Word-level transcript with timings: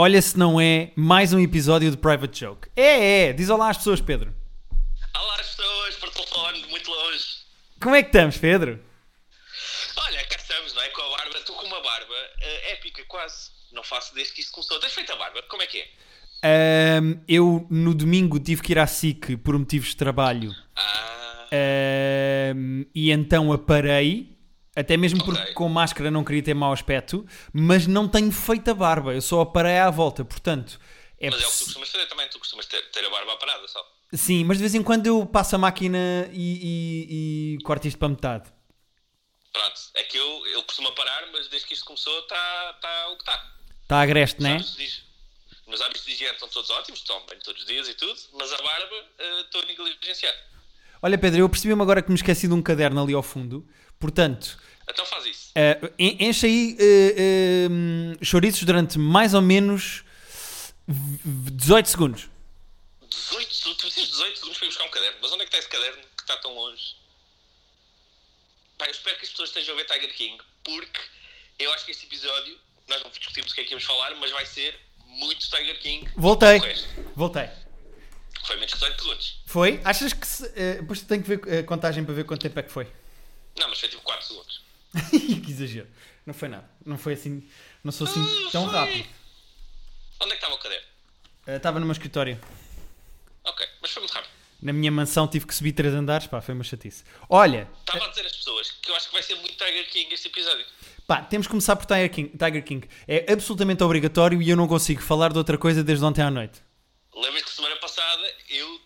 olha 0.00 0.22
se 0.22 0.38
não 0.38 0.58
é 0.58 0.92
mais 0.96 1.34
um 1.34 1.38
episódio 1.38 1.90
de 1.90 1.96
Private 1.98 2.40
Joke. 2.40 2.68
É, 2.74 3.28
é, 3.28 3.32
diz 3.34 3.50
olá 3.50 3.68
às 3.68 3.76
pessoas, 3.76 4.00
Pedro. 4.00 4.34
Olá 5.14 5.34
as 5.38 5.48
pessoas, 5.54 5.94
por 5.96 6.08
telefone, 6.10 6.64
muito 6.70 6.90
longe. 6.90 7.24
Como 7.82 7.94
é 7.94 8.02
que 8.02 8.08
estamos, 8.08 8.38
Pedro? 8.38 8.80
Olha, 9.98 10.24
cá 10.26 10.36
estamos, 10.36 10.72
não 10.72 10.80
é? 10.82 10.88
Com 10.88 11.02
a 11.02 11.16
barba, 11.18 11.36
estou 11.36 11.54
com 11.54 11.66
uma 11.66 11.82
barba 11.82 12.14
eh, 12.40 12.72
épica, 12.72 13.04
quase. 13.08 13.50
Não 13.72 13.82
faço 13.84 14.14
desde 14.14 14.32
que 14.32 14.40
isto 14.40 14.52
começou. 14.52 14.80
Tens 14.80 14.94
feito 14.94 15.12
a 15.12 15.16
barba? 15.16 15.42
Como 15.42 15.62
é 15.62 15.66
que 15.66 15.78
é? 15.80 15.88
Ahm, 16.42 17.20
eu 17.28 17.66
no 17.70 17.94
domingo 17.94 18.40
tive 18.40 18.62
que 18.62 18.72
ir 18.72 18.78
à 18.78 18.86
SIC 18.86 19.36
por 19.44 19.58
motivos 19.58 19.90
de 19.90 19.96
trabalho 19.96 20.50
Ah, 20.74 21.46
Ahm, 21.52 22.86
e 22.94 23.10
então 23.10 23.52
aparei, 23.52 24.34
até 24.74 24.96
mesmo 24.96 25.22
porque 25.24 25.40
Ok. 25.40 25.54
com 25.54 25.68
máscara 25.68 26.10
não 26.10 26.24
queria 26.24 26.42
ter 26.42 26.54
mau 26.54 26.72
aspecto, 26.72 27.26
mas 27.52 27.86
não 27.86 28.08
tenho 28.08 28.30
feito 28.30 28.70
a 28.70 28.74
barba, 28.74 29.12
eu 29.12 29.22
só 29.22 29.40
aparei 29.40 29.78
à 29.78 29.90
volta, 29.90 30.24
portanto. 30.24 30.78
É 31.18 31.30
mas 31.30 31.42
é 31.42 31.46
o 31.46 31.50
que 31.50 31.58
tu 31.58 31.64
costumas 31.64 31.88
fazer 31.90 32.06
também. 32.06 32.28
Tu 32.30 32.38
costumas 32.38 32.66
ter, 32.66 32.80
ter 32.90 33.04
a 33.04 33.10
barba 33.10 33.36
parada 33.36 33.66
só. 33.68 33.84
Sim, 34.12 34.44
mas 34.44 34.56
de 34.56 34.62
vez 34.62 34.74
em 34.74 34.82
quando 34.82 35.06
eu 35.06 35.26
passo 35.26 35.54
a 35.54 35.58
máquina 35.58 35.98
e, 36.32 36.36
e, 36.62 37.56
e 37.56 37.62
corto 37.62 37.86
isto 37.86 37.98
para 37.98 38.08
metade. 38.08 38.50
Pronto, 39.52 39.80
é 39.94 40.02
que 40.04 40.16
eu, 40.16 40.46
eu 40.46 40.62
costumo 40.62 40.90
parar, 40.92 41.28
mas 41.32 41.48
desde 41.48 41.66
que 41.68 41.74
isto 41.74 41.84
começou 41.84 42.16
está 42.20 42.72
tá 42.80 43.08
o 43.08 43.16
que 43.16 43.22
está. 43.22 43.52
Está 43.82 44.00
agreste, 44.00 44.40
não 44.40 44.50
é? 44.50 44.64
Meus 45.66 45.80
hábitos 45.82 46.04
de 46.04 46.12
higiene 46.12 46.32
estão 46.34 46.48
todos 46.48 46.70
ótimos, 46.70 47.00
tomo 47.02 47.24
banho 47.26 47.40
todos 47.42 47.60
os 47.60 47.66
dias 47.66 47.88
e 47.88 47.94
tudo, 47.94 48.18
mas 48.32 48.52
a 48.52 48.56
barba 48.56 48.96
eh, 49.18 49.40
estou 49.42 49.62
a 49.62 49.66
negligenciar. 49.66 50.34
Olha, 51.02 51.16
Pedro, 51.16 51.40
eu 51.40 51.48
percebi-me 51.48 51.80
agora 51.82 52.02
que 52.02 52.08
me 52.08 52.14
esqueci 52.16 52.48
de 52.48 52.54
um 52.54 52.62
caderno 52.62 53.02
ali 53.02 53.14
ao 53.14 53.22
fundo, 53.22 53.66
portanto, 54.00 54.58
Então 54.88 55.06
faz 55.06 55.24
isso. 55.26 55.52
en- 55.98 56.16
enche 56.28 56.46
aí 56.46 56.76
eh, 56.80 57.14
eh, 58.18 58.24
chouriços 58.24 58.64
durante 58.64 58.98
mais 58.98 59.34
ou 59.34 59.40
menos 59.42 60.02
v- 60.88 61.18
v- 61.24 61.50
18 61.52 61.86
segundos. 61.88 62.28
18 63.08 63.54
segundos, 63.54 63.78
tu 63.78 63.86
precisas 63.86 64.06
de 64.08 64.10
18 64.12 64.36
segundos 64.38 64.58
para 64.58 64.66
ir 64.66 64.70
buscar 64.70 64.84
um 64.86 64.90
caderno. 64.90 65.18
Mas 65.22 65.32
onde 65.32 65.42
é 65.42 65.46
que 65.46 65.54
está 65.54 65.58
esse 65.58 65.68
caderno 65.68 66.02
que 66.16 66.22
está 66.22 66.36
tão 66.38 66.54
longe? 66.54 66.96
Pá, 68.78 68.86
eu 68.86 68.90
espero 68.90 69.16
que 69.18 69.24
as 69.24 69.30
pessoas 69.30 69.50
estejam 69.50 69.74
a 69.74 69.76
ver 69.78 69.84
Tiger 69.84 70.14
King, 70.14 70.38
porque 70.64 71.00
eu 71.58 71.72
acho 71.74 71.84
que 71.84 71.90
este 71.92 72.06
episódio, 72.06 72.56
nós 72.88 73.02
não 73.02 73.10
discutimos 73.10 73.52
o 73.52 73.54
que 73.54 73.60
é 73.60 73.64
que 73.64 73.70
íamos 73.72 73.84
falar, 73.84 74.14
mas 74.16 74.30
vai 74.32 74.46
ser 74.46 74.74
muito 75.06 75.40
Tiger 75.50 75.78
King. 75.80 76.10
Voltei, 76.16 76.58
voltei. 77.14 77.48
Foi 78.46 78.56
menos 78.56 78.72
que 78.72 78.78
18 78.78 79.02
segundos. 79.02 79.38
Foi? 79.46 79.80
Achas 79.84 80.12
que 80.14 80.26
se, 80.26 80.46
eh, 80.56 80.76
depois 80.80 81.02
tenho 81.02 81.22
que 81.22 81.36
ver 81.36 81.58
a 81.58 81.62
contagem 81.64 82.02
para 82.04 82.14
ver 82.14 82.24
quanto 82.24 82.40
tempo 82.40 82.58
é 82.58 82.62
que 82.62 82.72
foi? 82.72 82.90
Não, 83.58 83.68
mas 83.68 83.78
foi 83.80 83.88
tipo 83.88 84.02
4 84.02 84.26
segundos. 84.26 84.62
que 85.10 85.50
exagero. 85.50 85.88
Não 86.26 86.34
foi 86.34 86.48
nada. 86.48 86.68
Não 86.84 86.98
foi 86.98 87.14
assim. 87.14 87.48
Não 87.82 87.92
sou 87.92 88.06
assim 88.06 88.20
Ah, 88.20 88.50
tão 88.50 88.64
foi. 88.68 88.74
rápido. 88.78 89.08
Onde 90.20 90.32
é 90.32 90.36
que 90.36 90.42
estava 90.42 90.54
o 90.54 90.58
caderno? 90.58 90.86
Eh, 91.46 91.56
Estava 91.56 91.80
no 91.80 91.86
meu 91.86 91.92
escritório. 91.92 92.40
Ok, 93.44 93.66
mas 93.80 93.90
foi 93.90 94.00
muito 94.02 94.12
rápido. 94.12 94.30
Na 94.62 94.72
minha 94.74 94.92
mansão 94.92 95.26
tive 95.26 95.46
que 95.46 95.54
subir 95.54 95.72
três 95.72 95.94
andares. 95.94 96.26
Pá, 96.26 96.40
foi 96.42 96.54
uma 96.54 96.62
chatice. 96.64 97.04
Olha, 97.28 97.68
Estava 97.80 98.04
a 98.04 98.08
dizer 98.08 98.26
às 98.26 98.36
pessoas 98.36 98.70
que 98.72 98.90
eu 98.90 98.96
acho 98.96 99.06
que 99.06 99.12
vai 99.14 99.22
ser 99.22 99.34
muito 99.36 99.52
Tiger 99.56 99.88
King 99.90 100.12
este 100.14 100.28
episódio. 100.28 100.66
pá, 101.06 101.22
temos 101.22 101.46
que 101.46 101.50
começar 101.50 101.74
por 101.76 101.86
Tiger 101.86 102.10
King. 102.10 102.28
Tiger 102.36 102.62
King. 102.64 102.88
É 103.08 103.32
absolutamente 103.32 103.82
obrigatório 103.82 104.42
e 104.42 104.50
eu 104.50 104.56
não 104.56 104.68
consigo 104.68 105.00
falar 105.00 105.32
de 105.32 105.38
outra 105.38 105.56
coisa 105.56 105.82
desde 105.82 106.04
ontem 106.04 106.20
à 106.22 106.30
noite. 106.30 106.60
Lembras 107.14 107.42
que 107.44 107.50
semana 107.50 107.76
passada 107.76 108.34
eu 108.50 108.80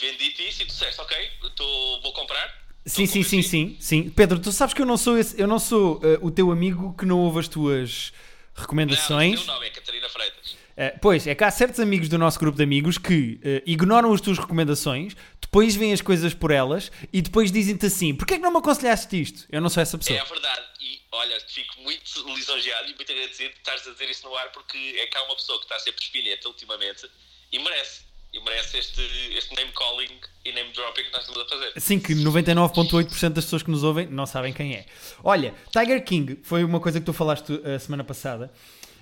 vendi-te 0.00 0.48
isso 0.48 0.62
e 0.62 0.66
tu 0.66 0.68
disseste, 0.68 1.00
ok, 1.00 1.30
tô, 1.56 2.00
vou 2.02 2.12
comprar. 2.12 2.65
Sim, 2.86 3.04
sim, 3.04 3.22
sim, 3.24 3.42
sim, 3.42 3.76
sim. 3.80 4.10
Pedro, 4.10 4.38
tu 4.38 4.52
sabes 4.52 4.72
que 4.72 4.80
eu 4.80 4.86
não 4.86 4.96
sou 4.96 5.18
esse, 5.18 5.38
eu 5.40 5.48
não 5.48 5.58
sou 5.58 6.00
eh, 6.04 6.18
o 6.22 6.30
teu 6.30 6.52
amigo 6.52 6.94
que 6.96 7.04
não 7.04 7.18
ouve 7.18 7.40
as 7.40 7.48
tuas 7.48 8.12
Não, 8.54 8.62
recomendações. 8.62 9.40
o 9.40 9.44
teu 9.44 9.54
nome 9.54 9.66
é 9.66 9.70
Catarina 9.70 10.08
Freitas. 10.08 10.56
Eh, 10.76 10.90
pois, 11.02 11.26
é 11.26 11.34
que 11.34 11.42
há 11.42 11.50
certos 11.50 11.80
amigos 11.80 12.08
do 12.08 12.16
nosso 12.16 12.38
grupo 12.38 12.56
de 12.56 12.62
amigos 12.62 12.96
que 12.96 13.40
eh, 13.42 13.60
ignoram 13.66 14.12
as 14.12 14.20
tuas 14.20 14.38
recomendações, 14.38 15.16
depois 15.40 15.74
veem 15.74 15.92
as 15.92 16.00
coisas 16.00 16.32
por 16.32 16.52
elas 16.52 16.92
e 17.12 17.20
depois 17.20 17.50
dizem-te 17.50 17.86
assim: 17.86 18.14
porquê 18.14 18.34
é 18.34 18.36
que 18.36 18.42
não 18.44 18.52
me 18.52 18.58
aconselhaste 18.58 19.20
isto? 19.20 19.46
Eu 19.50 19.60
não 19.60 19.68
sou 19.68 19.82
essa 19.82 19.98
pessoa. 19.98 20.16
É 20.16 20.20
a 20.20 20.24
verdade. 20.24 20.62
E 20.80 21.00
olha, 21.10 21.40
fico 21.48 21.80
muito 21.82 22.04
lisonjeado 22.36 22.88
e 22.88 22.94
muito 22.94 23.10
agradecido 23.10 23.50
de 23.50 23.56
estares 23.56 23.84
a 23.88 23.90
dizer 23.90 24.08
isso 24.10 24.24
no 24.28 24.34
ar 24.36 24.52
porque 24.52 24.78
é 24.78 25.06
que 25.08 25.18
há 25.18 25.24
uma 25.24 25.34
pessoa 25.34 25.58
que 25.58 25.64
está 25.64 25.74
a 25.74 25.80
ser 25.80 25.92
espinheta 25.98 26.46
ultimamente 26.46 27.08
e 27.50 27.58
merece. 27.58 28.05
E 28.36 28.40
merece 28.40 28.76
este, 28.76 29.00
este 29.34 29.54
name 29.54 29.72
calling 29.72 30.20
e 30.44 30.52
name 30.52 30.70
dropping 30.72 31.04
que 31.04 31.10
nós 31.10 31.22
estamos 31.22 31.40
a 31.40 31.48
fazer. 31.48 31.72
Assim 31.74 31.98
que 31.98 32.12
99,8% 32.12 33.30
das 33.30 33.44
pessoas 33.44 33.62
que 33.62 33.70
nos 33.70 33.82
ouvem 33.82 34.06
não 34.08 34.26
sabem 34.26 34.52
quem 34.52 34.74
é. 34.74 34.84
Olha, 35.24 35.54
Tiger 35.72 36.04
King 36.04 36.38
foi 36.42 36.62
uma 36.62 36.78
coisa 36.78 37.00
que 37.00 37.06
tu 37.06 37.14
falaste 37.14 37.50
a 37.64 37.78
semana 37.78 38.04
passada. 38.04 38.52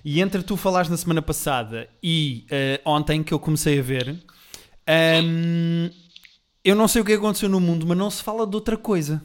E 0.05 0.21
entre 0.21 0.45
tu 0.45 0.57
falares 0.57 0.89
na 0.89 0.97
semana 0.97 1.21
passada 1.21 1.91
e 2.01 2.47
eh, 2.49 2.81
ontem 2.85 3.25
que 3.25 3.35
eu 3.35 3.41
comecei 3.41 3.81
a 3.81 3.83
ver, 3.83 4.17
ehm, 4.87 5.91
eu 6.63 6.77
não 6.77 6.87
sei 6.87 7.03
o 7.03 7.05
que 7.05 7.15
aconteceu 7.15 7.49
no 7.49 7.59
mundo, 7.59 7.85
mas 7.87 7.99
não 7.99 8.11
se 8.11 8.23
fala 8.23 8.47
de 8.47 8.55
outra 8.55 8.77
coisa. 8.77 9.21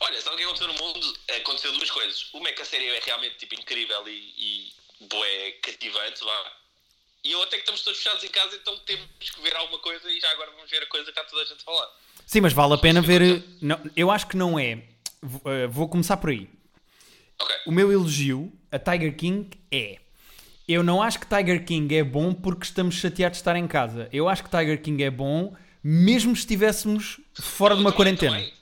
Olha, 0.00 0.20
sabe 0.20 0.34
o 0.34 0.38
que 0.38 0.44
aconteceu 0.44 0.68
no 0.68 0.74
mundo? 0.74 1.18
Aconteceu 1.40 1.72
duas 1.72 1.90
coisas. 1.90 2.28
Uma 2.34 2.50
é 2.50 2.52
que 2.52 2.60
a 2.60 2.66
série 2.66 2.84
é 2.84 3.00
realmente 3.02 3.38
tipo, 3.38 3.54
incrível 3.54 4.06
e, 4.08 4.34
e 4.36 4.72
bué 5.08 5.52
cativante, 5.62 6.22
vá. 6.22 6.52
E 7.24 7.32
a 7.34 7.38
outra 7.38 7.56
é 7.56 7.58
que 7.58 7.62
estamos 7.62 7.82
todos 7.82 7.98
fechados 7.98 8.22
em 8.24 8.28
casa, 8.28 8.56
então 8.56 8.76
temos 8.80 9.06
que 9.18 9.40
ver 9.42 9.54
alguma 9.56 9.78
coisa 9.80 10.10
e 10.10 10.20
já 10.20 10.30
agora 10.30 10.50
vamos 10.52 10.70
ver 10.70 10.82
a 10.82 10.86
coisa 10.86 11.04
que 11.04 11.10
está 11.10 11.24
toda 11.24 11.42
a 11.42 11.44
gente 11.44 11.60
a 11.60 11.64
falar. 11.64 11.88
Sim, 12.26 12.40
mas 12.42 12.52
vale 12.52 12.74
a 12.74 12.78
pena 12.78 13.00
ver. 13.00 13.42
Não, 13.60 13.80
eu 13.96 14.10
acho 14.10 14.26
que 14.28 14.36
não 14.36 14.58
é. 14.58 14.82
Eh, 15.44 15.66
Vou 15.68 15.88
começar 15.88 16.16
por 16.18 16.30
aí. 16.30 16.48
Ok. 17.40 17.56
O 17.66 17.72
meu 17.72 17.90
elogio 17.92 18.52
a 18.70 18.78
Tiger 18.78 19.16
King 19.16 19.50
é. 19.70 19.98
Eu 20.68 20.82
não 20.82 21.02
acho 21.02 21.18
que 21.18 21.26
Tiger 21.26 21.64
King 21.64 21.96
é 21.96 22.04
bom 22.04 22.32
porque 22.34 22.64
estamos 22.64 22.94
chateados 22.96 23.38
de 23.38 23.40
estar 23.40 23.56
em 23.56 23.66
casa. 23.66 24.08
Eu 24.12 24.28
acho 24.28 24.44
que 24.44 24.50
Tiger 24.50 24.80
King 24.82 25.02
é 25.02 25.10
bom 25.10 25.56
mesmo 25.82 26.34
se 26.36 26.40
estivéssemos 26.42 27.18
fora 27.40 27.74
de 27.74 27.80
Eu 27.80 27.84
uma 27.86 27.90
também, 27.92 27.96
quarentena. 28.16 28.36
também. 28.36 28.54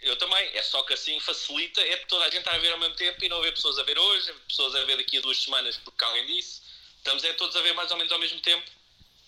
Eu 0.00 0.16
também. 0.16 0.48
É 0.54 0.62
só 0.62 0.82
que 0.82 0.94
assim 0.94 1.18
facilita, 1.20 1.80
é 1.82 1.96
toda 2.08 2.24
a 2.24 2.30
gente 2.30 2.38
estar 2.38 2.54
a 2.54 2.58
ver 2.58 2.72
ao 2.72 2.78
mesmo 2.78 2.94
tempo 2.96 3.22
e 3.22 3.28
não 3.28 3.38
haver 3.38 3.52
pessoas 3.52 3.78
a 3.78 3.82
ver 3.82 3.98
hoje, 3.98 4.32
pessoas 4.48 4.74
a 4.74 4.84
ver 4.84 4.96
daqui 4.96 5.18
a 5.18 5.20
duas 5.20 5.42
semanas 5.42 5.76
porque 5.84 6.02
alguém 6.04 6.26
disse. 6.26 6.62
Estamos 7.00 7.24
é 7.24 7.32
todos 7.32 7.56
a 7.56 7.62
ver 7.62 7.72
mais 7.72 7.90
ou 7.90 7.96
menos 7.96 8.12
ao 8.12 8.18
mesmo 8.18 8.38
tempo, 8.40 8.62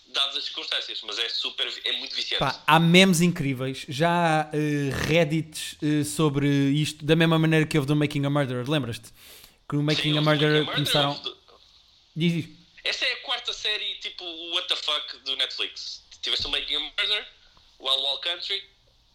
dadas 0.07 0.37
as 0.37 0.45
circunstâncias. 0.45 1.01
Mas 1.03 1.17
é 1.17 1.27
super, 1.29 1.67
é 1.83 1.91
muito 1.93 2.15
viciante. 2.15 2.39
Pá, 2.39 2.63
há 2.65 2.79
memes 2.79 3.19
incríveis. 3.19 3.85
Já 3.89 4.09
há 4.09 4.49
eh, 4.53 4.89
reddits 5.07 5.75
eh, 5.81 6.03
sobre 6.03 6.47
isto, 6.47 7.03
da 7.03 7.15
mesma 7.15 7.39
maneira 7.39 7.65
que 7.65 7.77
houve 7.77 7.87
do 7.87 7.95
Making 7.95 8.25
a 8.25 8.29
Murderer. 8.29 8.69
Lembras-te? 8.69 9.11
Que 9.67 9.75
Sim, 9.75 9.83
Making 9.83 10.17
a 10.17 10.21
o 10.21 10.23
Murderer 10.23 10.69
a 10.69 10.73
começaram. 10.73 11.19
Diz 12.15 12.33
isto. 12.33 12.63
Esta 12.83 13.05
é 13.05 13.13
a 13.13 13.17
quarta 13.21 13.51
série, 13.53 13.95
tipo, 13.95 14.23
what 14.53 14.67
the 14.67 14.75
fuck 14.75 15.17
do 15.25 15.35
Netflix. 15.35 16.03
Tiveste 16.21 16.45
o 16.45 16.49
Making 16.49 16.75
a 16.75 16.79
Murder, 16.79 17.27
o 17.79 17.89
Wild 17.89 18.03
Wild 18.03 18.21
Country, 18.21 18.63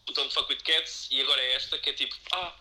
o 0.08 0.12
Don't 0.12 0.34
Fuck 0.34 0.50
With 0.52 0.62
Cats 0.64 1.06
e 1.10 1.20
agora 1.20 1.40
é 1.40 1.54
esta 1.54 1.78
que 1.78 1.90
é 1.90 1.92
tipo, 1.92 2.14
ah, 2.32 2.54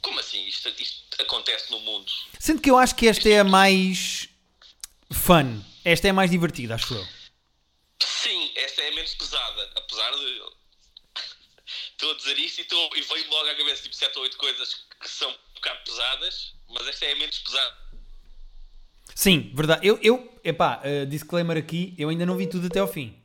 como 0.00 0.18
assim 0.18 0.44
isto, 0.46 0.68
isto 0.78 1.02
acontece 1.20 1.70
no 1.70 1.80
mundo? 1.80 2.10
Sendo 2.38 2.60
que 2.60 2.70
eu 2.70 2.78
acho 2.78 2.94
que 2.94 3.06
esta 3.06 3.28
é 3.28 3.40
a 3.40 3.44
mais 3.44 4.28
fun. 5.12 5.62
Esta 5.84 6.08
é 6.08 6.12
mais 6.12 6.30
divertida, 6.30 6.74
acho 6.74 6.94
eu. 6.94 7.06
Sim, 8.02 8.52
esta 8.56 8.82
é 8.82 8.90
menos 8.92 9.14
pesada, 9.14 9.70
apesar 9.76 10.10
de... 10.12 10.42
Estou 11.92 12.10
a 12.10 12.16
dizer 12.16 12.38
isto 12.38 12.58
e, 12.58 12.62
estou, 12.62 12.90
e 12.96 13.00
veio 13.00 13.30
logo 13.30 13.48
à 13.48 13.54
cabeça 13.54 13.82
tipo 13.82 13.94
7 13.94 14.16
ou 14.16 14.24
8 14.24 14.36
coisas 14.36 14.86
que 15.00 15.08
são 15.08 15.30
um 15.30 15.54
bocado 15.54 15.78
pesadas, 15.84 16.54
mas 16.68 16.86
esta 16.88 17.06
é 17.06 17.14
menos 17.14 17.38
pesada. 17.38 17.76
Sim, 19.14 19.52
verdade. 19.54 19.86
Eu, 19.86 19.98
eu 20.02 20.40
epá, 20.42 20.82
uh, 20.84 21.06
disclaimer 21.06 21.56
aqui, 21.56 21.94
eu 21.98 22.08
ainda 22.08 22.26
não 22.26 22.36
vi 22.36 22.46
tudo 22.46 22.66
até 22.66 22.80
ao 22.80 22.88
fim. 22.88 23.21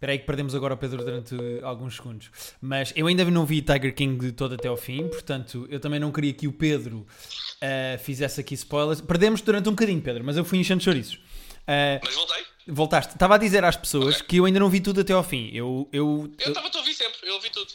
Espera 0.00 0.12
aí 0.12 0.18
que 0.18 0.24
perdemos 0.24 0.54
agora 0.54 0.72
o 0.72 0.76
Pedro 0.78 1.04
durante 1.04 1.36
alguns 1.62 1.96
segundos. 1.96 2.30
Mas 2.58 2.90
eu 2.96 3.06
ainda 3.06 3.22
não 3.26 3.44
vi 3.44 3.60
Tiger 3.60 3.94
King 3.94 4.16
de 4.18 4.32
todo 4.32 4.54
até 4.54 4.66
ao 4.66 4.76
fim, 4.76 5.06
portanto, 5.08 5.66
eu 5.68 5.78
também 5.78 6.00
não 6.00 6.10
queria 6.10 6.32
que 6.32 6.48
o 6.48 6.52
Pedro 6.52 7.00
uh, 7.00 7.98
fizesse 7.98 8.40
aqui 8.40 8.54
spoilers. 8.54 9.02
Perdemos 9.02 9.42
durante 9.42 9.68
um 9.68 9.72
bocadinho, 9.72 10.00
Pedro, 10.00 10.24
mas 10.24 10.38
eu 10.38 10.44
fui 10.44 10.58
enchendo 10.58 10.82
chouriços. 10.82 11.16
Uh, 11.16 12.00
Mas 12.02 12.14
voltei. 12.14 12.42
voltaste. 12.66 13.12
Estava 13.12 13.34
a 13.34 13.38
dizer 13.38 13.62
às 13.62 13.76
pessoas 13.76 14.16
Ok. 14.16 14.26
que 14.28 14.36
eu 14.38 14.46
ainda 14.46 14.58
não 14.58 14.70
vi 14.70 14.80
tudo 14.80 15.02
até 15.02 15.12
ao 15.12 15.22
fim. 15.22 15.50
Eu, 15.52 15.86
eu, 15.92 16.30
Eu 16.38 16.46
eu, 16.46 16.48
estava 16.48 16.68
a 16.74 16.78
ouvir 16.78 16.94
sempre, 16.94 17.18
eu 17.22 17.34
ouvi 17.34 17.50
tudo. 17.50 17.68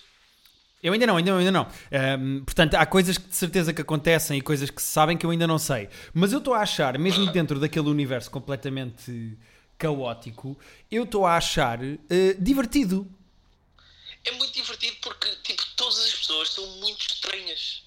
eu 0.81 0.93
ainda 0.93 1.05
não, 1.05 1.17
ainda 1.17 1.31
não, 1.31 1.37
ainda 1.37 1.51
não. 1.51 1.67
Ahm, 1.91 2.43
portanto, 2.43 2.73
há 2.73 2.87
coisas 2.87 3.19
que 3.19 3.29
de 3.29 3.35
certeza 3.35 3.71
que 3.71 3.81
acontecem 3.83 4.39
e 4.39 4.41
coisas 4.41 4.71
que 4.71 4.81
se 4.81 4.89
sabem 4.89 5.15
que 5.15 5.27
eu 5.27 5.29
ainda 5.29 5.45
não 5.45 5.59
sei. 5.59 5.89
Mas 6.11 6.33
eu 6.33 6.39
estou 6.39 6.55
a 6.55 6.61
achar, 6.61 6.97
mesmo 6.97 7.27
dentro 7.31 7.59
daquele 7.59 7.87
universo 7.87 8.31
completamente 8.31 9.37
caótico, 9.77 10.57
eu 10.89 11.03
estou 11.03 11.25
a 11.25 11.37
achar 11.37 11.79
eh, 11.83 12.35
divertido. 12.39 13.07
é 14.23 14.31
muito 14.31 14.53
divertido 14.53 14.95
porque 15.01 15.29
tipo, 15.43 15.63
todas 15.75 15.97
as 15.99 16.13
pessoas 16.13 16.49
são 16.49 16.65
muito 16.77 17.01
estranhas. 17.01 17.83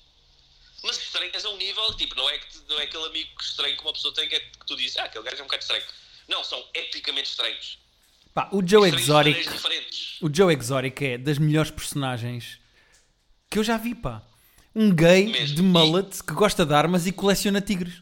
Mas 0.82 0.96
estranhas 0.98 1.44
a 1.44 1.50
um 1.50 1.56
nível, 1.56 1.92
tipo, 1.94 2.14
não 2.14 2.28
é, 2.30 2.38
que, 2.38 2.46
não 2.68 2.78
é 2.78 2.84
aquele 2.84 3.04
amigo 3.06 3.30
estranho 3.40 3.76
que 3.76 3.82
uma 3.82 3.92
pessoa 3.92 4.14
tem 4.14 4.28
que, 4.28 4.36
é, 4.36 4.40
que 4.40 4.66
tu 4.66 4.76
dizes, 4.76 4.96
ah, 4.96 5.04
aquele 5.04 5.24
gajo 5.24 5.38
é 5.38 5.40
um 5.40 5.46
bocado 5.46 5.62
estranho. 5.62 5.84
Não, 6.28 6.44
são 6.44 6.64
epicamente 6.72 7.30
estranhos. 7.30 7.78
Pá, 8.32 8.48
o 8.52 8.64
Joe 8.64 8.88
Exotic, 8.88 9.48
o 10.20 10.32
Joe 10.32 10.54
Exotic 10.54 11.02
é 11.02 11.18
das 11.18 11.38
melhores 11.38 11.72
personagens 11.72 12.60
que 13.50 13.58
eu 13.58 13.64
já 13.64 13.76
vi, 13.76 13.94
pá. 13.94 14.22
Um 14.74 14.94
gay 14.94 15.26
Mesmo. 15.26 15.56
de 15.56 15.62
mullet 15.62 16.22
que 16.22 16.32
gosta 16.32 16.64
de 16.64 16.72
armas 16.72 17.06
e 17.06 17.12
coleciona 17.12 17.60
tigres. 17.60 17.94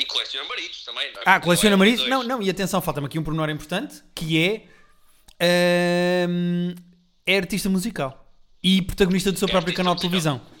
E 0.00 0.04
coleciona 0.06 0.48
maridos 0.48 0.84
também, 0.84 1.12
não 1.12 1.20
é? 1.20 1.22
Ah, 1.26 1.32
Porque 1.34 1.44
coleciona 1.44 1.76
não 1.76 1.84
é 1.84 1.86
maridos? 1.88 2.08
Não, 2.08 2.22
não, 2.22 2.42
e 2.42 2.48
atenção, 2.50 2.80
falta-me 2.80 3.06
aqui 3.06 3.18
um 3.18 3.22
pormenor 3.24 3.50
importante, 3.50 4.02
que 4.14 4.38
é... 5.40 6.26
hum, 6.28 6.74
é 7.26 7.36
artista 7.36 7.68
musical. 7.68 8.26
E 8.62 8.82
protagonista 8.82 9.32
do 9.32 9.38
seu 9.38 9.48
É 9.48 9.50
próprio 9.50 9.74
canal 9.74 9.94
de 9.94 10.04
musical. 10.06 10.38
televisão. 10.40 10.60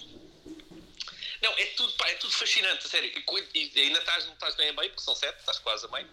Não, 1.42 1.50
é 1.58 1.64
tudo, 1.76 1.92
pá, 1.94 2.08
é 2.08 2.14
tudo 2.14 2.32
fascinante, 2.32 2.86
a 2.86 2.88
sério. 2.88 3.10
E, 3.54 3.70
e 3.74 3.80
ainda 3.80 3.98
estás, 3.98 4.26
não 4.26 4.32
estás 4.34 4.54
bem 4.56 4.68
a 4.70 4.72
meio, 4.72 4.90
porque 4.90 5.02
são 5.02 5.14
sete, 5.14 5.38
estás 5.40 5.58
quase 5.58 5.86
a 5.86 5.90
meio. 5.90 6.06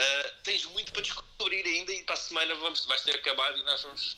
Ah, 0.00 0.30
tens 0.44 0.64
muito 0.66 0.92
para 0.92 1.02
descobrir 1.02 1.64
ainda 1.66 1.92
e 1.92 2.02
para 2.02 2.14
a 2.14 2.18
semana 2.18 2.54
vamos, 2.56 2.84
vais 2.86 3.02
ter 3.02 3.14
acabado 3.16 3.58
e 3.58 3.62
nós 3.64 3.82
vamos 3.82 4.16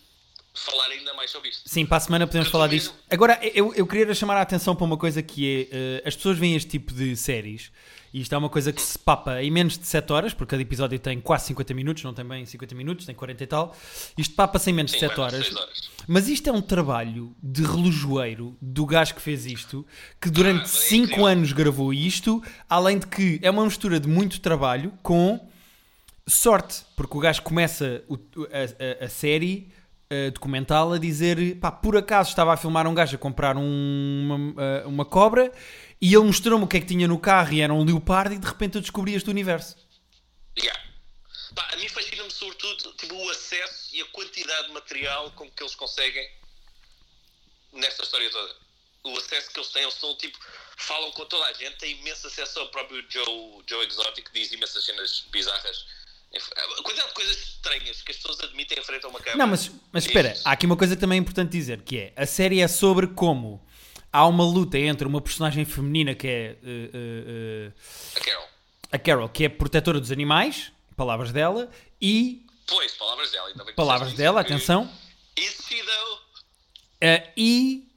falar 0.55 0.87
ainda 0.91 1.14
mais 1.14 1.31
sobre 1.31 1.49
isto. 1.50 1.69
Sim, 1.69 1.87
para 1.87 1.96
a 1.96 2.00
semana 2.00 2.26
podemos 2.26 2.49
falar 2.49 2.67
disso. 2.69 2.91
mesmo- 2.91 3.05
Agora, 3.11 3.41
eu, 3.55 3.73
eu 3.75 3.87
queria 3.87 4.12
chamar 4.14 4.37
a 4.37 4.43
atenção 4.43 4.75
para 4.76 4.85
uma 4.85 4.96
coisa 4.99 5.23
que 5.23 5.69
é: 5.73 5.76
eh, 6.03 6.03
as 6.08 6.14
pessoas 6.17 6.38
veem 6.38 6.55
este 6.56 6.69
tipo 6.69 6.93
de 6.93 7.17
séries, 7.17 7.70
e 8.12 8.21
isto 8.21 8.35
é 8.35 8.39
uma 8.39 8.49
coisa 8.49 8.73
que 8.73 8.81
se 8.83 8.99
papa 8.99 9.43
em 9.43 9.51
menos 9.51 9.79
de 9.79 9.87
7 9.87 10.12
horas, 10.12 10.35
porque 10.35 10.51
cada 10.51 10.62
episódio 10.62 10.99
tem 10.99 11.21
quase 11.21 11.47
50 11.47 11.73
minutos, 11.75 12.03
não 12.03 12.12
tem 12.12 12.25
bem 12.25 12.45
50 12.45 12.75
minutos, 12.75 13.07
tem 13.07 13.15
40 13.15 13.45
e 13.45 13.47
tal. 13.47 13.77
Isto 14.19 14.35
papa-se 14.35 14.71
em 14.71 14.73
menos 14.73 14.91
de 14.93 14.99
Sim, 14.99 15.07
7 15.09 15.17
vai 15.17 15.31
dar 15.31 15.35
horas. 15.37 15.47
seis 15.47 15.57
horas. 15.57 15.91
Mas 16.09 16.29
isto 16.29 16.49
é 16.49 16.53
um 16.53 16.61
trabalho 16.62 17.35
de 17.43 17.62
relojoeiro 17.62 18.57
do 18.61 18.85
gajo 18.85 19.15
que 19.15 19.23
fez 19.23 19.47
isto, 19.47 19.87
que 20.21 20.29
durante 20.31 20.59
Ah, 20.61 20.62
mas 20.62 20.75
é 20.77 20.89
5 20.89 21.05
incrível. 21.05 21.27
anos 21.27 21.53
gravou 21.53 21.93
isto, 21.95 22.43
além 22.69 22.99
de 22.99 23.07
que 23.07 23.39
é 23.43 23.51
uma 23.51 23.65
mistura 23.65 24.01
de 24.01 24.09
muito 24.09 24.41
trabalho 24.41 24.93
com 25.03 25.49
sorte, 26.27 26.83
porque 26.97 27.17
o 27.17 27.21
gajo 27.21 27.43
começa 27.43 28.03
a, 28.53 29.03
a- 29.03 29.05
a 29.06 29.09
série 29.09 29.69
uh, 30.12 30.31
documental 30.33 30.93
a 30.93 30.99
dizer 30.99 31.57
pá, 31.61 31.71
por 31.71 31.97
acaso 31.97 32.31
estava 32.31 32.53
a 32.53 32.57
filmar 32.57 32.87
um 32.87 32.95
gajo 32.95 33.15
a 33.17 33.19
comprar 33.19 33.57
um- 33.57 33.62
uma, 34.25 34.37
uh, 34.85 34.89
uma 34.89 35.05
cobra 35.05 35.53
e 36.01 36.15
ele 36.15 36.25
mostrou-me 36.25 36.65
o 36.65 36.69
que 36.69 36.77
é 36.77 36.81
que 36.81 36.87
tinha 36.87 37.07
no 37.07 37.19
carro 37.19 37.53
e 37.53 37.61
era 37.61 37.73
um 37.73 37.85
leopardo 37.85 38.35
e 38.35 38.39
de 38.39 38.47
repente 38.47 38.75
eu 38.77 38.81
descobri 38.81 39.15
este 39.15 39.31
universo. 39.31 39.77
Yeah. 40.59 40.81
Pá, 41.55 41.69
a 41.73 41.77
mim 41.77 41.89
fascina-me 41.89 42.31
sobretudo 42.31 42.93
tipo, 42.95 43.15
o 43.15 43.31
acesso 43.31 43.95
e 43.95 44.01
a 44.01 44.07
quantidade 44.07 44.67
de 44.69 44.73
material 44.73 45.31
com 45.33 45.51
que 45.51 45.62
eles 45.62 45.75
conseguem 45.75 46.29
nesta 47.73 48.03
história 48.03 48.31
toda. 48.31 48.55
O 49.03 49.17
acesso 49.17 49.51
que 49.51 49.59
eles 49.59 49.71
têm, 49.71 49.83
eles 49.83 49.95
são 49.95 50.15
tipo, 50.17 50.39
falam 50.77 51.11
com 51.13 51.25
toda 51.25 51.45
a 51.47 51.53
gente, 51.55 51.77
têm 51.79 51.99
imenso 51.99 52.27
acesso 52.27 52.61
ao 52.61 52.69
próprio 52.69 53.03
Joe, 53.09 53.63
Joe 53.67 53.87
Exotic, 53.87 54.27
que 54.31 54.41
diz 54.41 54.53
imensas 54.53 54.85
cenas 54.85 55.27
bizarras. 55.31 55.87
A 56.32 56.82
quantidade 56.82 57.09
de 57.09 57.15
coisas 57.15 57.37
estranhas 57.37 58.03
que 58.03 58.12
as 58.12 58.17
pessoas 58.19 58.41
admitem 58.41 58.79
em 58.79 58.85
frente 58.85 59.05
a 59.05 59.09
uma 59.09 59.19
câmera. 59.19 59.37
Não, 59.37 59.47
mas, 59.49 59.71
mas 59.93 60.06
espera, 60.06 60.35
há 60.44 60.53
aqui 60.53 60.65
uma 60.65 60.77
coisa 60.77 60.94
que 60.94 61.00
também 61.00 61.19
é 61.19 61.21
importante 61.21 61.50
dizer, 61.50 61.82
que 61.82 61.99
é, 61.99 62.12
a 62.17 62.25
série 62.25 62.61
é 62.61 62.69
sobre 62.69 63.09
como 63.09 63.61
há 64.12 64.27
uma 64.27 64.44
luta 64.44 64.79
entre 64.79 65.06
uma 65.09 65.21
personagem 65.21 65.65
feminina 65.65 66.15
que 66.15 66.27
é 66.29 66.56
uh, 66.62 67.69
uh, 67.69 67.73
A 68.17 68.21
Carol. 68.25 68.49
a 68.93 68.99
Carol, 68.99 69.29
que 69.29 69.44
é 69.44 69.49
protetora 69.49 69.99
dos 70.00 70.12
animais, 70.12 70.71
palavras 70.97 71.32
dela, 71.32 71.69
e 72.00 72.47
Pois, 72.67 72.93
palavras 72.94 73.31
dela. 73.32 73.49
Ainda 73.49 73.65
bem 73.65 73.75
palavras 73.75 74.12
dela, 74.15 74.44
que- 74.44 74.53
atenção, 74.53 74.88
though. 75.37 76.15
Uh, 77.03 77.31
e 77.37 77.88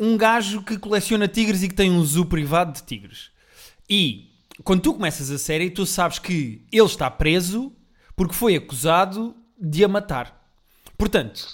um 0.00 0.16
gajo 0.16 0.62
que 0.64 0.76
coleciona 0.78 1.28
tigres 1.28 1.62
e 1.62 1.68
que 1.68 1.74
tem 1.74 1.90
um 1.92 2.04
zoo 2.04 2.26
privado 2.26 2.72
de 2.72 2.82
tigres. 2.82 3.30
E 3.88 4.25
quando 4.64 4.80
tu 4.82 4.94
começas 4.94 5.30
a 5.30 5.38
série, 5.38 5.70
tu 5.70 5.84
sabes 5.86 6.18
que 6.18 6.64
ele 6.72 6.84
está 6.86 7.10
preso 7.10 7.72
porque 8.14 8.34
foi 8.34 8.56
acusado 8.56 9.36
de 9.58 9.84
a 9.84 9.88
matar. 9.88 10.48
Portanto, 10.96 11.46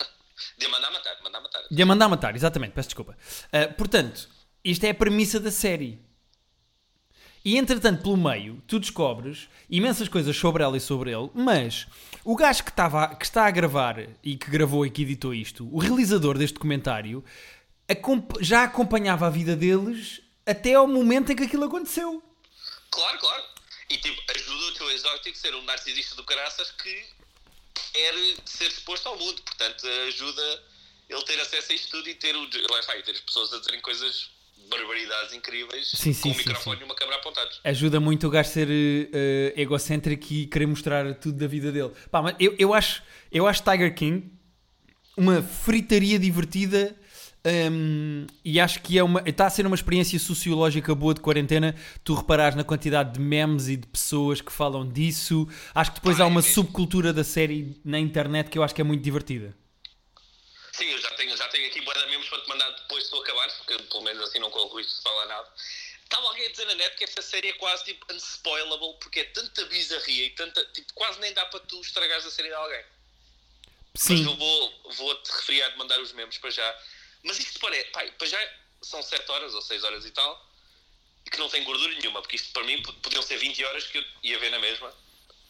De 0.58 0.68
mandar 0.68 0.90
matar, 0.92 1.14
de 1.16 1.22
mandar 1.22 1.40
matar. 1.40 1.62
de 1.70 1.82
a 1.82 1.86
mandar 1.86 2.08
matar, 2.08 2.36
exatamente, 2.36 2.72
peço 2.72 2.88
desculpa. 2.90 3.16
Uh, 3.48 3.74
portanto, 3.74 4.28
isto 4.64 4.84
é 4.84 4.90
a 4.90 4.94
premissa 4.94 5.40
da 5.40 5.50
série. 5.50 6.00
E 7.44 7.58
entretanto, 7.58 8.02
pelo 8.04 8.16
meio, 8.16 8.62
tu 8.68 8.78
descobres 8.78 9.48
imensas 9.68 10.08
coisas 10.08 10.36
sobre 10.36 10.62
ela 10.62 10.76
e 10.76 10.80
sobre 10.80 11.10
ele, 11.10 11.28
mas 11.34 11.88
o 12.24 12.36
gajo 12.36 12.62
que, 12.62 12.70
estava 12.70 13.02
a- 13.02 13.14
que 13.16 13.24
está 13.24 13.46
a 13.46 13.50
gravar 13.50 13.98
e 14.22 14.36
que 14.36 14.48
gravou 14.48 14.86
e 14.86 14.90
que 14.90 15.02
editou 15.02 15.34
isto, 15.34 15.68
o 15.74 15.78
realizador 15.78 16.38
deste 16.38 16.54
documentário, 16.54 17.24
já 18.40 18.62
acompanhava 18.62 19.26
a 19.26 19.30
vida 19.30 19.56
deles 19.56 20.20
até 20.46 20.74
ao 20.74 20.86
momento 20.86 21.32
em 21.32 21.36
que 21.36 21.42
aquilo 21.42 21.64
aconteceu. 21.64 22.22
Claro, 22.92 23.18
claro. 23.18 23.44
E 23.90 23.96
tipo, 23.96 24.22
ajuda 24.36 24.64
o 24.66 24.74
teu 24.74 24.90
exótico 24.90 25.36
a 25.36 25.40
ser 25.40 25.54
um 25.54 25.62
narcisista 25.64 26.14
do 26.14 26.24
caraças 26.24 26.70
que 26.70 27.04
quer 27.92 28.14
ser 28.44 28.68
exposto 28.68 29.08
ao 29.08 29.18
mundo. 29.18 29.42
Portanto, 29.42 29.86
ajuda 30.08 30.62
ele 31.08 31.22
ter 31.24 31.40
acesso 31.40 31.72
a 31.72 31.74
isto 31.74 31.90
tudo 31.90 32.08
e 32.08 32.14
ter, 32.14 32.36
o, 32.36 32.48
lá 32.70 32.78
está, 32.78 32.96
e 32.96 33.02
ter 33.02 33.12
as 33.12 33.20
pessoas 33.20 33.52
a 33.52 33.58
dizerem 33.58 33.80
coisas, 33.80 34.30
barbaridades 34.68 35.32
incríveis, 35.32 35.90
Sim, 35.90 36.12
sim, 36.12 36.22
com 36.22 36.28
um 36.28 36.32
sim, 36.32 36.38
microfone 36.38 36.80
e 36.80 36.84
uma 36.84 36.94
câmera 36.94 37.18
apontados. 37.18 37.60
Ajuda 37.64 37.98
muito 37.98 38.26
o 38.26 38.30
gajo 38.30 38.50
ser 38.50 38.68
eh, 38.70 39.52
egocêntrico 39.56 40.26
e 40.30 40.46
querer 40.46 40.66
mostrar 40.66 41.14
tudo 41.16 41.38
da 41.38 41.46
vida 41.46 41.72
dele. 41.72 41.90
Pá, 42.10 42.22
mas 42.22 42.36
eu, 42.38 42.54
eu, 42.58 42.72
acho, 42.72 43.02
eu 43.30 43.46
acho 43.46 43.62
Tiger 43.62 43.94
King 43.94 44.30
uma 45.16 45.42
fritaria 45.42 46.18
divertida 46.18 46.96
hum, 47.46 48.26
e 48.44 48.60
acho 48.60 48.80
que 48.80 48.98
é 48.98 49.02
uma, 49.02 49.22
está 49.26 49.46
a 49.46 49.50
ser 49.50 49.66
uma 49.66 49.74
experiência 49.74 50.18
sociológica 50.18 50.94
boa 50.94 51.14
de 51.14 51.20
quarentena. 51.20 51.74
Tu 52.04 52.14
reparares 52.14 52.56
na 52.56 52.64
quantidade 52.64 53.12
de 53.14 53.20
memes 53.20 53.68
e 53.68 53.76
de 53.76 53.86
pessoas 53.86 54.40
que 54.40 54.52
falam 54.52 54.88
disso. 54.88 55.48
Acho 55.74 55.92
que 55.92 55.96
depois 56.00 56.20
há 56.20 56.26
uma 56.26 56.42
subcultura 56.42 57.12
da 57.12 57.24
série 57.24 57.80
na 57.84 57.98
internet 57.98 58.50
que 58.50 58.58
eu 58.58 58.62
acho 58.62 58.74
que 58.74 58.80
é 58.80 58.84
muito 58.84 59.02
divertida. 59.02 59.56
Sim, 60.72 60.86
eu 60.86 60.98
já 60.98 61.10
tenho, 61.12 61.36
já 61.36 61.48
tenho 61.48 61.66
aqui 61.66 61.80
de 61.80 62.06
memes 62.10 62.28
para 62.28 62.40
te 62.40 62.48
mandar 62.48 62.70
depois 62.70 63.04
de 63.04 63.10
tu 63.10 63.16
acabares, 63.16 63.54
porque 63.54 63.78
pelo 63.82 64.02
menos 64.04 64.22
assim 64.22 64.38
não 64.38 64.50
corro 64.50 64.76
risco 64.76 64.96
de 64.96 65.02
falar 65.02 65.26
nada. 65.26 65.48
Estava 66.04 66.26
alguém 66.26 66.46
a 66.46 66.50
dizer 66.50 66.66
na 66.66 66.74
net 66.74 66.96
que 66.96 67.04
esta 67.04 67.22
série 67.22 67.48
é 67.48 67.52
quase 67.54 67.84
tipo 67.84 68.06
unspoilable, 68.12 68.98
porque 69.00 69.20
é 69.20 69.24
tanta 69.24 69.64
bizarria 69.66 70.26
e 70.26 70.30
tanta. 70.30 70.64
Tipo, 70.66 70.92
quase 70.94 71.18
nem 71.20 71.32
dá 71.32 71.44
para 71.46 71.60
tu 71.60 71.80
estragares 71.80 72.26
a 72.26 72.30
série 72.30 72.48
de 72.48 72.54
alguém. 72.54 72.84
Mas 73.94 74.02
Sim, 74.02 74.24
eu 74.24 74.36
vou, 74.36 74.92
vou 74.96 75.14
te 75.22 75.32
referir 75.32 75.62
a 75.62 75.68
de 75.70 75.78
mandar 75.78 76.00
os 76.00 76.12
memes 76.12 76.38
para 76.38 76.50
já. 76.50 76.78
Mas 77.22 77.38
isto 77.38 77.60
parece, 77.60 77.90
pai, 77.90 78.10
para 78.12 78.26
já 78.26 78.38
são 78.82 79.02
7 79.02 79.30
horas 79.30 79.54
ou 79.54 79.62
6 79.62 79.84
horas 79.84 80.04
e 80.04 80.10
tal, 80.10 80.50
e 81.24 81.30
que 81.30 81.38
não 81.38 81.48
tem 81.48 81.62
gordura 81.64 81.94
nenhuma, 81.94 82.20
porque 82.20 82.36
isto 82.36 82.52
para 82.52 82.64
mim 82.64 82.82
podiam 82.82 83.22
ser 83.22 83.38
20 83.38 83.64
horas 83.64 83.84
que 83.84 83.98
eu 83.98 84.04
ia 84.22 84.38
ver 84.38 84.50
na 84.50 84.58
mesma. 84.58 84.92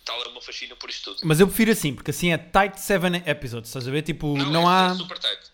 Tal 0.05 0.21
é 0.25 0.29
uma 0.29 0.43
fascina 0.43 0.75
por 0.75 0.91
isto 0.91 1.15
tudo. 1.15 1.27
mas 1.27 1.39
eu 1.39 1.47
prefiro 1.47 1.71
assim, 1.71 1.95
porque 1.95 2.11
assim 2.11 2.33
é 2.33 2.39
tight 2.39 2.77
7 2.79 3.23
episodes, 3.25 3.69
estás 3.69 3.87
a 3.87 3.91
ver? 3.91 4.03
Tipo, 4.03 4.37
não, 4.37 4.69
é, 4.69 4.89
há. 4.89 4.93
é 4.93 4.97
super 4.97 5.19
tight. 5.19 5.53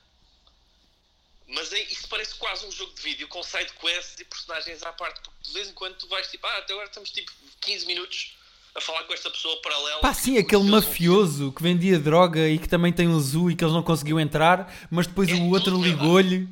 Mas 1.47 1.73
é, 1.73 1.81
isto 1.85 2.09
parece 2.09 2.35
quase 2.35 2.67
um 2.67 2.73
jogo 2.73 2.93
de 2.95 3.03
vídeo 3.03 3.29
com 3.29 3.43
side 3.43 3.73
quests 3.75 4.21
e 4.21 4.25
personagens 4.25 4.83
à 4.83 4.93
parte, 4.93 5.21
porque 5.21 5.39
de 5.45 5.53
vez 5.53 5.69
em 5.69 5.75
quando 5.75 5.97
tu 5.97 6.09
vais 6.09 6.31
tipo, 6.31 6.47
ah, 6.47 6.59
até 6.59 6.73
agora 6.73 6.89
estamos 6.89 7.11
tipo 7.11 7.31
15 7.61 7.87
minutos 7.87 8.37
a 8.79 8.81
falar 8.81 9.03
com 9.05 9.13
esta 9.13 9.31
pessoa 9.31 9.61
paralela. 9.63 10.01
Pá, 10.01 10.15
sim, 10.15 10.35
que- 10.35 10.39
aquele 10.41 10.65
mafioso 10.65 11.53
que 11.53 11.63
vendia 11.63 11.99
droga 11.99 12.49
e 12.49 12.59
que 12.59 12.69
também 12.69 12.93
tem 12.93 13.07
um 13.09 13.21
zoo 13.21 13.51
e 13.51 13.57
que 13.57 13.63
eles 13.65 13.75
não 13.75 13.83
conseguiu 13.83 14.19
entrar, 14.19 14.73
mas 14.91 15.07
depois 15.07 15.29
É 15.29 15.35
o 15.35 15.51
outro 15.51 15.81
ligou-lhe. 15.83 16.49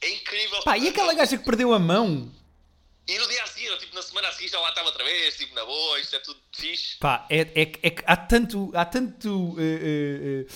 É 0.00 0.10
incrível. 0.10 0.62
Pá, 0.62 0.78
e 0.78 0.88
aquela 0.88 1.12
gaja 1.14 1.36
que 1.36 1.44
perdeu 1.44 1.72
a 1.74 1.78
mão? 1.78 2.30
E 3.08 3.18
no 3.18 3.28
dia 3.28 3.42
a 3.42 3.46
seguir, 3.46 3.76
tipo, 3.78 3.94
na 3.94 4.02
semana 4.02 4.28
a 4.28 4.32
seguir 4.32 4.48
já 4.48 4.60
lá 4.60 4.68
estava 4.68 4.86
outra 4.88 5.02
vez, 5.04 5.36
tipo, 5.36 5.54
na 5.54 5.64
boa, 5.64 5.98
isto 6.00 6.14
é 6.16 6.18
tudo 6.20 6.38
fixe. 6.52 6.96
Pá, 6.98 7.26
é, 7.28 7.40
é, 7.40 7.66
que- 7.66 7.86
é 7.86 7.94
há 8.06 8.16
tanto. 8.16 8.70
Há 8.74 8.84
tanto. 8.84 9.56
eh, 9.58 10.46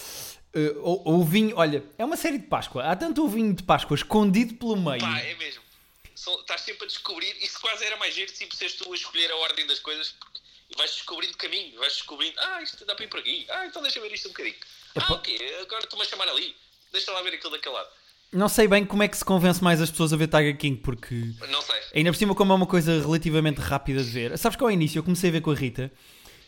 o- 0.77 1.19
ovinho, 1.19 1.57
olha, 1.57 1.83
é 1.99 2.05
uma 2.05 2.17
série 2.17 2.39
de 2.39 2.47
Páscoa. 2.47 2.85
Há 2.85 2.95
tanto 2.95 3.25
ovinho 3.25 3.53
de 3.55 3.63
Páscoa 3.65 3.95
escondido 3.97 4.55
pelo 4.55 4.77
meio. 4.77 5.01
Pá, 5.01 5.19
é 5.21 5.35
mesmo. 5.35 5.63
São- 6.15 6.39
estás 6.41 6.61
sempre 6.61 6.85
a 6.85 6.87
descobrir, 6.87 7.35
isso 7.43 7.61
quase 7.61 7.85
era 7.85 7.97
mais 7.97 8.15
giro, 8.15 8.33
tipo, 8.33 8.55
seres 8.55 8.75
tu 8.77 8.91
a 8.93 8.95
escolher 8.97 9.31
a 9.33 9.37
ordem 9.37 9.67
das 9.67 9.81
coisas 9.81 10.13
porque- 10.13 10.41
e 10.71 10.77
vais 10.77 10.91
descobrindo 10.91 11.37
caminho, 11.37 11.79
vais 11.79 11.93
descobrindo, 11.95 12.35
ah, 12.39 12.63
isto 12.63 12.85
dá 12.85 12.95
para 12.95 13.05
ir 13.05 13.09
por 13.09 13.21
aqui, 13.21 13.47
ah, 13.51 13.67
então 13.67 13.83
deixa 13.83 14.01
ver 14.01 14.13
isto 14.13 14.29
um 14.29 14.33
bocadinho. 14.33 14.57
Ah, 14.97 15.01
Epá. 15.01 15.15
ok, 15.15 15.57
agora 15.61 15.85
estou-me 15.85 16.05
a 16.05 16.09
chamar 16.09 16.29
ali, 16.29 16.55
deixa 16.93 17.13
lá 17.13 17.23
ver 17.23 17.35
aquilo 17.35 17.53
daquele 17.53 17.75
lado. 17.75 17.89
Não 18.33 18.49
sei 18.49 18.67
bem 18.67 18.85
como 18.85 19.03
é 19.03 19.09
que 19.09 19.17
se 19.17 19.25
convence 19.25 19.63
mais 19.63 19.81
as 19.81 19.91
pessoas 19.91 20.13
a 20.13 20.17
ver 20.17 20.27
Tiger 20.27 20.59
King, 20.59 20.81
porque. 20.81 21.15
Não 21.49 21.63
sei. 21.63 21.81
Ainda 21.95 22.11
por 22.11 22.19
cima, 22.19 22.35
como 22.35 22.53
é 22.53 22.57
uma 22.57 22.67
coisa 22.67 23.01
relativamente 23.01 23.61
rápida 23.61 24.03
de 24.03 24.11
ver. 24.11 24.37
Sabes 24.37 24.57
que 24.57 24.65
ao 24.65 24.71
início 24.71 24.99
eu 24.99 25.05
comecei 25.05 25.31
a 25.31 25.33
ver 25.33 25.41
com 25.41 25.53
a 25.53 25.55
Rita 25.55 25.93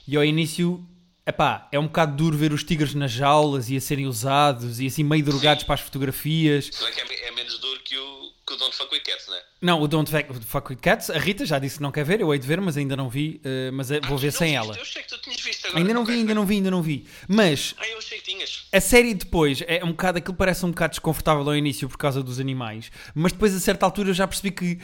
e 0.08 0.16
ao 0.16 0.24
início, 0.24 0.84
epá, 1.24 1.68
é 1.70 1.78
um 1.78 1.86
bocado 1.86 2.16
duro 2.16 2.36
ver 2.36 2.52
os 2.52 2.64
tigres 2.64 2.92
nas 2.92 3.12
jaulas 3.12 3.70
e 3.70 3.76
a 3.76 3.80
serem 3.80 4.06
usados 4.06 4.80
e 4.80 4.86
assim 4.86 5.04
meio 5.04 5.24
drogados 5.24 5.62
para 5.62 5.74
as 5.76 5.80
fotografias. 5.80 6.70
Se 6.72 6.84
bem 6.84 6.92
que 6.92 7.00
é, 7.00 7.28
é 7.28 7.30
menos 7.30 7.56
duro 7.60 7.80
que 7.84 7.96
o, 7.96 8.32
que 8.46 8.52
o 8.54 8.56
Don't 8.56 8.74
Fuck 8.76 8.94
With 8.94 9.00
Cats, 9.02 9.26
né? 9.28 9.40
Não, 9.60 9.80
o 9.82 9.88
Don't 9.88 10.10
Fuck 10.46 10.70
With 10.70 10.76
Cats, 10.80 11.10
a 11.10 11.18
Rita 11.18 11.44
já 11.44 11.58
disse 11.58 11.78
que 11.78 11.82
não 11.82 11.90
quer 11.90 12.04
ver, 12.04 12.20
eu 12.20 12.32
hei 12.32 12.38
de 12.38 12.46
ver, 12.46 12.60
mas 12.60 12.76
ainda 12.76 12.96
não 12.96 13.08
vi, 13.10 13.40
eh, 13.44 13.70
mas 13.72 13.88
vou 13.88 13.98
Ah, 13.98 14.00
ver 14.02 14.08
não 14.08 14.18
sem 14.18 14.28
viste? 14.30 14.54
ela. 14.54 14.76
Eu 14.76 14.82
achei 14.82 15.02
que 15.02 15.08
tu 15.08 15.18
tinhas 15.20 15.40
visto 15.40 15.64
agora. 15.66 15.80
Ainda 15.80 15.92
não 15.94 16.04
vi, 16.04 16.12
ainda 16.12 16.34
não 16.34 16.46
vi, 16.46 16.54
ainda 16.54 16.70
não 16.70 16.82
vi. 16.82 17.06
Mas 17.28 17.74
Ah, 17.78 17.88
eu 17.88 17.98
achei 17.98 18.18
que 18.20 18.24
tinhas. 18.24 18.66
a 18.72 18.80
série 18.80 19.14
depois 19.14 19.62
é 19.66 19.84
um 19.84 19.88
bocado, 19.88 20.18
aquilo 20.18 20.36
parece 20.36 20.64
um 20.64 20.70
bocado 20.70 20.92
desconfortável 20.92 21.42
ao 21.42 21.56
início 21.56 21.88
por 21.88 21.98
causa 21.98 22.22
dos 22.22 22.38
animais, 22.38 22.90
mas 23.14 23.32
depois 23.32 23.52
a 23.54 23.58
certa 23.60 23.84
altura 23.84 24.10
eu 24.10 24.14
já 24.14 24.26
percebi 24.28 24.52
que 24.52 24.78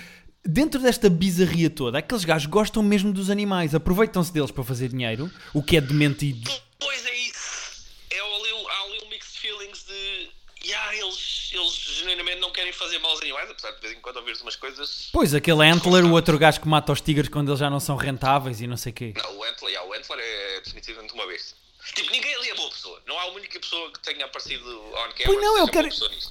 dentro 0.44 0.80
desta 0.80 1.08
bizarria 1.08 1.70
toda, 1.70 1.98
aqueles 1.98 2.24
gajos 2.24 2.46
gostam 2.50 2.82
mesmo 2.82 3.12
dos 3.12 3.30
animais, 3.30 3.76
aproveitam-se 3.76 4.32
deles 4.32 4.50
para 4.50 4.64
fazer 4.64 4.88
dinheiro, 4.88 5.30
o 5.54 5.62
que 5.62 5.76
é 5.76 5.80
dementido. 5.80 6.50
Pois 6.80 7.06
é 7.06 7.16
isso. 7.16 7.84
É 8.10 8.22
um- 8.24 8.68
há 8.68 8.82
ali 8.86 9.04
um 9.06 9.08
mixed 9.08 9.38
feelings 9.38 9.84
de. 9.84 10.30
Yeah, 10.64 10.94
eles, 10.96 11.50
eles 11.52 11.72
genuinamente 12.02 12.40
não 12.40 12.50
querem 12.50 12.72
fazer 12.72 12.98
mal 12.98 13.12
aos 13.12 13.20
animais, 13.20 13.50
apesar 13.50 13.70
de 13.70 13.76
de 13.76 13.82
vez 13.82 13.96
em 13.96 14.00
quando 14.00 14.16
ouvires 14.16 14.40
umas 14.40 14.56
coisas. 14.56 15.08
Pois, 15.12 15.34
aquele 15.34 15.66
Antler, 15.66 16.04
o 16.04 16.12
outro 16.12 16.38
gajo 16.38 16.60
que 16.60 16.68
mata 16.68 16.92
os 16.92 17.00
tigres 17.00 17.28
quando 17.28 17.48
eles 17.48 17.58
já 17.58 17.70
não 17.70 17.80
são 17.80 17.96
rentáveis 17.96 18.60
e 18.60 18.66
não 18.66 18.76
sei 18.76 18.92
o 18.92 18.94
quê. 18.94 19.14
Não, 19.16 19.38
o 19.38 19.44
Antler, 19.44 19.70
yeah, 19.70 19.88
o 19.88 19.92
Antler 19.92 20.18
é 20.20 20.60
definitivamente 20.60 21.14
uma 21.14 21.26
besta. 21.26 21.56
Tipo, 21.94 22.10
ninguém 22.12 22.34
ali 22.36 22.50
é 22.50 22.54
boa 22.54 22.70
pessoa. 22.70 23.02
Não 23.06 23.18
há 23.18 23.26
uma 23.26 23.36
única 23.36 23.58
pessoa 23.58 23.92
que 23.92 24.00
tenha 24.00 24.24
aparecido 24.24 24.64
on 24.64 24.92
camera 24.92 25.24
Pois 25.26 25.40
não, 25.40 25.58
eu 25.58 25.68
quero. 25.68 25.88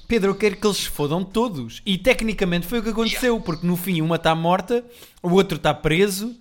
Pedro, 0.08 0.30
eu 0.30 0.34
quero 0.34 0.56
que 0.56 0.66
eles 0.66 0.78
se 0.78 0.88
fodam 0.88 1.22
todos. 1.22 1.82
E 1.84 1.98
tecnicamente 1.98 2.66
foi 2.66 2.78
o 2.78 2.82
que 2.82 2.88
aconteceu, 2.88 3.38
porque 3.40 3.66
no 3.66 3.76
fim 3.76 4.00
uma 4.00 4.16
está 4.16 4.34
morta, 4.34 4.84
o 5.22 5.30
outro 5.32 5.56
está 5.56 5.74
preso. 5.74 6.34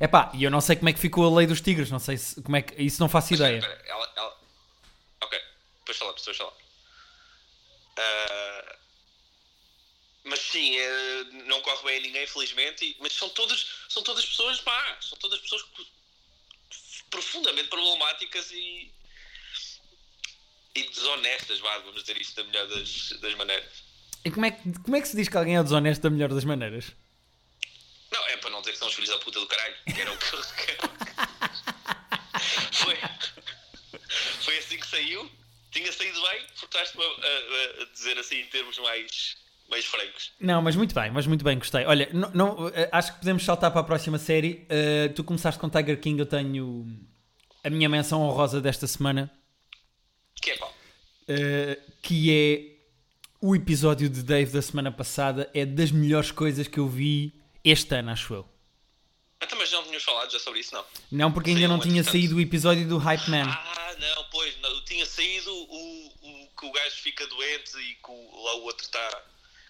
Epá, 0.00 0.30
e 0.34 0.44
eu 0.44 0.50
não 0.50 0.60
sei 0.60 0.76
como 0.76 0.88
é 0.88 0.92
que 0.92 0.98
ficou 0.98 1.26
a 1.26 1.38
lei 1.38 1.46
dos 1.46 1.60
tigres, 1.60 1.90
não 1.90 1.98
sei 1.98 2.16
se, 2.16 2.40
como 2.42 2.56
é 2.56 2.62
que. 2.62 2.82
Isso 2.82 3.00
não 3.00 3.08
faço 3.08 3.34
ideia. 3.34 3.58
Espera, 3.58 3.82
ela, 3.86 4.12
ela... 4.16 4.36
Ok, 5.22 5.38
depois 5.80 5.98
falamos, 5.98 6.20
depois 6.20 6.36
falamos. 6.36 6.65
Ah, 7.98 8.76
Mas 10.24 10.40
sim, 10.40 10.76
eh, 10.76 11.24
não 11.46 11.60
corre 11.62 11.84
bem 11.84 11.98
a 11.98 12.00
ninguém, 12.00 12.26
felizmente. 12.26 12.84
e- 12.84 12.96
Mas 13.00 13.12
são 13.12 13.28
todas, 13.30 13.64
são 13.88 14.02
todas 14.02 14.24
pessoas 14.26 14.60
más. 14.62 15.04
São 15.06 15.16
todas 15.18 15.38
pessoas 15.40 15.64
profundamente 17.10 17.68
problemáticas 17.68 18.50
e, 18.50 18.90
e 20.74 20.82
desonestas, 20.88 21.60
vá, 21.60 21.78
vamos 21.78 22.02
dizer 22.02 22.20
isto 22.20 22.34
da 22.34 22.44
melhor 22.44 22.66
das, 22.66 23.10
das 23.20 23.34
maneiras. 23.34 23.84
E 24.24 24.30
como 24.30 24.46
é, 24.46 24.50
que, 24.50 24.72
como 24.82 24.96
é 24.96 25.00
que 25.00 25.06
se 25.08 25.16
diz 25.16 25.28
que 25.28 25.36
alguém 25.36 25.56
é 25.56 25.62
desonesto 25.62 26.02
da 26.02 26.10
melhor 26.10 26.28
das 26.30 26.44
maneiras? 26.44 26.86
Não, 28.10 28.26
é 28.28 28.36
para 28.38 28.50
não 28.50 28.60
dizer 28.60 28.72
que 28.72 28.78
são 28.78 28.88
os 28.88 28.94
filhos 28.94 29.10
da 29.10 29.18
puta 29.18 29.38
do 29.38 29.46
caralho, 29.46 29.76
que 29.84 30.00
era 30.00 30.12
o 30.12 30.18
que 30.18 30.26
foi, 32.72 32.96
foi 34.42 34.58
assim 34.58 34.76
que 34.78 34.86
saiu, 34.88 35.30
tinha 35.76 35.92
saído 35.92 36.20
bem, 36.22 36.40
forçaste-me 36.54 37.02
a, 37.04 37.06
a- 37.08 37.84
dizer 37.92 38.18
assim 38.18 38.40
em 38.40 38.46
termos 38.46 38.78
mais, 38.78 39.36
mais 39.68 39.84
francos. 39.84 40.32
Não, 40.40 40.60
mas 40.62 40.74
muito 40.76 40.94
bem, 40.94 41.10
mas 41.10 41.26
muito 41.26 41.44
bem, 41.44 41.58
gostei. 41.58 41.84
Olha, 41.84 42.08
não, 42.12 42.30
não, 42.30 42.68
eh, 42.68 42.88
acho 42.92 43.12
que 43.14 43.18
podemos 43.20 43.44
saltar 43.44 43.70
para 43.70 43.80
a 43.80 43.84
próxima 43.84 44.18
série. 44.18 44.64
Eh, 44.68 45.08
tu 45.08 45.22
começaste 45.24 45.60
com 45.60 45.68
Tiger 45.68 46.00
King, 46.00 46.18
eu 46.20 46.26
tenho 46.26 46.86
a 47.64 47.70
minha 47.70 47.88
menção 47.88 48.22
honrosa 48.22 48.60
desta 48.60 48.86
semana, 48.86 49.30
Que 50.40 50.52
é 50.52 50.56
pá. 50.58 50.68
eh, 51.28 51.78
que 52.02 52.30
é 52.32 52.76
o 53.40 53.54
episódio 53.54 54.08
de 54.08 54.22
Dave 54.22 54.52
da 54.52 54.62
semana 54.62 54.90
passada. 54.92 55.50
É 55.52 55.66
das 55.66 55.90
melhores 55.90 56.30
coisas 56.30 56.66
que 56.68 56.78
eu 56.78 56.88
vi 56.88 57.34
este 57.64 57.94
ano, 57.94 58.10
acho 58.10 58.32
eu. 58.34 58.48
Então, 59.42 59.58
mas 59.58 59.70
não 59.70 59.82
tínhamos 59.82 60.02
falado 60.02 60.32
já 60.32 60.38
sobre 60.38 60.60
isso, 60.60 60.74
não? 60.74 60.84
Não, 61.12 61.32
porque 61.32 61.50
ainda 61.50 61.62
Sim, 61.62 61.68
não 61.68 61.78
tinha 61.78 62.00
entretanto. 62.00 62.12
saído 62.12 62.36
o 62.36 62.40
episódio 62.40 62.88
do 62.88 62.96
Hype 62.98 63.28
Man. 63.30 63.44
Ah, 63.46 63.94
não, 63.98 64.24
pois, 64.30 64.58
não, 64.60 64.84
tinha 64.84 65.04
saído 65.04 65.52
o, 65.52 66.06
o 66.22 66.48
que 66.58 66.66
o 66.66 66.72
gajo 66.72 66.96
fica 67.02 67.26
doente 67.26 67.76
e 67.78 67.94
que 67.94 68.10
o, 68.10 68.42
lá 68.44 68.54
o 68.56 68.62
outro 68.64 68.84
está. 68.84 69.22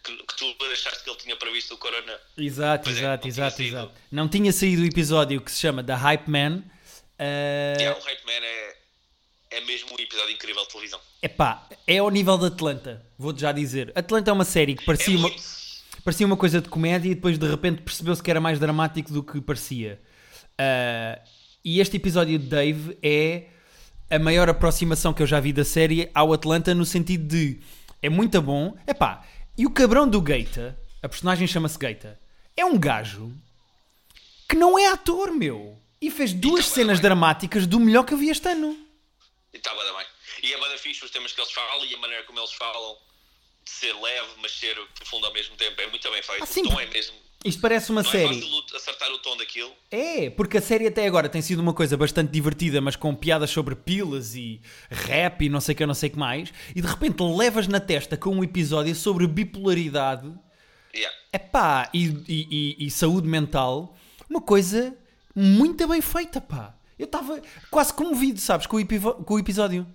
Que, 0.04 0.16
que 0.16 0.37
tu 0.37 0.54
deixaste 0.68 1.02
que 1.02 1.11
ele 1.11 1.18
tinha 1.18 1.37
previsto 1.37 1.75
o 1.75 1.78
corona. 1.78 2.20
Exato, 2.38 2.85
Pois 2.85 2.96
é, 2.96 3.00
exato, 3.00 3.23
tinha 3.23 3.30
exato, 3.32 3.62
exato. 3.62 3.92
Não 4.12 4.28
tinha 4.28 4.52
saído 4.52 4.82
o 4.82 4.87
episódio 4.87 5.40
que 5.40 5.50
se 5.50 5.58
chama 5.58 5.82
The 5.82 5.94
Hype 5.94 6.30
Man. 6.30 6.62
Yeah, 7.20 7.99
o 7.99 8.02
Hype 8.04 8.25
Man 8.25 8.32
é, 8.46 8.76
é 9.50 9.61
mesmo 9.62 9.88
um 9.99 10.00
episódio 10.00 10.30
incrível 10.32 10.62
de 10.62 10.68
televisão. 10.68 11.00
Epá, 11.20 11.66
é 11.88 11.99
ao 11.99 12.08
nível 12.11 12.38
de 12.38 12.46
Atlanta, 12.46 13.04
vou-te 13.18 13.40
já 13.40 13.50
dizer. 13.50 13.90
Atlanta 13.96 14.30
é 14.30 14.32
uma 14.32 14.44
série 14.44 14.76
que 14.76 14.82
É 14.85 14.87
parecia 14.87 15.16
uma, 15.18 15.28
muito. 15.28 15.42
Parecia 16.05 16.26
uma 16.26 16.37
coisa 16.37 16.61
de 16.61 16.69
comédia 16.69 17.11
e 17.11 17.15
depois 17.15 17.38
de 17.38 17.49
repente 17.49 17.83
percebeu-se 17.83 18.23
que 18.23 18.31
era 18.31 18.41
mais 18.41 18.59
dramático 18.59 19.12
do 19.12 19.23
que 19.23 19.41
parecia. 19.41 20.00
Ah, 20.59 21.21
e 21.65 21.81
este 21.81 21.97
episódio 21.97 22.38
de 22.38 22.47
Dave 22.47 22.97
é 23.03 23.49
a 24.09 24.19
maior 24.19 24.49
aproximação 24.49 25.12
que 25.12 25.23
eu 25.23 25.26
já 25.26 25.41
vi 25.41 25.53
da 25.53 25.65
série 25.65 26.09
ao 26.15 26.33
Atlanta 26.33 26.75
no 26.75 26.87
sentido 26.87 27.26
de 27.26 27.61
é 28.00 28.09
muito 28.09 28.41
bom. 28.41 28.76
Epá, 28.87 29.26
e 29.59 29.67
o 29.67 29.71
cabrão 29.71 30.09
do 30.09 30.21
Gaeta, 30.21 30.79
a 31.03 31.09
personagem 31.09 31.47
chama-se 31.47 31.79
Gaeta, 31.79 32.21
é 32.57 32.65
um 32.65 32.79
gajo 32.79 33.33
que 34.49 34.55
não 34.57 34.79
é 34.79 34.87
ator, 34.88 35.33
meu. 35.33 35.76
E 36.00 36.11
fez 36.11 36.33
duas 36.33 36.67
bem, 36.67 36.75
cenas 36.75 37.00
dramáticas 37.00 37.67
do 37.67 37.81
melhor 37.81 38.05
que 38.05 38.15
eu 38.15 38.19
vi 38.19 38.31
este 38.31 38.49
ano. 38.49 38.76
E 39.53 39.57
está 39.57 39.75
bem. 39.75 40.07
E 40.43 40.53
é 40.53 40.61
bada 40.61 40.79
fixe 40.79 41.05
os 41.05 41.11
temas 41.11 41.33
que 41.33 41.41
eles 41.41 41.50
falam 41.50 41.85
e 41.85 41.95
a 41.95 41.99
maneira 41.99 42.23
como 42.25 42.38
eles 42.38 42.53
falam 42.53 42.97
ser 43.70 43.92
leve, 43.94 44.28
mas 44.40 44.52
ser 44.52 44.76
profundo 44.94 45.26
ao 45.26 45.32
mesmo 45.32 45.54
tempo. 45.56 45.80
É 45.80 45.87
muito 45.88 46.11
bem 46.11 46.23
feito. 46.23 46.42
Ah, 46.42 46.46
sim, 46.46 46.62
o 46.62 46.68
tom 46.70 46.80
é 46.80 46.87
mesmo. 46.87 47.14
Isto 47.44 47.61
parece 47.61 47.90
uma 47.92 48.02
Não 48.02 48.08
é 48.08 48.12
série. 48.12 48.35
fácil 48.40 48.49
o- 48.54 48.76
acertar 48.76 49.11
o 49.12 49.18
tom 49.18 49.37
daquilo. 49.37 49.73
É, 49.90 50.30
porque 50.30 50.56
a 50.58 50.62
série 50.62 50.87
até 50.88 51.06
agora 51.06 51.28
tem 51.28 51.40
sido 51.42 51.61
uma 51.61 51.73
coisa 51.75 51.96
bastante 51.96 52.32
divertida, 52.32 52.80
mas 52.80 52.96
com 52.96 53.14
piadas 53.14 53.50
sobre 53.50 53.76
pilas 53.76 54.35
e 54.35 54.61
rap 54.90 55.42
e 55.44 55.49
não 55.49 55.61
sei 55.61 55.75
o 55.75 55.78
que, 55.78 55.87
não 55.87 55.94
sei 55.94 56.11
que 56.11 56.18
mais, 56.18 56.52
e 56.75 56.80
de 56.80 56.87
repente 56.88 57.23
levas 57.23 57.68
na 57.68 57.78
testa 57.78 58.16
com 58.16 58.30
um 58.30 58.42
episódio 58.42 58.94
sobre 58.94 59.26
bipolaridade 59.26 60.32
Yeah. 60.94 61.14
epá, 61.30 61.90
e, 61.92 62.06
e, 62.26 62.76
e, 62.80 62.87
e 62.87 62.90
saúde 62.90 63.28
mental, 63.28 63.94
uma 64.30 64.40
coisa 64.40 64.96
muito 65.35 65.87
bem 65.87 66.00
feita, 66.00 66.40
pá. 66.40 66.75
Eu 66.99 67.04
estava 67.04 67.40
quase 67.70 67.92
comovido, 67.92 68.40
sabes, 68.40 68.66
com 68.66 68.78
o, 68.78 68.87
com 69.25 69.35
o 69.35 69.38
episódio. 69.38 69.87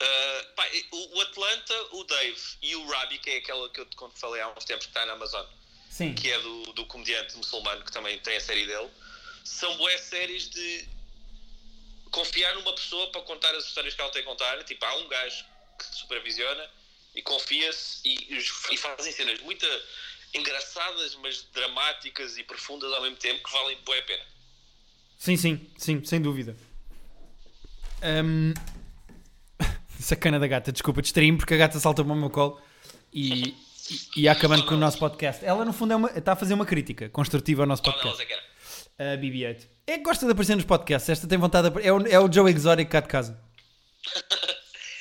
Uh, 0.00 0.54
pá, 0.54 0.64
o, 0.92 1.20
Atlanta, 1.22 1.74
o 1.92 2.04
Dave 2.04 2.40
e 2.62 2.76
o 2.76 2.86
Rabi, 2.86 3.18
que 3.18 3.30
é 3.30 3.36
aquela 3.38 3.68
que 3.68 3.80
eu 3.80 3.86
te 3.86 3.96
falei 4.14 4.40
há 4.40 4.48
uns 4.48 4.64
tempos 4.64 4.86
que 4.86 4.90
está 4.90 5.04
na 5.04 5.14
Amazon, 5.14 5.44
Sim. 5.90 6.14
que 6.14 6.30
é 6.30 6.38
do, 6.38 6.72
do 6.72 6.86
comediante 6.86 7.36
muçulmano 7.36 7.84
que 7.84 7.90
também 7.90 8.16
tem 8.20 8.36
a 8.36 8.40
série 8.40 8.64
dele, 8.64 8.88
são 9.44 9.76
boas 9.76 10.00
séries 10.02 10.48
de 10.50 10.88
confiar 12.10 12.54
numa 12.54 12.72
pessoa 12.74 13.10
para 13.10 13.22
contar 13.22 13.54
as 13.54 13.64
histórias 13.64 13.94
que 13.94 14.00
ela 14.00 14.10
tem 14.10 14.22
a 14.22 14.24
contar. 14.24 14.62
Tipo, 14.64 14.84
há 14.84 14.94
um 14.96 15.08
gajo 15.08 15.44
que 15.78 15.84
supervisiona 15.96 16.70
e 17.14 17.22
confia-se 17.22 18.00
e, 18.04 18.38
e 18.70 18.76
fazem 18.76 19.12
cenas 19.12 19.40
muito 19.40 19.66
engraçadas, 20.34 21.14
mas 21.16 21.42
dramáticas 21.52 22.36
e 22.36 22.44
profundas 22.44 22.92
ao 22.92 23.02
mesmo 23.02 23.16
tempo 23.16 23.42
que 23.42 23.50
valem 23.50 23.76
boa 23.84 23.98
a 23.98 24.02
pena. 24.02 24.24
Sim, 25.18 25.36
sim, 25.36 25.70
sim, 25.76 26.04
sem 26.04 26.20
dúvida. 26.20 26.56
Hum, 28.02 28.54
Sacana 30.08 30.38
da 30.40 30.46
gata, 30.46 30.72
desculpa, 30.72 31.02
distraí-me 31.02 31.36
porque 31.36 31.52
a 31.52 31.56
gata 31.58 31.78
salta 31.78 32.02
para 32.02 32.12
o 32.12 32.16
meu 32.16 32.30
colo 32.30 32.58
e, 33.12 33.48
e, 34.16 34.22
e 34.22 34.28
acabando 34.28 34.64
com 34.64 34.72
o 34.74 34.78
nosso 34.78 34.98
podcast. 34.98 35.44
Ela, 35.44 35.66
no 35.66 35.72
fundo, 35.74 35.92
é 35.92 35.96
uma- 35.96 36.10
está 36.16 36.32
a 36.32 36.36
fazer 36.36 36.54
uma 36.54 36.64
crítica 36.64 37.10
construtiva 37.10 37.64
ao 37.64 37.66
nosso 37.66 37.82
podcast. 37.82 38.22
A 38.98 39.16
BB-8. 39.18 39.66
É 39.86 39.98
que 39.98 40.04
gosta 40.04 40.24
de 40.24 40.32
aparecer 40.32 40.56
nos 40.56 40.64
podcasts. 40.64 41.10
Esta 41.10 41.28
tem 41.28 41.36
vontade 41.36 41.68
de. 41.68 41.86
É 41.86 41.92
o, 41.92 42.06
é 42.06 42.18
o 42.18 42.32
Joe 42.32 42.50
Exotic 42.50 42.88
cá 42.88 43.00
de 43.00 43.08
casa. 43.08 43.38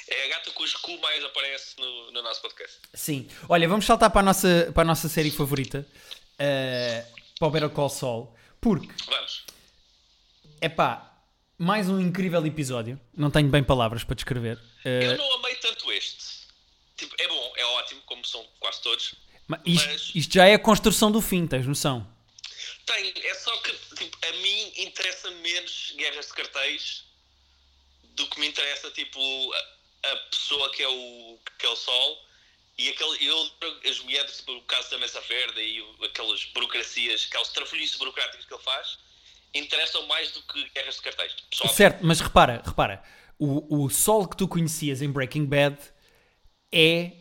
É 0.10 0.26
a 0.26 0.30
gata 0.30 0.52
cujo 0.52 0.78
cu 0.82 0.98
mais 1.02 1.22
aparece 1.24 1.76
no, 1.80 2.12
no 2.14 2.22
nosso 2.24 2.42
podcast. 2.42 2.78
Sim. 2.94 3.28
Olha, 3.50 3.68
vamos 3.68 3.86
saltar 3.86 4.10
para 4.10 4.22
a 4.22 4.24
nossa, 4.24 4.72
para 4.74 4.84
a 4.84 4.86
nossa 4.86 5.10
série 5.10 5.30
favorita, 5.32 5.86
eh, 6.40 7.04
para 7.38 7.48
o 7.48 7.52
Better 7.52 7.70
Call 7.70 7.90
Saul, 7.90 8.34
porque 8.62 8.88
Vamos. 9.06 9.44
é 10.62 10.70
pá, 10.70 11.07
mais 11.58 11.90
um 11.90 12.00
incrível 12.00 12.46
episódio. 12.46 13.00
Não 13.16 13.32
tenho 13.32 13.50
bem 13.50 13.64
palavras 13.64 14.04
para 14.04 14.16
descrever. 14.16 14.60
Eh, 14.86 15.06
Eu 15.06 15.18
não 15.18 15.34
amei 15.36 15.56
tanto 15.56 15.92
este. 15.92 16.26
Tipo, 16.96 17.16
é 17.20 17.28
bom, 17.28 17.54
é 17.58 17.66
ótimo, 17.66 18.02
como 18.06 18.26
são 18.26 18.46
quase 18.60 18.82
todos. 18.82 19.16
mas 19.48 19.62
isto, 19.66 19.88
mas- 19.90 20.12
isto 20.16 20.34
já 20.34 20.46
é 20.48 20.54
a 20.56 20.60
construção 20.60 21.12
do 21.12 21.22
fim, 21.22 21.48
tens 21.48 21.66
noção? 21.66 22.08
Tem, 22.86 23.14
é 23.26 23.34
só 23.36 23.56
que 23.58 23.72
tipo, 23.96 24.18
a 24.28 24.32
mim 24.34 24.74
interessa 24.78 25.30
menos 25.32 25.94
guerras 25.98 26.28
de 26.28 26.34
cartéis 26.34 27.04
do 28.16 28.26
que 28.28 28.40
me 28.40 28.48
interessa 28.48 28.90
tipo 28.92 29.20
a, 29.54 30.10
a 30.12 30.16
pessoa 30.32 30.72
que 30.72 30.82
é 30.84 30.88
o 30.88 31.40
que 31.60 31.66
é 31.66 31.70
o 31.70 31.76
Sol 31.76 32.26
e 32.78 32.90
aquele 32.90 33.26
eu 33.28 33.52
as 33.90 34.00
mulheres 34.00 34.38
tipo, 34.38 34.54
o 34.54 34.62
caso 34.64 34.90
da 34.92 34.98
Mesa 35.00 35.20
Verde 35.22 35.62
e 35.62 36.06
aquelas 36.06 36.46
burocracias, 36.46 37.28
aqueles 37.30 37.50
trafolhices 37.50 37.96
burocráticos 37.98 38.46
que 38.46 38.54
ele 38.54 38.64
faz 38.64 38.98
interessam 39.58 40.06
mais 40.08 40.32
do 40.32 40.42
que 40.42 40.70
guerras 40.74 40.96
de 40.96 41.02
cartéis. 41.02 41.34
Certo, 41.72 42.06
mas 42.06 42.20
repara, 42.20 42.62
repara. 42.66 43.02
O, 43.40 43.84
o 43.84 43.90
Sol 43.90 44.28
que 44.28 44.36
tu 44.36 44.48
conhecias 44.48 45.02
em 45.02 45.10
Breaking 45.10 45.46
Bad 45.46 45.78
é 46.72 47.12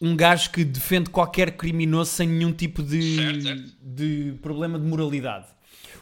um 0.00 0.16
gajo 0.16 0.50
que 0.50 0.64
defende 0.64 1.08
qualquer 1.08 1.56
criminoso 1.56 2.10
sem 2.10 2.28
nenhum 2.28 2.52
tipo 2.52 2.82
de, 2.82 3.16
Certo, 3.16 3.42
certo. 3.42 3.76
de 3.80 4.34
problema 4.42 4.78
de 4.78 4.84
moralidade. 4.84 5.46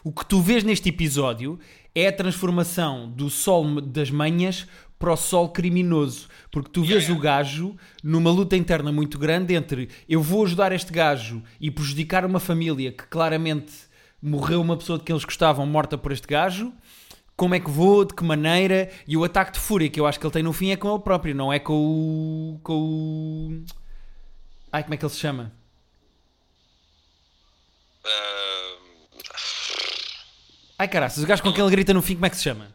O 0.03 0.11
que 0.11 0.25
tu 0.25 0.41
vês 0.41 0.63
neste 0.63 0.89
episódio 0.89 1.59
é 1.95 2.07
a 2.07 2.11
transformação 2.11 3.09
do 3.09 3.29
Sol 3.29 3.79
das 3.79 4.09
manhas 4.09 4.67
para 4.99 5.13
o 5.13 5.17
Sol 5.17 5.49
criminoso. 5.49 6.27
Porque 6.51 6.69
tu 6.69 6.81
vês 6.81 7.03
Yeah, 7.03 7.13
o 7.13 7.21
gajo 7.21 7.77
numa 8.03 8.31
luta 8.31 8.57
interna 8.57 8.91
muito 8.91 9.17
grande 9.17 9.53
entre 9.53 9.89
eu 10.09 10.21
vou 10.21 10.43
ajudar 10.43 10.71
este 10.71 10.91
gajo 10.91 11.41
e 11.59 11.71
prejudicar 11.71 12.25
uma 12.25 12.39
família 12.39 12.91
que 12.91 13.05
claramente 13.07 13.71
morreu 14.23 14.61
uma 14.61 14.77
pessoa 14.77 14.97
de 14.97 15.03
quem 15.05 15.13
eles 15.13 15.25
gostavam 15.25 15.65
morta 15.65 15.97
por 15.97 16.11
este 16.11 16.25
gajo. 16.27 16.71
Como 17.35 17.53
é 17.55 17.59
que 17.59 17.69
vou, 17.69 18.05
de 18.05 18.13
que 18.13 18.23
maneira? 18.23 18.91
E 19.07 19.17
o 19.17 19.23
ataque 19.23 19.51
de 19.53 19.59
fúria 19.59 19.89
que 19.89 19.99
eu 19.99 20.05
acho 20.07 20.19
que 20.19 20.25
ele 20.25 20.33
tem 20.33 20.43
no 20.43 20.53
fim 20.53 20.69
é 20.71 20.77
com 20.77 20.89
ele 20.93 21.03
próprio, 21.03 21.35
não 21.35 21.51
é 21.51 21.59
com 21.59 21.73
o. 21.73 22.59
com 22.63 22.73
o. 22.73 23.63
Ai, 24.71 24.83
como 24.83 24.93
é 24.93 24.97
que 24.97 25.03
ele 25.05 25.11
se 25.13 25.19
chama? 25.19 25.51
ah, 28.05 28.77
Ai 30.79 30.87
caraças, 30.87 31.23
o 31.23 31.27
gajo 31.27 31.41
com 31.43 31.51
quem 31.53 31.61
ele 31.63 31.71
grita 31.71 31.93
no 31.93 32.01
fim, 32.01 32.15
como 32.15 32.25
é 32.25 32.29
que 32.29 32.37
se 32.37 32.43
chama? 32.43 32.73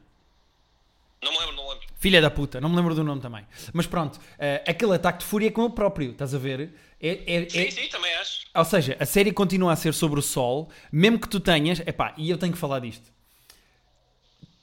não 1.22 1.32
me 1.32 1.38
lembro, 1.38 1.56
não 1.56 1.64
me 1.64 1.70
lembro. 1.70 1.88
Filha 1.98 2.20
da 2.22 2.30
puta, 2.30 2.60
não 2.60 2.68
me 2.68 2.76
lembro 2.76 2.94
do 2.94 3.02
nome 3.02 3.20
também. 3.20 3.44
Mas 3.72 3.86
pronto, 3.86 4.20
eh, 4.38 4.62
aquele 4.66 4.94
ataque 4.94 5.18
de 5.18 5.24
fúria 5.24 5.48
é 5.48 5.50
com 5.50 5.64
ele 5.64 5.72
próprio, 5.74 6.12
estás 6.12 6.32
a 6.34 6.38
ver? 6.38 6.72
É, 7.00 7.34
é- 7.42 7.48
Sim, 7.48 7.58
é- 7.60 7.70
sim, 7.70 7.88
também 7.88 8.12
acho. 8.14 8.46
Ou 8.58 8.64
seja, 8.64 8.96
a 8.98 9.06
série 9.06 9.32
continua 9.32 9.72
a 9.72 9.76
ser 9.76 9.94
sobre 9.94 10.18
o 10.18 10.22
Sol, 10.22 10.68
mesmo 10.90 11.20
que 11.20 11.28
tu 11.28 11.38
tenhas. 11.38 11.78
Epá, 11.80 12.12
e 12.16 12.28
eu 12.28 12.36
tenho 12.36 12.52
que 12.52 12.58
falar 12.58 12.80
disto. 12.80 13.12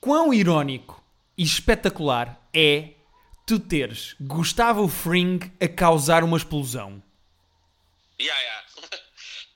Quão 0.01 0.33
irónico 0.33 1.01
e 1.37 1.43
espetacular 1.43 2.45
é 2.53 2.89
tu 3.45 3.59
teres 3.59 4.15
Gustavo 4.19 4.87
Fring 4.87 5.39
a 5.61 5.67
causar 5.67 6.23
uma 6.23 6.37
explosão. 6.37 7.01
Ya, 8.19 8.33
ya. 8.41 8.63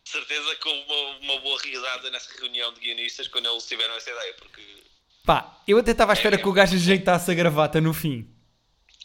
De 0.03 0.09
certeza 0.09 0.55
que 0.55 0.67
houve 0.67 0.91
uma, 0.91 1.33
uma 1.33 1.41
boa 1.41 1.61
risada 1.61 2.09
nessa 2.09 2.33
reunião 2.39 2.73
de 2.73 2.79
guionistas 2.79 3.27
quando 3.27 3.47
eles 3.47 3.67
tiveram 3.67 3.93
essa 3.95 4.09
ideia, 4.09 4.33
porque 4.39 4.61
Pá, 5.23 5.61
eu 5.67 5.77
até 5.77 5.91
estava 5.91 6.13
à 6.13 6.15
espera 6.15 6.35
É, 6.35 6.39
que 6.39 6.47
o 6.47 6.53
gajo 6.53 6.75
ajeitasse 6.75 7.29
a 7.29 7.33
gravata 7.35 7.79
no 7.79 7.93
fim. 7.93 8.27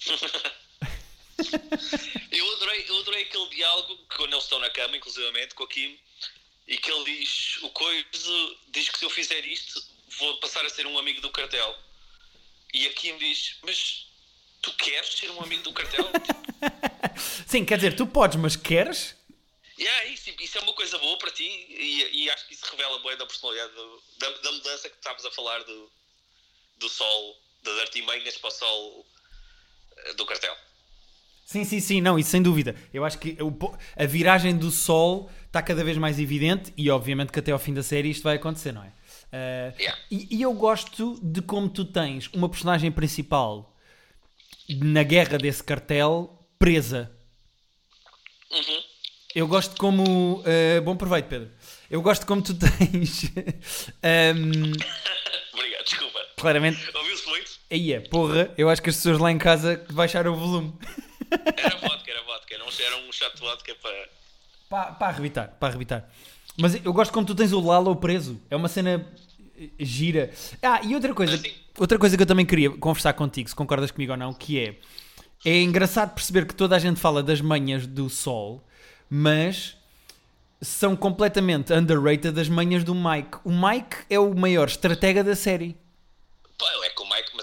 eu 2.32 2.52
adorei, 2.56 2.84
eu 2.88 2.98
adorei 3.00 3.13
aquele 3.24 3.48
diálogo 3.50 3.96
que 4.08 4.16
quando 4.16 4.32
eles 4.32 4.44
estão 4.44 4.58
na 4.60 4.70
cama, 4.70 4.96
inclusivamente, 4.96 5.54
com 5.54 5.64
a 5.64 5.68
Kim, 5.68 5.98
e 6.66 6.78
que 6.78 6.90
ele 6.90 7.04
diz: 7.18 7.58
O 7.62 7.70
coisa 7.70 8.04
diz 8.68 8.88
que 8.88 8.98
se 8.98 9.04
eu 9.04 9.10
fizer 9.10 9.44
isto, 9.44 9.82
vou 10.18 10.38
passar 10.40 10.64
a 10.64 10.70
ser 10.70 10.86
um 10.86 10.98
amigo 10.98 11.20
do 11.20 11.30
cartel. 11.30 11.76
E 12.72 12.86
a 12.86 12.92
Kim 12.94 13.16
diz: 13.18 13.56
Mas 13.62 14.06
tu 14.62 14.72
queres 14.76 15.12
ser 15.14 15.30
um 15.30 15.42
amigo 15.42 15.62
do 15.62 15.72
cartel? 15.72 16.04
Sim, 17.46 17.64
quer 17.64 17.76
dizer, 17.76 17.94
tu 17.96 18.06
podes, 18.06 18.36
mas 18.36 18.56
queres? 18.56 19.14
yeah, 19.78 20.04
isso, 20.06 20.30
isso 20.40 20.58
é 20.58 20.60
uma 20.62 20.72
coisa 20.72 20.98
boa 20.98 21.18
para 21.18 21.30
ti, 21.32 21.44
e, 21.44 22.24
e 22.24 22.30
acho 22.30 22.46
que 22.46 22.54
isso 22.54 22.64
revela 22.70 22.98
bem 23.00 23.16
da 23.16 23.26
personalidade, 23.26 23.72
do- 23.74 24.02
da, 24.18 24.30
da 24.30 24.52
mudança 24.52 24.88
que 24.88 24.96
estavas 24.96 25.24
a 25.24 25.30
falar 25.32 25.62
do, 25.64 25.92
do 26.78 26.88
sol, 26.88 27.40
das 27.62 27.78
artimanhas 27.80 28.36
para 28.38 28.48
o 28.48 28.52
sol 28.52 29.06
eh, 29.96 30.12
do 30.14 30.24
cartel. 30.26 30.56
Sim, 31.44 31.64
sim, 31.64 31.78
sim, 31.80 32.00
não, 32.00 32.18
isso 32.18 32.30
sem 32.30 32.42
dúvida. 32.42 32.74
Eu 32.92 33.04
acho 33.04 33.18
que 33.18 33.36
a 33.96 34.06
viragem 34.06 34.56
do 34.56 34.70
Sol 34.70 35.30
está 35.46 35.60
cada 35.62 35.84
vez 35.84 35.96
mais 35.98 36.18
evidente 36.18 36.72
e 36.76 36.90
obviamente 36.90 37.30
que 37.32 37.38
até 37.38 37.52
ao 37.52 37.58
fim 37.58 37.72
da 37.74 37.82
série 37.82 38.10
isto 38.10 38.22
vai 38.22 38.36
acontecer, 38.36 38.72
não 38.72 38.82
é? 38.82 38.88
Uh, 38.88 39.74
Yeah. 39.80 40.00
e, 40.10 40.36
e 40.38 40.42
eu 40.42 40.52
gosto 40.54 41.18
de 41.22 41.42
como 41.42 41.68
tu 41.68 41.84
tens 41.84 42.28
uma 42.32 42.48
personagem 42.48 42.90
principal 42.90 43.74
na 44.80 45.02
guerra 45.02 45.36
desse 45.38 45.62
cartel 45.62 46.38
presa. 46.58 47.10
Uhum. 48.50 48.80
Eu 49.34 49.48
gosto 49.48 49.72
de 49.72 49.76
como. 49.78 50.40
uh, 50.40 50.82
bom 50.84 50.96
proveito, 50.96 51.26
Pedro. 51.26 51.50
Eu 51.90 52.00
gosto 52.00 52.20
de 52.22 52.26
como 52.26 52.40
tu 52.42 52.54
tens. 52.56 53.24
um, 53.24 54.72
Obrigado, 55.52 55.84
desculpa. 55.84 56.18
claramente. 56.36 56.78
Ouviu-se 56.94 57.26
muito? 57.28 57.50
Aí 57.70 57.92
é, 57.92 58.00
porra, 58.00 58.52
eu 58.56 58.68
acho 58.70 58.80
que 58.80 58.90
as 58.90 58.96
pessoas 58.96 59.18
lá 59.18 59.30
em 59.32 59.38
casa 59.38 59.84
baixaram 59.92 60.32
o 60.32 60.36
volume. 60.36 60.72
Era 61.56 61.76
vodka, 61.78 62.10
era 62.10 62.22
vodka. 62.22 62.54
Era 62.54 62.64
um, 62.64 62.68
era 62.68 62.96
um 63.08 63.12
shot 63.12 63.34
de 63.34 63.40
vodka 63.40 63.74
para. 63.82 64.08
Para, 64.68 64.92
para 64.92 65.06
arrebitar, 65.08 65.48
para 65.58 65.68
arrebitar. 65.68 66.08
Mas 66.56 66.74
eu 66.84 66.92
gosto 66.92 67.12
como 67.12 67.26
tu 67.26 67.34
tens 67.34 67.52
o 67.52 67.60
Lalo 67.60 67.94
preso. 67.96 68.40
É 68.50 68.56
uma 68.56 68.68
cena 68.68 69.06
eh, 69.58 69.68
gira. 69.78 70.30
Ah, 70.62 70.80
e 70.82 70.94
outra 70.94 71.12
coisa, 71.14 71.34
Ah, 71.34 71.38
sim. 71.38 71.52
outra 71.78 71.98
coisa 71.98 72.16
que 72.16 72.22
eu 72.22 72.26
também 72.26 72.46
queria 72.46 72.70
conversar 72.70 73.12
contigo, 73.12 73.48
se 73.48 73.54
concordas 73.54 73.90
comigo 73.90 74.12
ou 74.12 74.18
não, 74.18 74.32
que 74.32 74.58
é 74.58 74.76
é 75.44 75.60
engraçado 75.60 76.14
perceber 76.14 76.46
que 76.46 76.54
toda 76.54 76.74
a 76.74 76.78
gente 76.78 76.98
fala 76.98 77.22
das 77.22 77.40
manhas 77.40 77.86
do 77.86 78.08
Sol, 78.08 78.66
mas 79.10 79.76
são 80.62 80.96
completamente 80.96 81.70
underrated 81.72 82.40
as 82.40 82.48
manhas 82.48 82.82
do 82.82 82.94
Mike. 82.94 83.38
O 83.44 83.50
Mike 83.50 83.96
é 84.08 84.18
o 84.18 84.34
maior 84.34 84.66
estratega 84.68 85.22
da 85.22 85.36
série. 85.36 85.76
Pá, 86.58 86.66
é 86.84 86.88
que 86.88 87.02
o 87.02 87.04
Mike, 87.04 87.33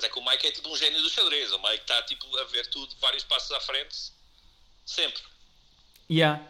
Mike 0.42 0.48
é 0.48 0.52
tipo 0.52 0.70
um 0.70 0.76
gênio 0.76 1.02
do 1.02 1.10
xadrez. 1.10 1.52
O 1.52 1.60
Mike 1.60 1.82
está 1.82 2.02
tipo 2.04 2.26
a 2.38 2.44
ver 2.46 2.66
tudo 2.68 2.94
vários 3.00 3.24
passos 3.24 3.52
à 3.52 3.60
frente, 3.60 3.96
sempre. 4.86 5.22
Yeah. 6.10 6.44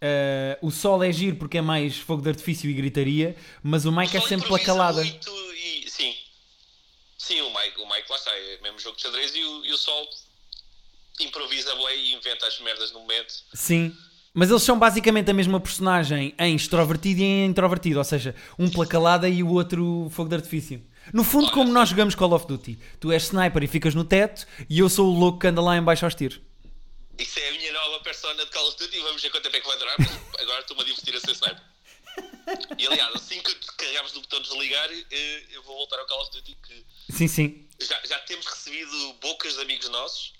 Eh, 0.00 0.58
o 0.60 0.70
Sol 0.70 1.02
é 1.02 1.12
giro 1.12 1.36
porque 1.36 1.58
é 1.58 1.62
mais 1.62 1.96
fogo 1.96 2.22
de 2.22 2.28
artifício 2.28 2.68
e 2.68 2.74
gritaria, 2.74 3.36
mas 3.62 3.86
o 3.86 3.92
Mike 3.92 4.16
é 4.16 4.20
Só 4.20 4.26
sempre 4.26 4.46
pela 4.46 4.58
calada. 4.58 5.02
muito 5.02 5.30
e- 5.54 5.88
sim. 5.88 6.14
Sim, 7.16 7.40
o 7.42 7.48
Mike, 7.50 7.80
o 7.80 7.88
Mike 7.88 8.10
lá 8.10 8.16
está, 8.16 8.30
é 8.32 8.60
mesmo 8.62 8.78
jogo 8.78 8.96
de 8.96 9.02
xadrez 9.02 9.34
e 9.34 9.42
o, 9.42 9.64
e 9.64 9.72
o 9.72 9.78
Sol 9.78 10.06
improvisa 11.20 11.74
bem 11.74 11.98
e 11.98 12.14
inventa 12.14 12.46
as 12.46 12.60
merdas 12.60 12.92
no 12.92 13.00
momento. 13.00 13.32
Sim. 13.54 13.96
Mas 14.34 14.50
eles 14.50 14.62
são 14.62 14.78
basicamente 14.78 15.30
a 15.30 15.34
mesma 15.34 15.58
personagem 15.58 16.34
em 16.38 16.54
extrovertido 16.54 17.22
e 17.22 17.24
em 17.24 17.46
introvertido, 17.46 17.98
ou 17.98 18.04
seja, 18.04 18.34
um 18.58 18.68
pela 18.68 18.86
calada 18.86 19.26
e 19.26 19.42
o 19.42 19.48
outro 19.48 20.08
fogo 20.10 20.28
de 20.28 20.34
artifício. 20.34 20.84
No 21.12 21.22
fundo, 21.24 21.50
como 21.50 21.72
nós 21.72 21.88
jogamos 21.88 22.14
Call 22.14 22.32
of 22.32 22.46
Duty, 22.46 22.78
tu 23.00 23.12
és 23.12 23.24
sniper 23.24 23.62
e 23.62 23.66
ficas 23.68 23.94
no 23.94 24.04
teto 24.04 24.46
e 24.68 24.78
eu 24.80 24.88
sou 24.88 25.06
o 25.14 25.18
louco 25.18 25.38
que 25.38 25.46
anda 25.46 25.60
lá 25.62 25.76
em 25.76 25.82
baixo 25.82 26.04
aos 26.04 26.14
tiros. 26.14 26.40
Isso 27.18 27.38
é 27.38 27.48
a 27.48 27.52
minha 27.52 27.72
nova 27.72 28.00
persona 28.00 28.44
de 28.44 28.50
Call 28.50 28.68
of 28.68 28.76
Duty 28.78 28.96
e 28.96 29.00
vamos 29.00 29.22
ver 29.22 29.30
quanto 29.30 29.44
tempo 29.44 29.56
é 29.56 29.60
que 29.60 29.66
vai 29.66 29.78
durar, 29.78 29.94
mas 29.98 30.40
agora 30.42 30.60
estou-me 30.60 30.82
a 30.82 30.84
divertir 30.84 31.14
a 31.16 31.20
ser 31.20 31.32
sniper. 31.32 31.62
E 32.78 32.86
aliás, 32.86 33.14
assim 33.14 33.40
que 33.42 33.54
carregamos 33.76 34.12
no 34.14 34.20
botão 34.20 34.40
de 34.40 34.48
desligar, 34.48 34.88
eh, 34.92 35.42
eu 35.52 35.62
vou 35.62 35.76
voltar 35.76 35.98
ao 35.98 36.06
Call 36.06 36.22
of 36.22 36.30
Duty 36.32 36.56
que 36.66 36.84
Sim, 37.12 37.28
sim. 37.28 37.68
já, 37.80 38.00
já 38.06 38.18
temos 38.20 38.46
recebido 38.46 39.12
bocas 39.20 39.54
de 39.54 39.62
amigos 39.62 39.88
nossos 39.88 40.32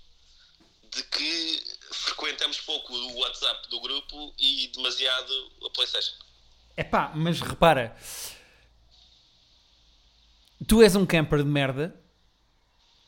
de 0.94 1.02
que 1.04 1.62
frequentamos 1.92 2.60
pouco 2.60 2.92
o 2.94 3.18
WhatsApp 3.18 3.68
do 3.68 3.80
grupo 3.80 4.34
e 4.38 4.68
demasiado 4.68 5.52
a 5.66 5.70
Playstation. 5.70 6.14
É 6.76 6.84
pá, 6.84 7.10
mas 7.14 7.40
repara, 7.40 7.96
tu 10.66 10.82
és 10.82 10.94
um 10.96 11.04
camper 11.06 11.38
de 11.42 11.48
merda 11.48 11.94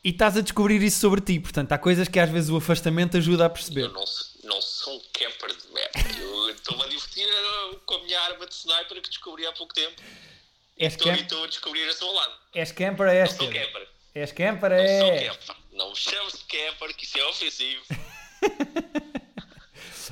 e 0.03 0.09
estás 0.09 0.37
a 0.37 0.41
descobrir 0.41 0.81
isso 0.83 0.99
sobre 0.99 1.21
ti. 1.21 1.39
Portanto, 1.39 1.71
há 1.71 1.77
coisas 1.77 2.07
que 2.07 2.19
às 2.19 2.29
vezes 2.29 2.49
o 2.49 2.57
afastamento 2.57 3.17
ajuda 3.17 3.45
a 3.45 3.49
perceber. 3.49 3.81
Eu 3.83 3.93
não, 3.93 4.05
sou- 4.05 4.41
não 4.43 4.61
sou 4.61 4.95
um 4.97 5.01
camper 5.13 5.55
de 5.55 5.67
merda. 5.73 6.19
Eu 6.21 6.49
estou-me 6.51 6.83
a 6.83 6.87
divertir 6.87 7.27
com 7.85 7.95
a 7.95 8.03
minha 8.03 8.19
arma 8.21 8.45
de 8.45 8.53
sniper 8.55 9.01
que 9.01 9.09
descobri 9.09 9.45
há 9.45 9.51
pouco 9.53 9.73
tempo. 9.73 10.01
És, 10.77 10.93
Estou, 10.93 11.11
e 11.11 11.15
estou 11.15 11.43
a 11.43 11.47
descobrir 11.47 11.87
a 11.89 11.93
seu 11.93 12.11
lado. 12.11 12.33
és 12.55 12.71
camper, 12.71 13.07
és 13.09 13.31
Sou 13.31 13.47
Pedro. 13.49 13.59
camper. 13.65 13.87
És 14.15 14.31
camper, 14.31 14.69
Não 14.71 14.77
sou 14.99 15.07
é. 15.13 15.27
camper. 15.29 15.55
Não 15.73 15.89
me 15.89 15.95
chames 15.95 16.33
de 16.33 16.39
camper, 16.45 16.95
que 16.95 17.05
isso 17.05 17.17
é 17.17 17.25
ofensivo. 17.27 17.83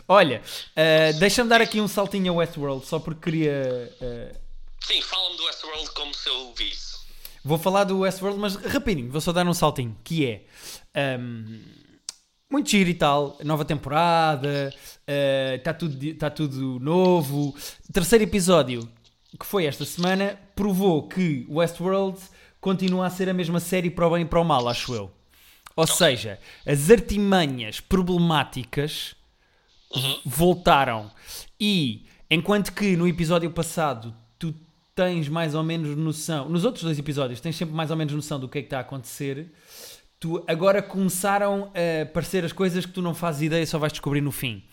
Olha, 0.10 0.42
ah, 0.76 1.12
deixa-me 1.20 1.50
dar 1.50 1.62
aqui 1.62 1.82
um 1.82 1.88
saltinho 1.88 2.32
a 2.32 2.36
Westworld, 2.36 2.86
só 2.86 3.00
porque 3.00 3.22
queria. 3.22 3.94
ah, 4.02 4.36
Sim, 4.86 5.02
fala-me 5.02 5.36
do 5.38 5.44
Westworld 5.46 5.90
como 5.92 6.14
se 6.14 6.30
eu 6.30 6.54
visse. 6.54 6.87
Vou 7.44 7.58
falar 7.58 7.84
do 7.86 8.00
Westworld, 8.00 8.40
mas 8.40 8.56
rapidinho, 8.56 9.12
vou 9.12 9.22
só 9.22 9.32
dar 9.32 9.48
um 9.48 9.54
saltinho, 9.54 9.96
que 10.04 10.26
é 10.26 10.46
ahm, 10.94 11.60
muito 12.52 12.70
giro 12.70 12.90
e 12.90 12.94
tal, 12.94 13.38
nova 13.44 13.66
temporada, 13.66 14.74
está 15.56 15.74
tudo, 15.74 16.14
tá 16.16 16.30
tudo 16.30 16.80
novo. 16.80 17.56
Terceiro 17.92 18.24
episódio, 18.24 18.88
que 19.40 19.46
foi 19.46 19.66
esta 19.66 19.86
semana, 19.86 20.40
provou 20.56 21.08
que 21.08 21.46
Westworld 21.50 22.20
continua 22.60 23.08
a 23.08 23.10
ser 23.10 23.30
a 23.30 23.34
mesma 23.34 23.60
série 23.60 23.90
para 23.90 24.08
o 24.08 24.12
bem 24.12 24.24
e 24.24 24.26
para 24.26 24.40
o 24.40 24.46
mal, 24.46 24.68
acho 24.68 24.94
eu. 24.94 25.12
Ou 25.76 25.86
seja, 25.86 26.40
as 26.66 26.90
artimanhas 26.90 27.80
problemáticas 27.80 29.16
voltaram. 30.26 31.12
E 31.60 32.08
enquanto 32.30 32.74
que 32.74 32.96
no 32.98 33.08
episódio 33.08 33.52
passado 33.52 34.14
tens 34.98 35.30
mais 35.30 35.54
ou 35.56 35.64
menos 35.64 35.96
noção, 35.96 36.50
nos 36.50 36.66
outros 36.66 36.84
dois 36.84 36.98
episódios 37.00 37.40
tens 37.40 37.56
sempre 37.56 37.74
mais 37.76 37.92
ou 37.92 37.96
menos 37.96 38.14
noção 38.14 38.40
do 38.40 38.50
que 38.50 38.58
é 38.58 38.62
que 38.62 38.66
está 38.66 38.80
a 38.80 38.82
acontecer, 38.82 39.54
tu 40.20 40.44
agora 40.48 40.82
começaram 40.82 41.72
a 41.76 42.02
aparecer 42.02 42.44
as 42.44 42.52
coisas 42.52 42.86
que 42.86 42.92
tu 42.92 43.02
não 43.02 43.14
fazes 43.14 43.44
ideia 43.44 43.62
e 43.62 43.68
só 43.68 43.78
vais 43.78 43.94
descobrir 43.94 44.22
no 44.22 44.32
fim. 44.32 44.64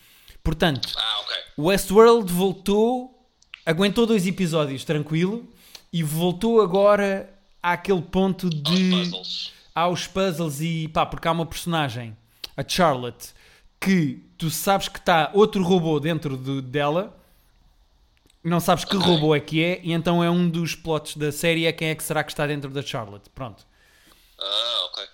Portanto, 0.42 0.88
Ah, 0.96 1.20
ok. 1.20 1.37
Westworld 1.58 2.32
voltou, 2.32 3.28
aguentou 3.66 4.06
dois 4.06 4.26
episódios 4.26 4.82
tranquilo 4.84 5.46
e 5.92 6.02
voltou 6.02 6.60
agora 6.60 7.30
àquele 7.62 8.02
ponto 8.02 8.46
Aos 8.46 8.54
de 8.62 8.90
puzzles. 8.90 9.52
aos 9.74 10.06
puzzles 10.06 10.60
e 10.60 10.88
pá, 10.88 11.04
porque 11.06 11.28
há 11.28 11.32
uma 11.32 11.46
personagem, 11.46 12.16
a 12.56 12.64
Charlotte, 12.66 13.28
que 13.80 14.24
tu 14.38 14.48
sabes 14.50 14.88
que 14.88 14.98
está 14.98 15.30
outro 15.34 15.62
robô 15.62 16.00
dentro 16.00 16.37
de- 16.37 16.62
dela, 16.62 17.14
não 18.44 18.61
sabes 18.61 18.85
que 18.85 18.96
robô 18.96 19.35
é 19.35 19.40
que 19.40 19.62
é, 19.62 19.80
e 19.83 19.92
então 19.92 20.22
é 20.22 20.30
um 20.30 20.48
dos 20.48 20.74
plots 20.74 21.16
da 21.16 21.33
série 21.33 21.66
é 21.66 21.72
quem 21.72 21.88
é 21.88 21.94
que 21.94 22.02
será 22.04 22.22
que 22.22 22.30
está 22.30 22.46
dentro 22.46 22.70
da 22.70 22.83
Charlotte. 22.83 23.30
Pronto. 23.30 23.66
Ah, 24.38 24.87
ok. 24.90 25.04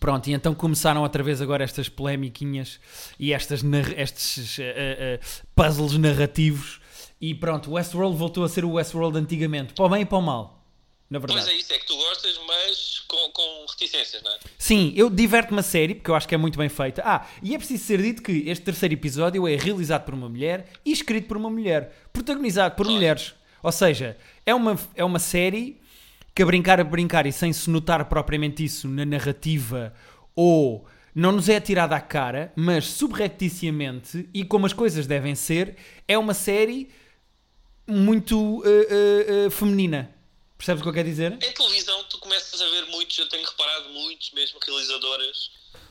Pronto, 0.00 0.26
e 0.28 0.32
então 0.32 0.54
começaram 0.54 1.02
outra 1.02 1.22
vez 1.22 1.42
agora 1.42 1.62
estas 1.62 1.88
polémiquinhas 1.88 2.80
e 3.18 3.32
estas, 3.32 3.62
estes 3.96 4.58
eh, 4.58 4.64
eh, 4.76 5.20
puzzles 5.54 5.98
narrativos. 5.98 6.80
E 7.20 7.34
pronto, 7.34 7.70
o 7.70 7.74
Westworld 7.74 8.16
voltou 8.16 8.42
a 8.42 8.48
ser 8.48 8.64
o 8.64 8.72
Westworld 8.72 9.18
antigamente, 9.18 9.74
para 9.74 9.84
o 9.84 9.88
bem 9.88 10.02
e 10.02 10.06
para 10.06 10.18
o 10.18 10.22
mal, 10.22 10.61
na 11.12 11.18
verdade. 11.18 11.40
Pois 11.40 11.54
é 11.54 11.58
isso, 11.58 11.72
é 11.72 11.78
que 11.78 11.86
tu 11.86 11.94
gostas, 11.94 12.40
mas 12.46 13.04
com, 13.06 13.30
com 13.32 13.66
reticências, 13.68 14.22
não 14.22 14.30
é? 14.30 14.38
Sim, 14.58 14.92
eu 14.96 15.10
diverto-me 15.10 15.60
a 15.60 15.62
série 15.62 15.94
porque 15.94 16.10
eu 16.10 16.14
acho 16.14 16.26
que 16.26 16.34
é 16.34 16.38
muito 16.38 16.58
bem 16.58 16.70
feita. 16.70 17.02
Ah, 17.04 17.26
e 17.42 17.54
é 17.54 17.58
preciso 17.58 17.84
ser 17.84 18.00
dito 18.00 18.22
que 18.22 18.48
este 18.48 18.64
terceiro 18.64 18.94
episódio 18.94 19.46
é 19.46 19.54
realizado 19.54 20.04
por 20.04 20.14
uma 20.14 20.28
mulher 20.28 20.66
e 20.84 20.90
escrito 20.90 21.28
por 21.28 21.36
uma 21.36 21.50
mulher, 21.50 21.94
protagonizado 22.12 22.74
por 22.74 22.86
mulheres. 22.86 23.34
Ou 23.62 23.70
seja, 23.70 24.16
é 24.46 24.54
uma, 24.54 24.78
é 24.96 25.04
uma 25.04 25.18
série 25.18 25.80
que 26.34 26.42
a 26.42 26.46
brincar 26.46 26.80
a 26.80 26.84
brincar 26.84 27.26
e 27.26 27.32
sem 27.32 27.52
se 27.52 27.68
notar 27.68 28.02
propriamente 28.06 28.64
isso 28.64 28.88
na 28.88 29.04
narrativa 29.04 29.92
ou 30.34 30.86
não 31.14 31.30
nos 31.30 31.50
é 31.50 31.56
atirada 31.56 31.94
à 31.94 32.00
cara, 32.00 32.50
mas 32.56 32.86
subrepticiamente 32.86 34.26
e 34.32 34.44
como 34.44 34.64
as 34.64 34.72
coisas 34.72 35.06
devem 35.06 35.34
ser, 35.34 35.76
é 36.08 36.16
uma 36.16 36.32
série 36.32 36.88
muito 37.86 38.38
uh, 38.38 38.62
uh, 38.62 39.46
uh, 39.46 39.50
feminina. 39.50 40.10
Percebes 40.62 40.80
o 40.80 40.84
que 40.84 40.88
eu 40.90 40.92
quero 40.92 41.08
dizer? 41.08 41.32
Em 41.32 41.52
televisão, 41.52 42.04
tu 42.04 42.18
começas 42.18 42.60
a 42.60 42.70
ver 42.70 42.86
muitos, 42.86 43.18
eu 43.18 43.28
tenho 43.28 43.44
reparado 43.44 43.88
muitos 43.88 44.30
mesmo 44.30 44.60
realizadoras 44.64 45.50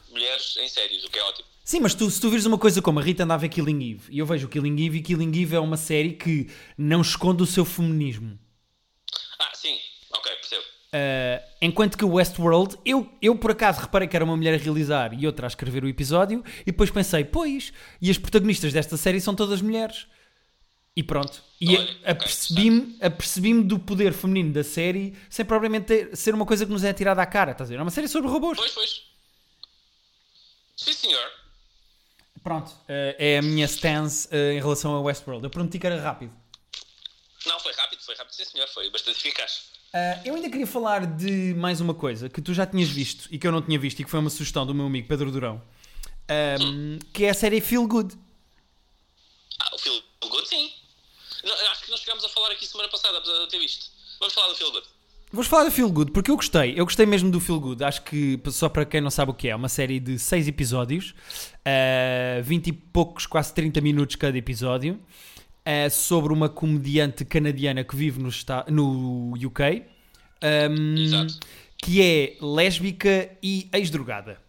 mulheres 0.09 0.55
em 0.61 0.69
séries, 0.69 1.03
o 1.03 1.09
que 1.09 1.19
é 1.19 1.23
ótimo. 1.23 1.45
Sim, 1.61 1.81
mas 1.81 1.93
tu, 1.93 2.09
se 2.09 2.21
tu 2.21 2.29
vires 2.29 2.45
uma 2.45 2.57
coisa 2.57 2.81
como 2.81 2.97
a 2.97 3.03
Rita 3.03 3.25
andava 3.25 3.45
a 3.45 3.49
Killing 3.49 3.91
Eve, 3.91 4.03
e 4.09 4.19
eu 4.19 4.25
vejo 4.25 4.47
o 4.47 4.49
Killing 4.49 4.85
Eve, 4.85 4.99
e 4.99 5.01
Killing 5.01 5.41
Eve 5.41 5.57
é 5.57 5.59
uma 5.59 5.75
série 5.75 6.13
que 6.13 6.49
não 6.77 7.01
esconde 7.01 7.43
o 7.43 7.45
seu 7.45 7.65
feminismo. 7.65 8.39
Ah, 9.39 9.51
sim, 9.53 9.77
ok, 10.09 10.31
percebo. 10.35 10.63
Uh, 10.63 11.43
enquanto 11.61 11.97
que 11.97 12.05
o 12.05 12.13
Westworld, 12.13 12.77
eu, 12.85 13.13
eu 13.21 13.35
por 13.35 13.51
acaso 13.51 13.81
reparei 13.81 14.07
que 14.07 14.15
era 14.15 14.23
uma 14.23 14.37
mulher 14.37 14.53
a 14.53 14.57
realizar 14.57 15.13
e 15.13 15.27
outra 15.27 15.47
a 15.47 15.49
escrever 15.49 15.83
o 15.83 15.89
episódio, 15.89 16.45
e 16.61 16.71
depois 16.71 16.89
pensei, 16.89 17.25
pois, 17.25 17.73
e 18.01 18.09
as 18.09 18.17
protagonistas 18.17 18.71
desta 18.71 18.95
série 18.95 19.19
são 19.19 19.35
todas 19.35 19.61
mulheres. 19.61 20.07
E 20.95 21.03
pronto. 21.03 21.41
E 21.59 21.77
apercebi-me 22.03 22.97
apercebi 23.01 23.63
do 23.63 23.79
poder 23.79 24.11
feminino 24.13 24.51
da 24.51 24.63
série 24.63 25.15
sem 25.29 25.45
propriamente 25.45 25.85
ter- 25.85 26.17
ser 26.17 26.33
uma 26.33 26.45
coisa 26.45 26.65
que 26.65 26.71
nos 26.71 26.83
é 26.83 26.91
tirada 26.91 27.21
à 27.21 27.25
cara, 27.25 27.51
estás 27.51 27.69
a 27.69 27.73
ver? 27.73 27.79
É 27.79 27.81
uma 27.81 27.91
série 27.91 28.07
sobre 28.09 28.29
robôs. 28.29 28.57
Pois, 28.57 28.71
pois. 28.73 29.01
Sim, 30.75 30.93
senhor. 30.93 31.31
Pronto, 32.43 32.69
uh, 32.71 33.15
é 33.17 33.37
a 33.37 33.41
minha 33.41 33.65
stance 33.67 34.27
uh, 34.29 34.51
em 34.51 34.59
relação 34.59 34.91
ao 34.91 35.03
Westworld. 35.03 35.43
Eu 35.43 35.49
prometi 35.49 35.77
que 35.79 35.85
era 35.85 36.01
rápido. 36.01 36.35
Não, 37.45 37.59
foi 37.59 37.71
rápido, 37.73 38.01
foi 38.01 38.15
rápido, 38.15 38.33
sim, 38.33 38.45
senhor. 38.45 38.67
Foi 38.67 38.89
bastante 38.89 39.17
eficaz. 39.19 39.71
Uh, 39.93 40.21
eu 40.25 40.35
ainda 40.35 40.49
queria 40.49 40.67
falar 40.67 41.05
de 41.05 41.53
mais 41.53 41.79
uma 41.79 41.93
coisa 41.93 42.29
que 42.29 42.41
tu 42.41 42.53
já 42.53 42.65
tinhas 42.65 42.89
visto 42.89 43.27
e 43.31 43.37
que 43.37 43.45
eu 43.47 43.51
não 43.51 43.61
tinha 43.61 43.77
visto 43.79 43.99
e 43.99 44.03
que 44.03 44.09
foi 44.09 44.19
uma 44.19 44.29
sugestão 44.29 44.65
do 44.65 44.73
meu 44.73 44.85
amigo 44.87 45.07
Pedro 45.07 45.31
Durão, 45.31 45.61
um, 46.61 46.97
que 47.13 47.25
é 47.25 47.29
a 47.29 47.33
série 47.33 47.61
Feel 47.61 47.87
Good. 47.87 48.17
Ah, 49.59 49.75
o 49.75 49.77
Feel 49.77 50.01
Good, 50.23 50.47
sim. 50.47 50.71
Não, 51.91 51.97
que 51.97 51.99
nós 51.99 51.99
chegámos 51.99 52.23
a 52.23 52.29
falar 52.29 52.51
aqui 52.51 52.65
semana 52.65 52.89
passada, 52.89 53.17
apesar 53.17 53.33
de 53.33 53.39
eu 53.41 53.47
ter 53.47 53.59
visto. 53.59 53.87
Vamos 54.19 54.33
falar 54.33 54.47
do 54.47 54.55
Feel 54.55 54.71
Good. 54.71 54.87
Vamos 55.33 55.47
falar 55.47 55.63
do 55.65 55.71
Feel 55.71 55.89
Good 55.91 56.11
porque 56.11 56.31
eu 56.31 56.35
gostei, 56.35 56.73
eu 56.77 56.85
gostei 56.85 57.05
mesmo 57.05 57.29
do 57.29 57.39
Feel 57.39 57.59
Good. 57.59 57.83
Acho 57.83 58.01
que, 58.03 58.39
só 58.49 58.69
para 58.69 58.85
quem 58.85 59.01
não 59.01 59.11
sabe 59.11 59.31
o 59.31 59.33
que 59.33 59.47
é, 59.47 59.51
é 59.51 59.55
uma 59.55 59.69
série 59.69 59.99
de 59.99 60.17
6 60.17 60.47
episódios, 60.47 61.13
uh, 61.59 62.43
20 62.43 62.67
e 62.67 62.73
poucos, 62.73 63.25
quase 63.25 63.53
30 63.53 63.81
minutos 63.81 64.15
cada 64.15 64.37
episódio, 64.37 64.95
uh, 64.95 65.89
sobre 65.89 66.33
uma 66.33 66.49
comediante 66.49 67.25
canadiana 67.25 67.83
que 67.83 67.95
vive 67.95 68.19
no, 68.19 68.29
no 68.69 69.33
UK, 69.47 69.83
um, 70.69 70.97
Exato. 70.97 71.39
que 71.77 72.01
é 72.01 72.37
lésbica 72.41 73.29
e 73.43 73.69
ex-drogada. 73.73 74.39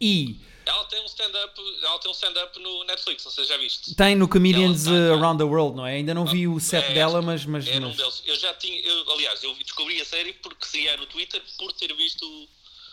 E 0.00 0.36
Ela 0.66 0.84
tem 0.84 1.02
um 1.02 1.06
stand-up 1.06 1.60
um 2.06 2.10
stand-up 2.12 2.60
no 2.60 2.84
Netflix, 2.84 3.24
não 3.24 3.32
sei 3.32 3.44
se 3.44 3.50
já 3.50 3.56
viste. 3.56 3.94
tem 3.94 4.14
no 4.14 4.28
Comedians 4.28 4.86
uh, 4.86 5.14
Around 5.14 5.38
the 5.38 5.44
World, 5.44 5.76
não 5.76 5.86
é? 5.86 5.94
Ainda 5.94 6.14
não 6.14 6.24
vi 6.26 6.46
o 6.46 6.60
set 6.60 6.84
É, 6.84 6.94
dela, 6.94 7.20
mas. 7.22 7.44
mas, 7.46 7.66
É 7.66 7.80
mas- 7.80 7.96
deles. 7.96 8.22
Eu 8.26 8.36
já 8.36 8.52
tinha, 8.54 8.78
eu, 8.80 9.12
aliás, 9.12 9.42
eu 9.42 9.54
descobri 9.54 10.00
a 10.00 10.04
série 10.04 10.32
porque 10.34 10.64
seguia 10.66 10.96
no 10.96 11.06
Twitter 11.06 11.42
por 11.58 11.72
ter 11.72 11.92
visto 11.96 12.24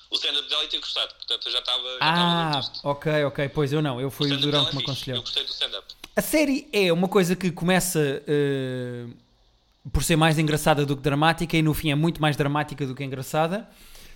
o, 0.09 0.15
stand-up 0.15 0.47
dela 0.49 0.63
e 0.63 0.67
ter 0.67 0.79
gostado. 0.79 1.13
Portanto, 1.15 1.45
eu 1.47 1.51
já 1.51 1.59
estava. 1.59 1.83
já 1.83 1.97
Ah, 2.01 2.59
disto. 2.59 2.79
ok, 2.83 3.23
ok. 3.25 3.49
Pois 3.49 3.73
eu 3.73 3.81
não, 3.81 3.99
eu 3.99 4.09
fui 4.09 4.31
o 4.31 4.37
Durão 4.37 4.65
que 4.65 4.75
me 4.75 4.81
aconselhou. 4.81 5.17
Eu 5.17 5.21
gostei 5.21 5.43
do 5.43 5.51
stand-up. 5.51 5.85
A 6.15 6.21
série 6.21 6.67
é 6.71 6.91
uma 6.93 7.09
coisa 7.09 7.35
que 7.35 7.51
começa 7.51 7.99
uh, 7.99 9.89
por 9.91 10.01
ser 10.03 10.15
mais 10.15 10.39
engraçada 10.39 10.85
do 10.85 10.95
que 10.95 11.03
dramática 11.03 11.57
e 11.57 11.61
no 11.61 11.73
fim 11.73 11.91
é 11.91 11.95
muito 11.95 12.21
mais 12.21 12.37
dramática 12.37 12.85
do 12.87 12.95
que 12.95 13.03
engraçada. 13.03 13.69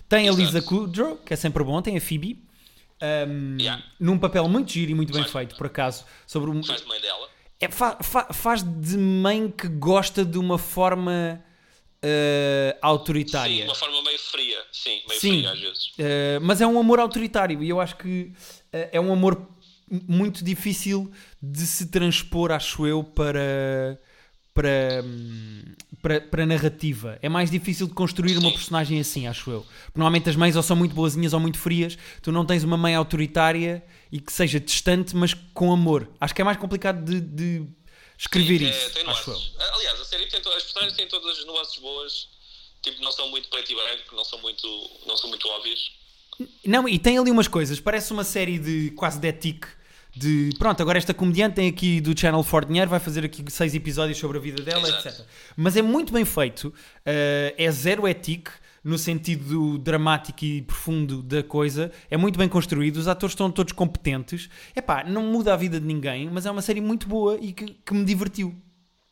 Tem 0.08 0.20
a 0.28 0.32
Exato. 0.32 0.40
Lisa 0.40 0.62
Kudrow, 0.62 1.16
que 1.18 1.34
é 1.34 1.36
sempre 1.36 1.62
bom, 1.62 1.80
tem 1.82 1.96
a 1.96 2.00
Phoebe, 2.00 2.42
um, 3.02 3.56
Yeah. 3.60 3.82
num 3.98 4.18
papel 4.18 4.48
muito 4.48 4.72
giro 4.72 4.90
e 4.90 4.94
muito 4.94 5.12
bem 5.12 5.22
Faz- 5.22 5.32
feito, 5.32 5.56
por 5.56 5.66
acaso, 5.66 6.04
sobre 6.26 6.50
um, 6.50 6.62
Faz 6.62 6.82
de 6.82 6.86
mãe 6.88 7.00
dela. 7.00 7.28
é, 7.60 7.68
fa- 7.68 7.98
fa- 8.02 8.32
faz 8.32 8.62
de 8.62 8.96
mãe 8.96 9.50
que 9.50 9.68
gosta 9.68 10.24
de 10.24 10.38
uma 10.38 10.58
forma 10.58 11.42
uh, 12.04 12.78
autoritária. 12.82 13.56
Sim, 13.56 13.64
uma 13.64 13.74
forma 13.74 14.02
meio 14.02 14.18
fria. 14.18 14.58
Sim, 14.72 15.00
meio 15.08 15.20
Sim. 15.20 15.38
fria 15.38 15.52
às 15.52 15.60
vezes. 15.60 15.86
Uh, 15.90 16.40
mas 16.42 16.60
é 16.60 16.66
um 16.66 16.78
amor 16.78 16.98
autoritário 17.00 17.62
e 17.62 17.68
eu 17.68 17.80
acho 17.80 17.96
que 17.96 18.32
uh, 18.32 18.88
é 18.92 19.00
um 19.00 19.12
amor 19.12 19.48
muito 20.08 20.44
difícil 20.44 21.10
de 21.42 21.66
se 21.66 21.86
transpor, 21.90 22.52
acho 22.52 22.86
eu, 22.86 23.02
para, 23.02 23.98
para, 24.54 25.04
para, 26.02 26.20
para 26.20 26.46
narrativa. 26.46 27.18
É 27.22 27.28
mais 27.28 27.50
difícil 27.50 27.86
de 27.86 27.94
construir 27.94 28.36
uma 28.38 28.50
personagem 28.50 29.00
assim, 29.00 29.26
acho 29.26 29.50
eu. 29.50 29.60
Porque 29.86 29.98
normalmente 29.98 30.28
as 30.28 30.36
mães 30.36 30.56
ou 30.56 30.62
são 30.62 30.76
muito 30.76 30.94
boazinhas 30.94 31.32
ou 31.32 31.40
muito 31.40 31.58
frias. 31.58 31.96
Tu 32.22 32.32
não 32.32 32.44
tens 32.44 32.64
uma 32.64 32.76
mãe 32.76 32.94
autoritária 32.94 33.84
e 34.10 34.20
que 34.20 34.32
seja 34.32 34.58
distante, 34.58 35.14
mas 35.14 35.34
com 35.54 35.72
amor. 35.72 36.08
Acho 36.20 36.34
que 36.34 36.42
é 36.42 36.44
mais 36.44 36.58
complicado 36.58 37.04
de, 37.04 37.20
de 37.20 37.66
escrever 38.18 38.58
Sim, 38.58 38.66
é, 38.66 38.70
isso, 38.70 38.90
tem 38.92 39.06
acho 39.06 39.30
eu. 39.30 39.34
nuances. 39.34 39.52
Aliás, 39.74 40.00
a 40.00 40.04
série 40.04 40.26
tem 40.26 40.40
as 40.40 40.62
personagens 40.62 40.96
têm 40.96 41.08
todas 41.08 41.38
as 41.38 41.46
nuances 41.46 41.78
boas. 41.78 42.28
Tipo, 42.82 43.02
não 43.02 43.12
são 43.12 43.28
muito 43.28 43.48
preto 43.48 43.72
e 43.72 43.74
branco, 43.74 44.16
não 44.16 44.24
são 44.24 44.40
muito, 44.40 44.90
não 45.06 45.16
são 45.16 45.28
muito 45.28 45.46
óbvias. 45.48 45.92
Não, 46.64 46.88
e 46.88 46.98
tem 46.98 47.18
ali 47.18 47.30
umas 47.30 47.46
coisas, 47.46 47.78
parece 47.78 48.12
uma 48.12 48.24
série 48.24 48.58
de 48.58 48.90
quase 48.92 49.20
de 49.20 49.28
ética. 49.28 49.79
De 50.14 50.50
pronto, 50.58 50.82
agora 50.82 50.98
esta 50.98 51.14
comediante 51.14 51.56
tem 51.56 51.68
aqui 51.68 52.00
do 52.00 52.18
Channel 52.18 52.42
4 52.42 52.68
Dinheiro, 52.68 52.90
vai 52.90 52.98
fazer 52.98 53.24
aqui 53.24 53.44
seis 53.48 53.74
episódios 53.74 54.18
sobre 54.18 54.38
a 54.38 54.40
vida 54.40 54.62
dela, 54.62 54.88
Exato. 54.88 55.08
etc. 55.08 55.26
Mas 55.56 55.76
é 55.76 55.82
muito 55.82 56.12
bem 56.12 56.24
feito, 56.24 56.74
eh, 57.06 57.54
é 57.56 57.70
zero 57.70 58.06
ético 58.06 58.50
no 58.82 58.98
sentido 58.98 59.78
dramático 59.78 60.44
e 60.44 60.62
profundo 60.62 61.22
da 61.22 61.42
coisa, 61.42 61.92
é 62.10 62.16
muito 62.16 62.38
bem 62.38 62.48
construído, 62.48 62.96
os 62.96 63.08
atores 63.08 63.32
estão 63.32 63.50
todos 63.50 63.72
competentes. 63.72 64.48
Epá, 64.74 65.04
não 65.04 65.22
muda 65.22 65.52
a 65.52 65.56
vida 65.56 65.78
de 65.78 65.86
ninguém, 65.86 66.28
mas 66.30 66.46
é 66.46 66.50
uma 66.50 66.62
série 66.62 66.80
muito 66.80 67.06
boa 67.06 67.38
e 67.40 67.52
que, 67.52 67.66
que 67.66 67.94
me 67.94 68.04
divertiu. 68.04 68.54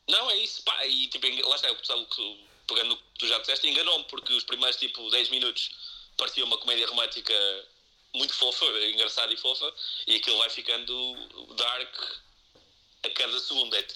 Não, 0.09 0.31
é 0.31 0.37
isso, 0.39 0.63
pá, 0.65 0.87
e 0.87 1.07
tipo, 1.09 1.27
lá 1.49 1.55
está, 1.55 1.71
o 1.71 1.77
pessoal 1.77 2.05
que, 2.07 2.41
pegando 2.67 2.89
no 2.89 2.97
que 2.97 3.03
tu 3.19 3.27
já 3.29 3.39
disseste, 3.39 3.69
enganou-me, 3.69 4.05
porque 4.05 4.33
os 4.33 4.45
primeiros 4.45 4.77
tipo 4.77 5.11
10 5.11 5.31
minutos 5.31 5.71
parecia 6.17 6.45
uma 6.45 6.57
comédia 6.59 6.89
romântica 6.89 7.35
muito 8.15 8.35
fofa, 8.35 8.65
engraçada 8.93 9.33
e 9.33 9.37
fofa, 9.37 9.73
e 10.07 10.17
aquilo 10.17 10.39
vai 10.39 10.51
ficando 10.51 11.17
dark 11.57 11.95
a 13.05 13.11
cada 13.11 13.39
segundo. 13.41 13.75
É, 13.77 13.87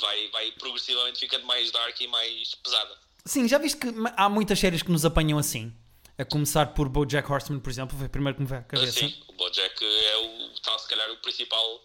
vai, 0.00 0.28
vai 0.28 0.52
progressivamente 0.52 1.20
ficando 1.20 1.46
mais 1.46 1.70
dark 1.70 2.00
e 2.00 2.06
mais 2.08 2.54
pesada. 2.56 2.98
Sim, 3.24 3.48
já 3.48 3.58
viste 3.58 3.78
que 3.78 3.88
há 4.16 4.28
muitas 4.28 4.58
séries 4.58 4.82
que 4.82 4.90
nos 4.90 5.04
apanham 5.04 5.38
assim? 5.38 5.72
A 6.16 6.24
começar 6.24 6.74
por 6.74 6.88
BoJack 6.88 7.30
Horseman, 7.30 7.58
por 7.58 7.70
exemplo, 7.70 7.96
foi 7.96 8.06
o 8.06 8.10
primeiro 8.10 8.36
que 8.36 8.42
me 8.42 8.48
veio 8.48 8.60
à 8.60 8.64
cabeça. 8.64 9.00
Sim, 9.00 9.14
o 9.26 9.32
Bojack 9.32 9.84
é 9.84 10.16
o, 10.18 10.60
tal, 10.60 10.78
se 10.78 10.88
calhar, 10.88 11.10
o 11.10 11.16
principal 11.16 11.80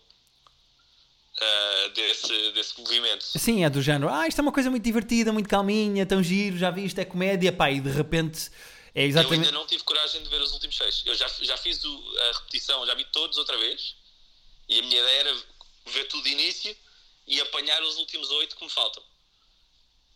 ah, 1.42 1.92
desse, 1.96 2.52
desse 2.52 2.78
movimento. 2.80 3.24
Sim, 3.24 3.64
é 3.64 3.70
do 3.70 3.82
género. 3.82 4.12
Ah, 4.12 4.28
isto 4.28 4.40
é 4.40 4.42
uma 4.42 4.52
coisa 4.52 4.70
muito 4.70 4.84
divertida, 4.84 5.32
muito 5.32 5.48
calminha, 5.48 6.06
tão 6.06 6.22
giro, 6.22 6.58
já 6.58 6.70
vi, 6.70 6.86
isto 6.86 7.00
é 7.00 7.06
comédia, 7.06 7.52
pá, 7.52 7.72
e 7.72 7.80
de 7.80 7.90
repente 7.90 8.52
é 8.96 9.04
Eu 9.04 9.08
exatamente. 9.10 9.40
ainda 9.46 9.52
não 9.52 9.66
tive 9.68 9.84
coragem 9.84 10.22
de 10.24 10.30
ver 10.30 10.42
os 10.42 10.52
últimos 10.54 10.76
seis. 10.78 11.04
Eu 11.06 11.16
já, 11.16 11.28
já 11.42 11.58
fiz 11.58 11.84
o- 11.84 12.14
a 12.30 12.38
repetição, 12.40 12.86
já 12.86 12.94
vi 12.96 13.06
todos 13.12 13.38
outra 13.38 13.58
vez. 13.58 13.96
E 14.68 14.80
a 14.80 14.82
minha 14.82 15.00
ideia 15.00 15.20
era 15.22 15.36
ver 15.88 16.06
tudo 16.08 16.24
de 16.24 16.30
início 16.32 16.76
e 17.28 17.40
apanhar 17.42 17.82
os 17.84 17.98
últimos 17.98 18.30
oito 18.32 18.56
que 18.56 18.64
me 18.64 18.70
faltam. 18.70 19.02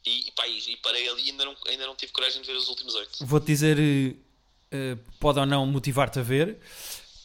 E, 0.06 0.32
pá, 0.36 0.48
e, 0.48 0.76
parei 0.78 1.08
ali 1.10 1.28
e 1.28 1.32
ainda 1.32 1.46
não, 1.46 1.56
ainda 1.68 1.88
não 1.88 1.96
tive 1.96 2.12
coragem 2.12 2.42
de 2.42 2.48
ver 2.48 2.58
os 2.58 2.68
últimos 2.68 2.94
oito. 2.96 3.26
Vou-te 3.26 3.46
dizer, 3.46 3.78
eh, 4.72 4.98
pode 5.20 5.40
ou 5.40 5.46
não 5.46 5.66
motivar-te 5.66 6.20
a 6.20 6.22
ver. 6.22 6.60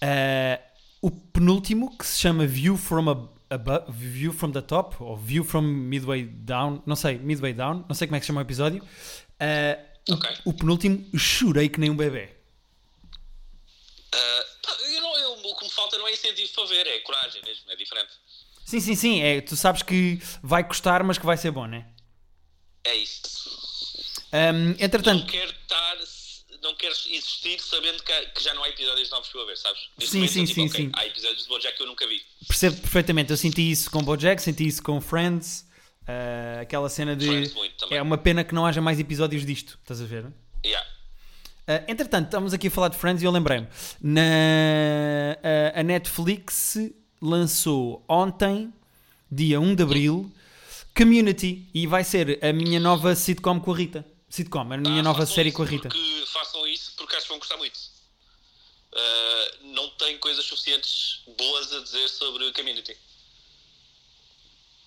Eh, 0.00 0.60
o 1.02 1.10
penúltimo, 1.10 1.96
que 1.98 2.06
se 2.06 2.20
chama 2.20 2.46
View 2.46 2.76
from 2.76 3.10
a, 3.10 3.54
above, 3.54 3.90
View 3.90 4.32
from 4.32 4.52
the 4.52 4.60
Top, 4.62 4.96
ou 5.02 5.16
View 5.16 5.42
from 5.44 5.62
Midway 5.62 6.24
Down, 6.24 6.82
não 6.86 6.94
sei, 6.94 7.18
Midway 7.18 7.52
Down, 7.52 7.84
não 7.88 7.94
sei 7.96 8.06
como 8.06 8.16
é 8.16 8.20
que 8.20 8.26
se 8.26 8.28
chama 8.28 8.40
o 8.40 8.44
episódio. 8.44 8.86
Eh, 10.10 10.38
o- 10.44 10.52
penúltimo, 10.54 11.06
chorei 11.18 11.68
que 11.68 11.78
nem 11.80 11.90
um 11.90 11.96
bebê. 11.96 12.34
Pá, 14.62 14.76
eu 14.90 15.00
não, 15.00 15.18
eu- 15.18 15.32
o 15.50 15.56
que 15.56 15.64
me 15.64 15.70
falta 15.70 15.98
não 15.98 16.06
é 16.08 16.12
incentivo 16.12 16.52
para 16.54 16.64
ver, 16.66 16.86
é 16.86 17.00
coragem 17.00 17.42
mesmo, 17.44 17.70
é 17.70 17.76
diferente. 17.76 18.10
Sim, 18.64 18.80
sim, 18.80 18.94
sim, 18.94 19.22
é, 19.22 19.40
tu 19.40 19.56
sabes 19.56 19.82
que 19.82 20.20
vai 20.42 20.62
custar, 20.66 21.02
mas 21.04 21.16
que 21.18 21.24
vai 21.26 21.36
ser 21.36 21.50
bom, 21.50 21.66
né? 21.66 21.86
É 22.84 22.94
isso. 22.96 23.48
Um, 24.32 24.52
Não 24.52 24.70
entretanto, 24.78 25.26
quero 25.26 25.50
estar. 25.50 25.96
Não 26.60 26.74
quero 26.74 26.92
existir 26.92 27.60
sabendo 27.60 28.02
que, 28.02 28.12
que 28.30 28.42
já 28.42 28.52
não 28.52 28.64
há 28.64 28.68
episódios 28.68 29.08
novos 29.10 29.28
para 29.28 29.44
ver, 29.44 29.56
sabes? 29.56 29.80
Neste 29.96 30.12
Sim, 30.12 30.26
sim, 30.26 30.44
tipo, 30.44 30.54
sim, 30.60 30.66
ok, 30.66 30.80
sim. 30.86 30.90
Há 30.94 31.06
episódios 31.06 31.42
de 31.44 31.48
Bojack 31.48 31.76
que 31.76 31.82
eu 31.82 31.86
nunca 31.86 32.06
vi. 32.06 32.20
percebo 32.48 32.80
perfeitamente. 32.80 33.30
Eu 33.30 33.36
senti 33.36 33.70
isso 33.70 33.88
com 33.90 34.02
Bojack, 34.02 34.42
senti 34.42 34.66
isso 34.66 34.82
com 34.82 35.00
Friends. 35.00 35.64
Uh, 36.08 36.60
aquela 36.62 36.88
cena 36.88 37.14
de. 37.14 37.26
Muito 37.54 37.86
é 37.92 38.00
uma 38.02 38.18
pena 38.18 38.42
que 38.44 38.54
não 38.54 38.64
haja 38.66 38.80
mais 38.80 38.98
episódios 38.98 39.44
disto, 39.44 39.78
estás 39.82 40.00
a 40.00 40.04
ver? 40.04 40.24
Uh, 40.24 40.32
Yeah. 40.64 40.86
entretanto, 41.86 42.24
estamos 42.26 42.52
aqui 42.54 42.68
a 42.68 42.70
falar 42.70 42.88
de 42.88 42.96
Friends 42.96 43.22
e 43.22 43.26
eu 43.26 43.30
lembrei-me. 43.30 43.68
Na, 44.00 44.22
a- 45.74 45.80
a 45.80 45.82
Netflix 45.82 46.76
lançou 47.20 48.02
ontem, 48.08 48.72
dia 49.30 49.60
1 49.60 49.74
de 49.74 49.82
Abril, 49.82 50.32
Community. 50.96 51.68
E 51.74 51.86
vai 51.86 52.02
ser 52.04 52.42
a 52.44 52.52
minha 52.52 52.80
nova 52.80 53.14
sitcom 53.14 53.60
com 53.60 53.72
a 53.72 53.76
Rita. 53.76 54.04
Sitcom, 54.30 54.60
a 54.72 54.76
minha 54.76 55.00
Ah, 55.00 55.02
nova 55.02 55.24
série 55.26 55.52
com 55.52 55.62
a 55.62 55.66
Rita. 55.66 55.88
Porque, 55.88 56.24
façam 56.32 56.66
isso 56.66 56.92
porque 56.96 57.14
acho 57.16 57.24
que 57.24 57.28
vão 57.30 57.38
gostar 57.38 57.56
muito. 57.58 57.76
uh, 58.94 59.66
não 59.74 59.88
tem 59.90 60.16
coisas 60.18 60.44
suficientes 60.44 61.20
boas 61.36 61.72
a 61.74 61.80
dizer 61.82 62.08
sobre 62.08 62.50
Community. 62.52 62.96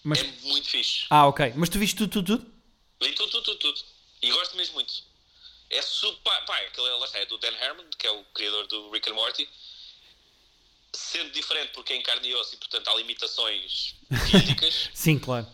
Mas... 0.04 0.20
É 0.20 0.24
muito 0.44 0.70
fixe. 0.70 1.06
Ah, 1.10 1.28
ok. 1.28 1.54
Mas 1.56 1.70
tu 1.70 1.80
viste 1.80 1.96
tudo, 1.98 2.12
tudo, 2.12 2.38
tudo? 2.38 2.54
Vi 3.02 3.14
tudo, 3.14 3.32
tudo, 3.32 3.44
tudo, 3.44 3.60
tudo. 3.60 3.82
E 4.22 4.32
gosto 4.32 4.56
mesmo 4.56 4.76
muito. 4.76 4.94
É 5.70 5.82
super. 5.82 6.32
Pá, 6.46 6.58
aquele 6.58 6.90
lá 6.90 7.06
está, 7.06 7.20
é 7.20 7.26
do 7.26 7.38
Dan 7.38 7.56
Harmon, 7.60 7.86
que 7.98 8.06
é 8.06 8.12
o 8.12 8.24
criador 8.26 8.68
do 8.68 8.92
Rick 8.92 9.10
and 9.10 9.14
Morty. 9.14 9.48
Sendo 10.94 11.32
diferente 11.32 11.72
porque 11.74 11.94
é 11.94 11.96
em 11.96 12.04
carne 12.04 12.28
e 12.28 12.36
osso 12.36 12.54
e, 12.54 12.58
portanto, 12.58 12.88
há 12.90 12.96
limitações 12.96 13.96
físicas. 14.30 14.90
Sim, 14.94 15.18
claro. 15.18 15.48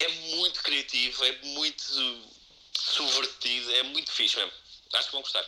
É 0.00 0.08
muito 0.08 0.62
criativo, 0.62 1.24
é 1.24 1.38
muito 1.42 1.82
subvertido, 2.72 3.72
é 3.74 3.82
muito 3.84 4.10
fixe 4.10 4.36
mesmo. 4.36 4.52
Acho 4.94 5.06
que 5.06 5.12
vão 5.12 5.22
gostar. 5.22 5.44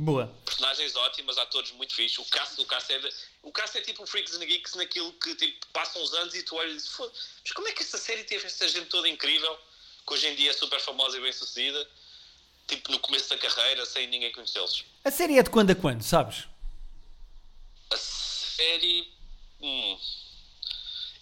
Boa. 0.00 0.32
Personagens 0.44 0.94
ótimas, 0.94 1.36
atores 1.38 1.72
muito 1.72 1.92
fixes. 1.92 2.18
O 2.18 2.22
o 2.22 2.24
cast, 2.66 2.92
é, 2.92 3.10
o 3.42 3.52
cast 3.52 3.78
é 3.78 3.80
tipo 3.80 4.00
um 4.00 4.06
Freaks 4.06 4.32
and 4.36 4.46
Geeks 4.46 4.74
naquilo 4.76 5.12
que 5.14 5.34
tipo, 5.34 5.66
passam 5.72 6.00
uns 6.00 6.14
anos 6.14 6.34
e 6.36 6.42
tu 6.44 6.54
olhas 6.54 6.70
e 6.70 6.76
dizes, 6.76 6.96
mas 7.00 7.52
como 7.52 7.66
é 7.66 7.72
que 7.72 7.82
esta 7.82 7.98
série 7.98 8.22
teve 8.22 8.46
esta 8.46 8.68
gente 8.68 8.86
toda 8.86 9.08
incrível, 9.08 9.58
que 10.06 10.14
hoje 10.14 10.28
em 10.28 10.36
dia 10.36 10.50
é 10.50 10.52
super 10.52 10.78
famosa 10.78 11.18
e 11.18 11.20
bem 11.20 11.32
sucedida, 11.32 11.90
tipo 12.68 12.92
no 12.92 13.00
começo 13.00 13.28
da 13.28 13.38
carreira, 13.38 13.84
sem 13.86 14.06
ninguém 14.06 14.30
conhecê-los. 14.30 14.84
A 15.02 15.10
série 15.10 15.36
é 15.36 15.42
de 15.42 15.50
quando 15.50 15.72
a 15.72 15.74
quando, 15.74 16.02
sabes? 16.02 16.46
A 17.90 17.96
série. 17.96 19.12
Hum, 19.60 19.98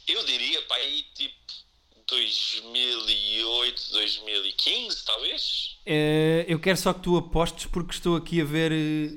eu 0.06 0.22
diria, 0.26 0.60
pá, 0.66 0.76
aí 0.76 1.02
tipo 1.14 1.34
2008, 2.08 3.90
2015, 3.92 5.04
talvez? 5.04 5.76
Uh, 5.84 6.44
eu 6.46 6.60
quero 6.60 6.78
só 6.78 6.92
que 6.92 7.00
tu 7.00 7.16
apostes 7.16 7.66
porque 7.66 7.94
estou 7.94 8.14
aqui 8.16 8.40
a 8.40 8.44
ver. 8.44 8.70
Uh, 8.70 9.16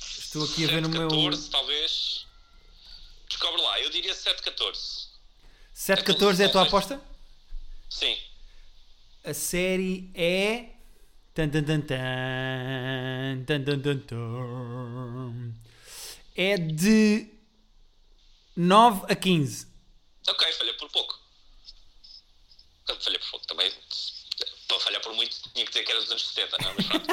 estou 0.00 0.44
aqui 0.44 0.62
7, 0.62 0.64
a 0.64 0.74
ver 0.74 0.80
no 0.82 0.90
14, 0.90 0.98
meu. 0.98 1.08
14, 1.08 1.50
talvez. 1.50 2.26
Descobre 3.28 3.60
lá, 3.60 3.80
eu 3.82 3.90
diria 3.90 4.14
7, 4.14 4.42
14. 4.42 5.08
7, 5.74 6.04
14 6.04 6.42
é 6.42 6.46
a 6.46 6.48
tua 6.48 6.62
aposta? 6.62 7.02
Sim. 7.90 8.16
A 9.24 9.34
série 9.34 10.10
é. 10.14 10.70
Tan, 11.34 11.50
tan, 11.50 11.62
tan, 11.64 11.82
tan, 11.82 13.44
tan, 13.44 13.62
tan, 13.62 13.80
tan, 13.82 13.98
tan. 13.98 15.54
É 16.34 16.56
de 16.56 17.28
9 18.56 19.04
a 19.12 19.14
15. 19.14 19.75
Ok, 20.28 20.52
falhei 20.52 20.74
por 20.74 20.90
pouco. 20.90 21.18
Falhei 23.00 23.18
por 23.18 23.30
pouco 23.30 23.46
também. 23.46 23.72
Para 24.68 24.80
falhar 24.80 25.00
por 25.00 25.14
muito, 25.14 25.36
tinha 25.54 25.64
que 25.64 25.70
dizer 25.72 25.84
que 25.84 25.90
era 25.90 26.00
dos 26.00 26.10
anos 26.10 26.26
70, 26.28 26.58
não 26.58 26.70
é? 26.70 26.74
Mas 26.74 26.86
pronto. 26.86 27.12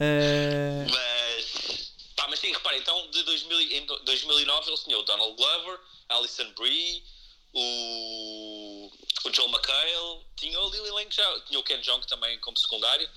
uh... 0.00 0.90
Mas. 0.90 1.92
Pá, 2.16 2.26
mas 2.28 2.40
sim, 2.40 2.50
repara, 2.50 2.78
então, 2.78 3.10
de 3.10 3.22
2000, 3.24 3.60
em 3.60 3.86
2009 3.86 4.70
ele 4.70 4.78
tinha 4.78 4.98
o 4.98 5.02
Donald 5.02 5.36
Glover, 5.36 5.78
Alison 6.08 6.50
Brie, 6.52 7.04
o, 7.52 8.90
o 9.24 9.32
Joel 9.32 9.50
McHale, 9.50 10.24
tinha 10.34 10.58
ali 10.58 10.80
um 10.80 10.86
elenco 10.86 11.12
já, 11.12 11.40
tinha 11.40 11.58
o 11.58 11.62
Ken 11.62 11.80
Jeong 11.82 12.06
também 12.06 12.38
como 12.40 12.56
secundário, 12.56 13.08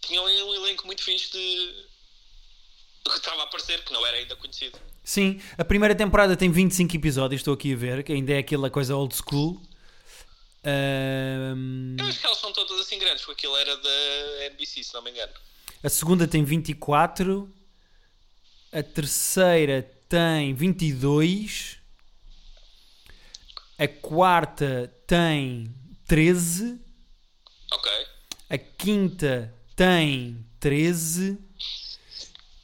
tinha 0.00 0.20
ali 0.22 0.42
um 0.42 0.54
elenco 0.54 0.86
muito 0.86 1.02
fixe 1.02 1.30
de, 1.30 1.86
que 3.10 3.16
estava 3.16 3.42
a 3.42 3.44
aparecer, 3.44 3.84
que 3.84 3.92
não 3.92 4.04
era 4.06 4.16
ainda 4.16 4.36
conhecido. 4.36 4.78
Sim, 5.02 5.40
a 5.56 5.64
primeira 5.64 5.94
temporada 5.94 6.36
tem 6.36 6.50
25 6.50 6.94
episódios, 6.94 7.40
estou 7.40 7.54
aqui 7.54 7.72
a 7.72 7.76
ver, 7.76 8.02
que 8.02 8.12
ainda 8.12 8.32
é 8.32 8.38
aquela 8.38 8.70
coisa 8.70 8.94
old 8.94 9.14
school. 9.14 9.60
Um... 10.64 11.96
Eu 11.98 12.06
acho 12.06 12.20
que 12.20 12.26
elas 12.26 12.38
são 12.38 12.52
todas 12.52 12.78
assim 12.80 12.98
grandes, 12.98 13.24
porque 13.24 13.46
aquilo 13.46 13.56
era 13.56 13.76
da 13.76 14.44
NBC, 14.46 14.84
se 14.84 14.94
não 14.94 15.02
me 15.02 15.10
engano. 15.10 15.32
A 15.82 15.88
segunda 15.88 16.28
tem 16.28 16.44
24, 16.44 17.50
a 18.72 18.82
terceira 18.82 19.82
tem 20.08 20.52
22, 20.54 21.78
a 23.78 23.88
quarta 23.88 24.92
tem 25.06 25.74
13, 26.06 26.78
ok. 27.72 27.92
a 28.50 28.58
quinta 28.58 29.54
tem 29.74 30.44
13 30.60 31.38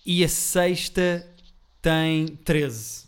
e 0.05 0.22
a 0.22 0.29
sexta 0.29 1.27
tem 1.87 2.27
13. 2.27 3.07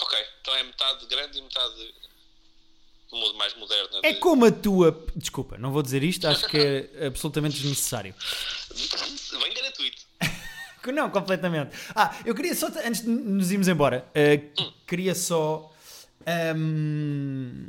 Ok, 0.00 0.18
então 0.40 0.56
é 0.56 0.64
metade 0.64 1.06
grande 1.06 1.38
e 1.38 1.42
metade 1.42 1.94
mais 3.38 3.54
moderna. 3.54 4.00
É 4.02 4.14
como 4.14 4.44
a 4.46 4.50
tua. 4.50 5.06
Desculpa, 5.14 5.56
não 5.58 5.70
vou 5.70 5.80
dizer 5.80 6.02
isto, 6.02 6.26
acho 6.26 6.48
que 6.48 6.58
é 6.58 7.06
absolutamente 7.06 7.54
desnecessário. 7.54 8.12
Bem 9.40 9.54
gratuito. 9.54 10.02
não, 10.92 11.08
completamente. 11.08 11.76
Ah, 11.94 12.18
eu 12.24 12.34
queria 12.34 12.52
só, 12.56 12.66
antes 12.84 13.02
de 13.02 13.08
nos 13.08 13.52
irmos 13.52 13.68
embora, 13.68 14.04
uh, 14.08 14.60
hum. 14.60 14.72
queria 14.88 15.14
só. 15.14 15.72
Um, 16.56 17.68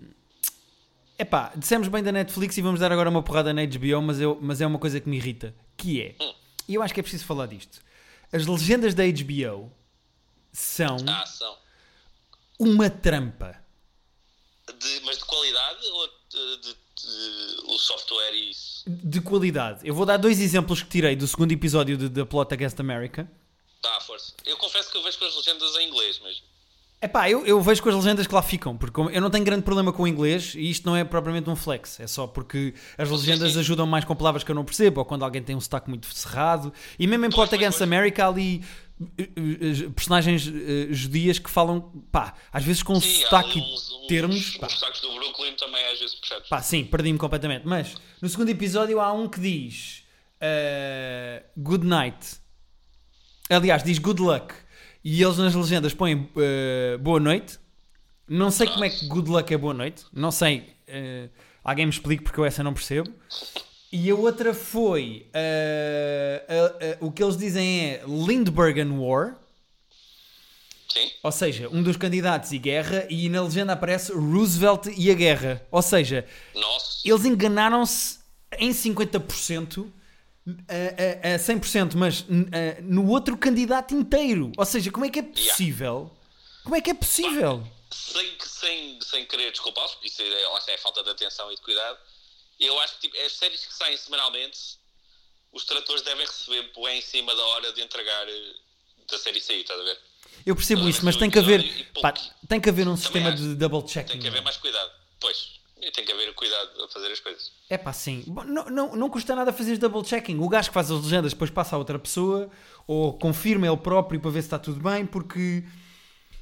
epá, 1.20 1.54
dissemos 1.56 1.88
bem 1.88 2.02
da 2.02 2.12
Netflix 2.12 2.58
e 2.58 2.64
vamos 2.64 2.80
dar 2.80 2.92
agora 2.92 3.12
uma 3.12 3.22
porrada 3.22 3.54
na 3.54 3.64
HBO, 3.64 4.02
mas, 4.02 4.20
eu, 4.20 4.40
mas 4.42 4.60
é 4.60 4.66
uma 4.66 4.80
coisa 4.80 5.00
que 5.00 5.08
me 5.08 5.18
irrita. 5.18 5.54
Que 5.78 6.02
é, 6.02 6.16
hum. 6.20 6.34
e 6.68 6.74
eu 6.74 6.82
acho 6.82 6.96
que 6.96 7.00
é 7.00 7.04
preciso 7.04 7.26
falar 7.26 7.46
disto. 7.46 7.80
As 8.34 8.48
legendas 8.48 8.96
da 8.96 9.04
HBO 9.04 9.72
são, 10.56 10.96
ah, 11.08 11.26
são. 11.26 11.58
uma 12.58 12.89
trampa. 12.89 13.62
De, 14.80 15.02
mas 15.02 15.18
de 15.18 15.26
qualidade 15.26 15.86
ou 15.88 16.08
de, 16.30 16.58
de, 16.58 16.74
de, 16.74 17.62
o 17.68 17.78
software 17.78 18.34
e 18.34 18.52
isso? 18.52 18.84
De 18.88 19.20
qualidade. 19.22 19.82
Eu 19.84 19.94
vou 19.94 20.06
dar 20.06 20.18
dois 20.18 20.39
exemplos 20.39 20.82
que 20.82 20.89
tirei 20.89 21.15
do 21.15 21.28
segundo 21.28 21.52
episódio 21.52 21.98
de 21.98 22.26
Plot 22.26 22.54
Against 22.54 22.80
America. 22.80 23.30
Tá, 23.82 24.00
força. 24.00 24.34
Eu 24.46 24.58
confesso 24.58 24.89
que 24.89 24.98
eu 24.98 25.04
vejo 25.04 25.20
com 25.20 25.26
as 25.26 25.36
legendas 25.36 25.76
em 25.76 25.89
inglês 25.89 26.20
mesmo. 26.20 26.46
É 27.02 27.08
pá, 27.08 27.30
eu, 27.30 27.46
eu 27.46 27.62
vejo 27.62 27.84
com 27.84 27.89
as 27.89 27.96
legendas 27.96 28.26
que 28.26 28.34
lá 28.34 28.41
ficam, 28.41 28.76
porque 28.76 29.00
eu 29.00 29.22
não 29.22 29.30
tenho 29.30 29.44
grande 29.44 29.62
problema 29.62 29.91
com 29.91 30.04
o 30.04 30.08
inglês 30.08 30.56
e 30.56 30.72
isto 30.72 30.86
não 30.86 30.96
é 30.96 31.04
propriamente 31.04 31.50
um 31.50 31.56
flex, 31.56 32.00
é 32.00 32.08
só 32.08 32.26
porque 32.26 32.74
as 32.98 33.10
legendas 33.12 33.56
ajudam 33.58 33.86
mais 33.86 34.06
com 34.06 34.15
palavras 34.15 34.44
que 34.44 34.50
eu 34.50 34.56
não 34.56 34.63
percebo, 34.63 35.02
ou 35.02 35.06
quando 35.06 35.24
alguém 35.24 35.44
tem 35.44 35.56
um 35.56 35.62
sotaque 35.62 35.89
muito 35.89 36.12
cerrado. 36.13 36.74
E 36.98 37.06
mesmo 37.06 37.26
em 37.26 37.30
Plot 37.30 37.54
Against 37.54 37.82
America, 37.82 38.26
ali 38.26 38.63
personagens 39.93 40.47
uh, 40.47 40.93
judias 40.93 41.38
que 41.38 41.49
falam, 41.49 41.81
pá, 42.12 42.34
às 42.51 42.63
vezes 42.63 42.81
com 42.81 42.99
sim, 42.99 43.21
sotaque 43.21 43.60
uns, 43.60 44.08
termos. 44.08 44.58
Pá. 44.58 44.67
Os 44.67 44.73
sotaques 44.73 45.01
do 45.01 45.13
Brooklyn 45.13 45.53
também 45.55 45.86
às 45.88 45.99
vezes 45.99 46.15
percebes. 46.15 46.47
Pá, 46.47 46.62
sim, 46.62 46.86
perdi-me 46.86 47.19
completamente. 47.19 47.67
Mas 47.67 47.95
no 48.21 48.29
segundo 48.29 48.49
episódio 48.49 48.99
há 49.01 49.12
um 49.12 49.27
que 49.27 49.39
diz 49.39 50.03
uh, 50.41 51.43
Good 51.58 51.86
night. 51.86 52.38
Aliás, 53.49 53.84
diz 53.84 53.99
good 53.99 54.21
luck. 54.21 54.55
E 55.03 55.21
eles 55.21 55.38
nas 55.38 55.53
legendas 55.53 55.93
põem 55.93 56.15
uh, 56.15 56.97
boa 56.99 57.19
noite. 57.19 57.60
Não 58.27 58.49
sei 58.49 58.65
como 58.67 58.86
é 58.86 58.89
que 58.89 59.05
good 59.08 59.29
luck 59.29 59.53
é 59.53 59.58
boa 59.58 59.73
noite. 59.73 60.05
Não 60.12 60.31
sei. 60.31 60.73
alguém 61.63 61.86
me 61.86 61.91
explique 61.91 62.23
porque 62.23 62.39
eu 62.39 62.45
essa 62.45 62.63
não 62.63 62.73
percebo. 62.73 63.13
E 63.97 64.12
a 64.12 64.15
outra 64.15 64.53
foi. 64.53 65.25
Uh, 65.34 66.99
uh, 66.99 67.05
uh, 67.05 67.08
o 67.08 67.12
que 67.13 67.23
eles 67.23 67.38
dizem 67.38 67.91
é 67.91 68.03
Lindbergh 68.05 68.84
War. 68.91 69.38
Sim. 70.89 71.10
Ou 71.23 71.31
seja, 71.31 71.69
um 71.69 71.81
dos 71.81 71.95
candidatos 71.95 72.51
e 72.51 72.58
guerra, 72.58 73.08
e 73.10 73.29
na 73.29 73.41
legenda 73.41 73.71
aparece 73.71 74.12
Roosevelt 74.12 74.88
e 74.97 75.10
a 75.10 75.13
guerra. 75.13 75.65
Ou 75.71 75.81
seja, 75.81 76.27
Nossa. 76.53 77.08
eles 77.08 77.23
enganaram-se 77.23 78.19
em 78.60 78.71
50%, 78.71 79.89
a, 80.67 81.29
a, 81.29 81.36
a 81.36 81.39
100%, 81.39 81.93
mas 81.95 82.25
no 82.84 83.08
outro 83.08 83.38
candidato 83.38 83.95
inteiro. 83.95 84.51
Ou 84.58 84.65
seja, 84.65 84.91
como 84.91 85.05
é 85.05 85.10
que 85.10 85.19
é 85.19 85.23
possível? 85.23 85.95
Yeah. 85.95 86.63
Como 86.65 86.75
é 86.75 86.81
que 86.81 86.89
é 86.89 86.93
possível? 86.93 87.65
Sem, 87.91 88.36
sem, 88.41 89.01
sem 89.01 89.25
querer 89.25 89.51
desculpá-los, 89.51 89.93
porque 89.93 90.08
isso 90.08 90.21
é, 90.21 90.73
é 90.73 90.77
falta 90.77 91.01
de 91.01 91.12
atenção 91.12 91.49
e 91.49 91.55
de 91.55 91.62
cuidado 91.62 91.97
eu 92.60 92.80
acho 92.82 92.96
que 92.96 93.02
tipo, 93.02 93.26
as 93.26 93.34
séries 93.34 93.65
que 93.65 93.74
saem 93.74 93.98
semanalmente, 93.98 94.78
os 95.52 95.63
tratores 95.65 96.02
devem 96.02 96.26
receber 96.26 96.72
bué 96.74 96.96
em 96.96 97.02
cima 97.02 97.36
da 97.36 97.44
hora 97.44 97.74
de 97.74 97.82
entregar 97.82 98.28
eh, 98.28 98.54
da 99.10 99.18
série 99.18 99.41
sair, 99.41 99.62
estás 99.62 99.80
a 99.80 99.84
ver? 99.84 99.98
Eu 100.46 100.56
percebo 100.56 100.88
isso, 100.89 101.04
mas 101.04 101.15
tem 101.15 101.30
que 101.30 101.39
haver 101.39 101.91
pá, 102.02 102.13
tem 102.48 102.60
que 102.60 102.70
haver 102.70 102.88
um 102.88 102.98
sistema 102.98 103.30
acho. 103.30 103.38
de 103.38 103.56
double 103.56 103.88
checking. 103.88 104.13
Tem 104.13 104.22
que 104.22 104.28
haver 104.28 104.41
mais 104.41 104.58
cuidado, 104.58 104.91
pois. 105.20 105.56
Tem 105.94 106.04
que 106.04 106.12
haver 106.12 106.34
cuidado 106.34 106.84
a 106.84 106.88
fazer 106.88 107.12
as 107.12 107.20
coisas. 107.20 107.52
É 107.70 107.78
pá, 107.78 107.94
sim. 107.94 108.24
Não, 108.28 108.65
não, 108.65 108.96
não 108.96 109.10
custa 109.10 109.36
nada 109.36 109.54
fazer 109.54 109.78
double 109.78 110.04
checking. 110.04 110.39
O 110.39 110.50
gajo 110.50 110.70
que 110.70 110.74
faz 110.74 110.89
as 110.89 111.04
legendas 111.04 111.34
depois 111.34 111.52
passa 111.52 111.76
a 111.76 111.80
outra 111.80 112.00
pessoa 112.00 112.50
ou 112.88 113.13
confirma 113.13 113.68
ele 113.68 113.78
próprio 113.78 114.20
para 114.20 114.32
ver 114.32 114.41
se 114.41 114.48
está 114.48 114.58
tudo 114.58 114.80
bem, 114.80 115.06
porque. 115.06 115.63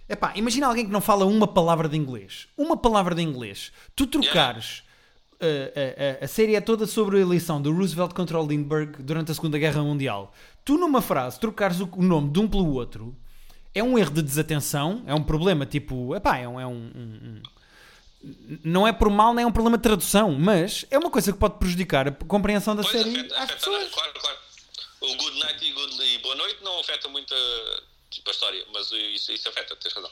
Epá, 0.07 0.33
imagina 0.35 0.67
alguém 0.67 0.85
que 0.85 0.91
não 0.91 1.01
fala 1.01 1.25
uma 1.25 1.47
palavra 1.47 1.89
de 1.89 1.97
inglês. 1.97 2.47
Uma 2.57 2.77
palavra 2.77 3.15
de 3.15 3.21
inglês. 3.21 3.71
Tu 3.95 4.07
trocares 4.07 4.83
a, 5.39 6.21
a, 6.21 6.25
a, 6.25 6.27
série 6.27 6.55
é 6.55 6.61
toda 6.61 6.85
sobre 6.85 7.17
a 7.17 7.21
eleição 7.21 7.61
do 7.61 7.71
Roosevelt 7.71 8.13
contra 8.13 8.39
o 8.39 8.47
Lindbergh 8.47 9.01
durante 9.01 9.31
a 9.31 9.33
Segunda 9.33 9.57
Guerra 9.57 9.81
Mundial. 9.81 10.33
Tu, 10.63 10.77
numa 10.77 11.01
frase, 11.01 11.39
trocares 11.39 11.79
o, 11.79 11.89
o 11.95 12.03
nome 12.03 12.31
de 12.31 12.39
um 12.39 12.47
pelo 12.47 12.73
outro 12.73 13.15
é 13.75 13.83
um 13.83 13.97
erro 13.97 14.11
de 14.11 14.21
desatenção, 14.21 15.03
é 15.07 15.13
um 15.13 15.23
problema 15.23 15.65
tipo. 15.65 16.15
Epá, 16.15 16.37
é 16.37 16.47
um. 16.47 16.59
É 16.59 16.67
um, 16.67 16.91
um, 16.95 17.39
um 17.39 17.41
não 18.63 18.87
é 18.87 18.93
por 18.93 19.09
mal, 19.09 19.33
nem 19.33 19.43
é 19.43 19.47
um 19.47 19.51
problema 19.51 19.77
de 19.77 19.83
tradução, 19.83 20.31
mas 20.31 20.85
é 20.89 20.97
uma 20.97 21.09
coisa 21.09 21.33
que 21.33 21.37
pode 21.37 21.57
prejudicar 21.59 22.07
a 22.07 22.11
compreensão 22.11 22.73
da 22.73 22.81
pois, 22.81 22.93
série 22.93 23.19
afeta, 23.19 23.37
afeta, 23.37 23.59
Claro, 23.65 24.13
claro. 24.13 24.37
O 25.01 25.17
good 25.17 25.33
afeta 26.79 27.09
muito 27.09 27.33
a, 27.33 27.81
tipo, 28.09 28.29
a 28.29 28.31
história, 28.31 28.65
mas 28.73 28.91
isso, 28.91 29.31
isso 29.31 29.49
afeta, 29.49 29.75
tens 29.75 29.93
razão. 29.93 30.11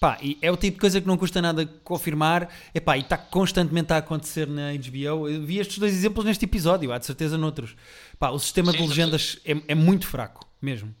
Pá, 0.00 0.18
e 0.22 0.38
é 0.40 0.50
o 0.50 0.56
tipo 0.56 0.76
de 0.76 0.80
coisa 0.80 0.98
que 0.98 1.06
não 1.06 1.18
custa 1.18 1.42
nada 1.42 1.66
confirmar. 1.84 2.50
Epá, 2.74 2.96
e 2.96 3.02
está 3.02 3.18
constantemente 3.18 3.92
a 3.92 3.98
acontecer 3.98 4.48
na 4.48 4.72
HBO. 4.72 5.28
Eu 5.28 5.42
vi 5.42 5.58
estes 5.58 5.76
dois 5.76 5.92
exemplos 5.92 6.24
neste 6.24 6.46
episódio, 6.46 6.90
há 6.90 6.96
de 6.96 7.04
certeza 7.04 7.36
noutros. 7.36 7.76
Pá, 8.18 8.30
o 8.30 8.38
sistema 8.38 8.72
de 8.72 8.78
Sim, 8.78 8.88
legendas 8.88 9.38
é, 9.44 9.52
é 9.68 9.74
muito 9.74 10.06
fraco, 10.06 10.48
mesmo. 10.60 10.96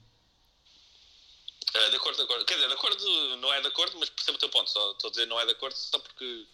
Ah, 1.74 1.88
de 1.88 1.96
acordo, 1.96 2.16
de 2.16 2.22
acordo. 2.24 2.44
Quer 2.44 2.54
dizer, 2.56 2.68
de 2.68 2.74
acordo, 2.74 3.36
não 3.38 3.54
é 3.54 3.60
de 3.62 3.68
acordo, 3.68 3.96
mas 3.98 4.10
percebo 4.10 4.36
o 4.36 4.38
teu 4.38 4.50
ponto. 4.50 4.68
Só 4.68 4.92
estou 4.92 5.08
a 5.08 5.10
dizer 5.12 5.26
não 5.26 5.40
é 5.40 5.46
de 5.46 5.52
acordo 5.52 5.76
só 5.76 5.98
porque 5.98 6.44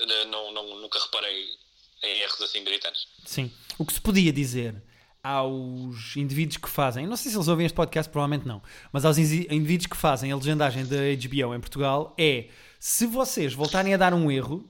eh, 0.00 0.24
não, 0.26 0.52
não, 0.52 0.80
nunca 0.80 0.98
reparei 0.98 1.48
em 2.02 2.20
erros 2.20 2.42
assim 2.42 2.62
gritantes. 2.62 3.06
Sim. 3.24 3.50
O 3.78 3.86
que 3.86 3.94
se 3.94 4.00
podia 4.02 4.34
dizer 4.34 4.82
aos 5.22 6.16
indivíduos 6.16 6.56
que 6.56 6.68
fazem, 6.68 7.06
não 7.06 7.16
sei 7.16 7.30
se 7.30 7.36
eles 7.36 7.48
ouvem 7.48 7.66
este 7.66 7.74
podcast, 7.76 8.10
provavelmente 8.10 8.46
não, 8.48 8.62
mas 8.92 9.04
aos 9.04 9.18
indi- 9.18 9.46
indivíduos 9.50 9.86
que 9.86 9.96
fazem 9.96 10.32
a 10.32 10.36
legendagem 10.36 10.84
da 10.86 10.96
HBO 10.96 11.54
em 11.54 11.60
Portugal 11.60 12.14
é 12.18 12.48
se 12.78 13.06
vocês 13.06 13.52
voltarem 13.52 13.92
a 13.92 13.96
dar 13.98 14.14
um 14.14 14.30
erro, 14.30 14.66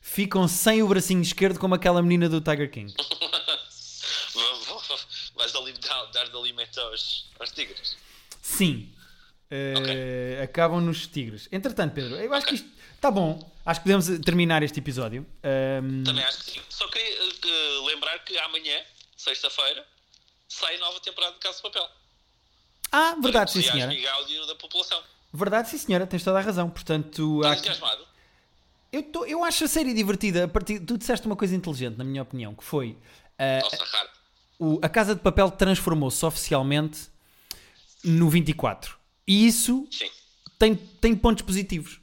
ficam 0.00 0.48
sem 0.48 0.82
o 0.82 0.88
bracinho 0.88 1.20
esquerdo 1.20 1.58
como 1.58 1.74
aquela 1.74 2.00
menina 2.02 2.28
do 2.28 2.40
Tiger 2.40 2.70
King. 2.70 2.94
Vais 5.36 5.52
dar, 5.52 6.28
de 6.28 6.36
alimento 6.36 6.80
aos, 6.80 7.30
aos 7.38 7.50
tigres. 7.52 7.96
Sim. 8.42 8.88
Eh, 9.50 10.40
Acabam 10.42 10.80
nos 10.80 11.06
tigres. 11.06 11.48
Entretanto, 11.52 11.92
Pedro, 11.94 12.16
eu 12.16 12.32
acho 12.34 12.46
que 12.46 12.54
isto 12.56 12.68
está 12.94 13.10
bom. 13.10 13.38
Acho 13.64 13.80
que 13.80 13.84
podemos 13.84 14.06
terminar 14.24 14.62
este 14.62 14.80
episódio. 14.80 15.24
Ahm, 15.42 16.02
Também 16.04 16.24
acho 16.24 16.38
que 16.38 16.50
sim. 16.52 16.60
Só 16.68 16.88
queria 16.88 17.08
eh, 17.08 17.86
lembrar 17.86 18.18
que 18.24 18.36
amanhã, 18.38 18.80
sexta-feira, 19.18 19.86
sai 20.48 20.78
nova 20.78 20.98
temporada 21.00 21.34
de 21.34 21.40
Casa 21.40 21.56
de 21.56 21.62
Papel. 21.62 21.88
ah, 22.92 23.16
verdade, 23.20 23.50
sim, 23.52 23.62
Para 23.62 23.72
senhora. 23.72 23.92
e 23.94 24.08
áudio 24.08 24.46
da 24.46 24.54
população. 24.54 25.02
Verdade, 25.32 25.68
sim, 25.68 25.76
senhora. 25.76 26.06
Tens 26.06 26.24
toda 26.24 26.38
a 26.38 26.40
razão. 26.40 26.70
Portanto, 26.70 27.36
Estás 27.42 27.58
aqui- 27.58 27.68
entusiasmado? 27.68 28.06
eu, 28.90 29.02
tô- 29.02 29.26
eu 29.26 29.44
acho 29.44 29.64
a 29.64 29.68
série 29.68 29.92
divertida. 29.92 30.44
A 30.44 30.48
partir... 30.48 30.80
Tu 30.80 30.96
disseste 30.96 31.26
uma 31.26 31.36
coisa 31.36 31.54
inteligente, 31.54 31.96
na 31.98 32.04
minha 32.04 32.22
opinião, 32.22 32.54
que 32.54 32.64
foi 32.64 32.96
ah, 33.38 33.60
Nossa, 33.62 33.84
raro. 33.84 34.08
o- 34.58 34.78
a 34.82 34.88
Casa 34.88 35.14
de 35.14 35.20
Papel 35.20 35.50
transformou-se 35.50 36.24
oficialmente 36.24 37.08
no 38.02 38.30
24. 38.30 38.96
E 39.26 39.46
isso 39.46 39.86
Sim. 39.90 40.10
tem, 40.58 40.74
tem 40.74 41.14
pontos 41.14 41.42
positivos. 41.44 42.00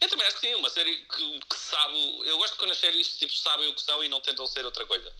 Eu 0.00 0.08
também 0.08 0.26
acho 0.26 0.40
que 0.40 0.46
sim, 0.46 0.54
uma 0.54 0.70
série 0.70 0.94
que, 0.96 1.40
que 1.40 1.56
sabe. 1.56 2.22
Eu 2.24 2.38
gosto 2.38 2.56
quando 2.56 2.70
as 2.70 2.78
séries 2.78 3.16
tipo, 3.16 3.32
sabem 3.32 3.68
o 3.68 3.74
que 3.74 3.82
são 3.82 4.02
e 4.04 4.08
não 4.08 4.20
tentam 4.20 4.46
ser 4.46 4.64
outra 4.64 4.86
coisa. 4.86 5.12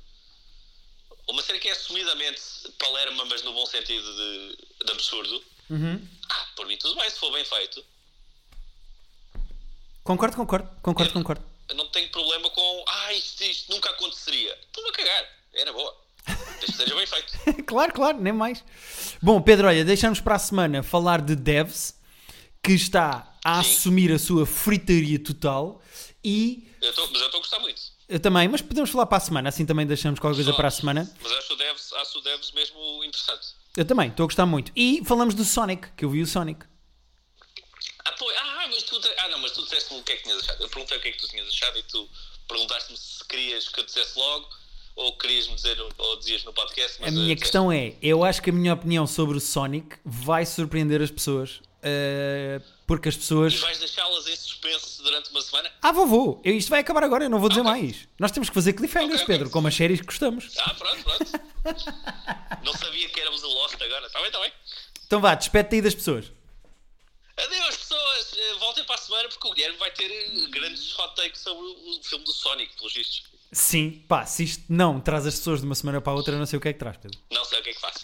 Uma 1.29 1.43
série 1.43 1.59
que 1.59 1.69
é 1.69 1.73
assumidamente 1.73 2.41
palerma, 2.79 3.25
mas 3.27 3.43
no 3.43 3.53
bom 3.53 3.67
sentido 3.67 4.14
de, 4.14 4.85
de 4.85 4.93
absurdo. 4.93 5.45
Ah, 6.31 6.47
por 6.57 6.67
mim 6.67 6.77
tudo 6.79 6.95
bem, 6.95 7.11
se 7.11 7.19
for 7.19 7.33
bem 7.33 7.45
feito. 7.45 7.85
Concordo, 10.05 10.37
concordo, 10.37 10.71
concordo, 10.81 11.12
concordo. 11.12 11.45
Eu 11.69 11.75
não 11.75 11.87
tenho 11.88 12.09
problema 12.11 12.49
com. 12.49 12.85
Ah, 12.88 13.12
isto, 13.12 13.43
isto 13.43 13.71
nunca 13.71 13.91
aconteceria. 13.91 14.59
Estou-me 14.67 14.88
a 14.88 14.93
cagar. 14.93 15.29
Era 15.53 15.73
boa. 15.73 15.95
Desde 16.27 16.67
que 16.67 16.73
seja 16.73 16.95
bem 16.95 17.07
feito. 17.07 17.64
claro, 17.67 17.93
claro, 17.93 18.19
nem 18.19 18.33
mais. 18.33 18.64
Bom, 19.21 19.43
Pedro, 19.43 19.67
olha, 19.67 19.85
deixamos 19.85 20.21
para 20.21 20.37
a 20.37 20.38
semana 20.38 20.83
falar 20.83 21.21
de 21.21 21.37
Devs, 21.37 21.95
que 22.62 22.73
está 22.73 23.38
a 23.49 23.63
Sim. 23.63 23.71
assumir 23.71 24.13
a 24.13 24.19
sua 24.19 24.45
fritaria 24.47 25.19
total. 25.19 25.81
E 26.25 26.69
Eu 26.81 26.93
tô, 26.93 27.07
mas 27.09 27.21
eu 27.21 27.27
estou 27.27 27.39
a 27.39 27.41
gostar 27.43 27.59
muito. 27.61 27.81
eu 28.09 28.21
também, 28.21 28.49
mas 28.49 28.61
podemos 28.61 28.91
falar 28.91 29.07
para 29.07 29.19
a 29.19 29.21
semana, 29.21 29.49
assim 29.49 29.65
também 29.65 29.87
deixamos 29.87 30.19
qualquer 30.21 30.37
coisa 30.37 30.53
para 30.55 30.69
a 30.69 30.71
semana. 30.71 31.11
Mas 31.23 31.33
acho 31.33 31.53
o 31.53 31.57
Devs, 31.57 31.93
acho 31.95 32.19
o 32.19 32.23
Devs 32.23 32.53
mesmo 32.53 33.05
interessante. 33.05 33.47
Eu 33.77 33.85
também, 33.85 34.09
estou 34.11 34.25
a 34.25 34.27
gostar 34.27 34.47
muito. 34.47 34.73
E 34.75 35.03
falamos 35.05 35.35
do 35.35 35.45
Sonic, 35.45 35.89
que 35.97 36.05
eu 36.05 36.11
vi 36.11 36.21
o 36.23 36.27
Sonic. 36.27 36.67
Ah, 38.05 38.13
pô, 38.13 38.29
ah, 38.31 38.67
mas 38.69 38.83
tu, 38.83 39.01
ah, 39.19 39.29
não, 39.29 39.39
mas 39.39 39.53
tu 39.53 39.63
disseste-me 39.63 40.01
o 40.01 40.03
que 40.03 40.13
é 40.13 40.17
que 40.17 40.23
tinhas 40.25 40.41
achado. 40.41 40.63
Eu 40.63 40.69
perguntei 40.69 40.99
o 40.99 41.01
que 41.01 41.09
é 41.09 41.13
que 41.13 41.19
tu 41.19 41.29
tinhas 41.29 41.49
achado 41.49 41.79
e 41.79 41.83
tu 41.85 42.09
perguntaste-me 42.49 42.97
se 42.99 43.25
querias 43.27 43.69
que 43.69 43.81
eu 43.81 43.85
dissesse 43.85 44.19
logo 44.19 44.49
ou 44.97 45.17
querias-me 45.19 45.55
dizer 45.55 45.79
ou 45.99 46.19
dizias 46.19 46.43
no 46.45 46.53
podcast. 46.53 47.03
A 47.05 47.11
minha 47.11 47.33
eh, 47.33 47.37
questão 47.37 47.71
é, 47.71 47.95
eu 48.03 48.25
acho 48.25 48.43
que 48.43 48.51
a 48.51 48.53
minha 48.53 48.73
opinião 48.75 49.07
sobre 49.07 49.37
o 49.37 49.41
Sonic 49.41 49.97
vai 50.05 50.45
surpreender 50.45 51.01
as 51.03 51.11
pessoas. 51.11 51.61
eh, 51.83 52.61
porque 52.88 53.09
as 53.11 53.14
E 53.14 53.18
pessoas. 53.18 53.55
vais 53.57 53.79
deixá-las 53.79 54.27
em 54.27 54.35
suspense 54.35 55.03
durante 55.03 55.31
uma 55.31 55.42
semana? 55.42 55.70
Ah, 55.83 55.92
vou, 55.92 56.07
vou. 56.07 56.42
Eu- 56.44 56.57
Isto 56.57 56.70
vai 56.70 56.81
acabar 56.81 57.05
agora, 57.05 57.24
eu 57.24 57.31
não 57.31 57.38
vou 57.38 57.48
dizer 57.48 57.61
Ok. 57.61 57.70
mais. 57.70 58.09
Nós 58.18 58.33
temos 58.33 58.48
que 58.48 58.55
fazer 58.55 58.72
cliffhangers, 58.72 59.20
Ok, 59.20 59.24
ok. 59.24 59.35
Pedro, 59.37 59.51
como 59.51 59.68
as 59.68 59.74
séries 59.77 60.01
que 60.01 60.07
gostamos. 60.07 60.48
Ah, 60.59 60.74
pronto, 60.74 61.05
pronto. 61.05 61.33
não 62.64 62.72
sabia 62.72 63.09
que 63.11 63.20
éramos 63.20 63.42
o 63.44 63.48
Lost 63.48 63.81
agora. 63.81 64.07
Está 64.07 64.18
bem, 64.18 64.27
está 64.29 64.40
bem. 64.40 64.53
Então 65.07 65.20
vá, 65.20 65.35
despete 65.35 65.77
aí 65.77 65.83
das 65.83 65.94
pessoas. 65.94 66.33
Adeus, 67.37 67.77
pessoas. 67.77 68.33
Eh, 68.37 68.55
Voltem 68.59 68.85
para 68.85 68.94
a 68.96 68.98
semana 68.98 69.29
porque 69.29 69.46
o 69.46 69.53
Guilherme 69.53 69.79
vai 69.79 69.90
ter 69.92 70.11
eh, 70.11 70.46
grandes 70.48 70.98
hot 70.98 71.14
takes 71.14 71.40
sobre 71.40 71.62
o 71.64 72.01
filme 72.03 72.24
do 72.24 72.33
Sonic, 72.33 72.74
pelos 72.77 72.92
vistos. 72.94 73.22
Sim, 73.51 74.05
pá, 74.07 74.27
se 74.27 74.45
isto 74.45 74.65
não 74.69 75.01
traz 75.01 75.27
as 75.27 75.35
pessoas 75.39 75.61
de 75.61 75.67
uma 75.67 75.75
semana 75.75 76.01
para 76.01 76.13
a 76.13 76.17
outra, 76.17 76.35
eu 76.35 76.39
não 76.39 76.45
sei 76.47 76.59
o 76.59 76.61
que 76.61 76.69
é 76.69 76.73
que 76.73 76.79
traz, 76.79 76.97
Pedro. 76.99 77.19
Não 77.33 77.45
sei 77.45 77.61
o 77.61 77.63
que 77.63 77.71
é 77.71 77.73
que 77.73 77.81
faço. 77.81 78.01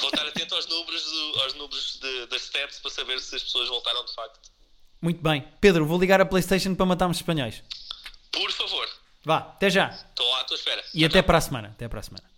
Vou 0.00 0.08
estar 0.10 0.26
atento 0.26 0.54
aos 0.54 0.66
números, 0.66 1.02
do- 1.04 1.40
aos 1.42 1.54
números 1.54 2.00
das 2.28 2.42
stats 2.42 2.78
para 2.80 2.90
saber 2.90 3.20
se 3.20 3.36
as 3.36 3.42
pessoas 3.42 3.68
voltaram 3.68 4.04
de 4.04 4.12
facto. 4.14 4.50
Muito 5.00 5.22
bem. 5.22 5.46
Pedro, 5.60 5.86
vou 5.86 5.98
ligar 5.98 6.20
a 6.20 6.26
PlayStation 6.26 6.74
para 6.74 6.86
matarmos 6.86 7.16
espanhóis. 7.18 7.62
Por 8.32 8.50
favor, 8.52 8.88
Vá, 9.24 9.38
até 9.38 9.70
já. 9.70 9.88
estou 9.90 10.34
à 10.36 10.44
tua 10.44 10.56
espera. 10.56 10.82
E 10.94 11.04
até 11.04 11.22
para 11.22 11.38
a 11.38 11.40
semana. 11.40 11.68
Até 11.68 11.88
para 11.88 12.00
a 12.00 12.02
semana. 12.02 12.29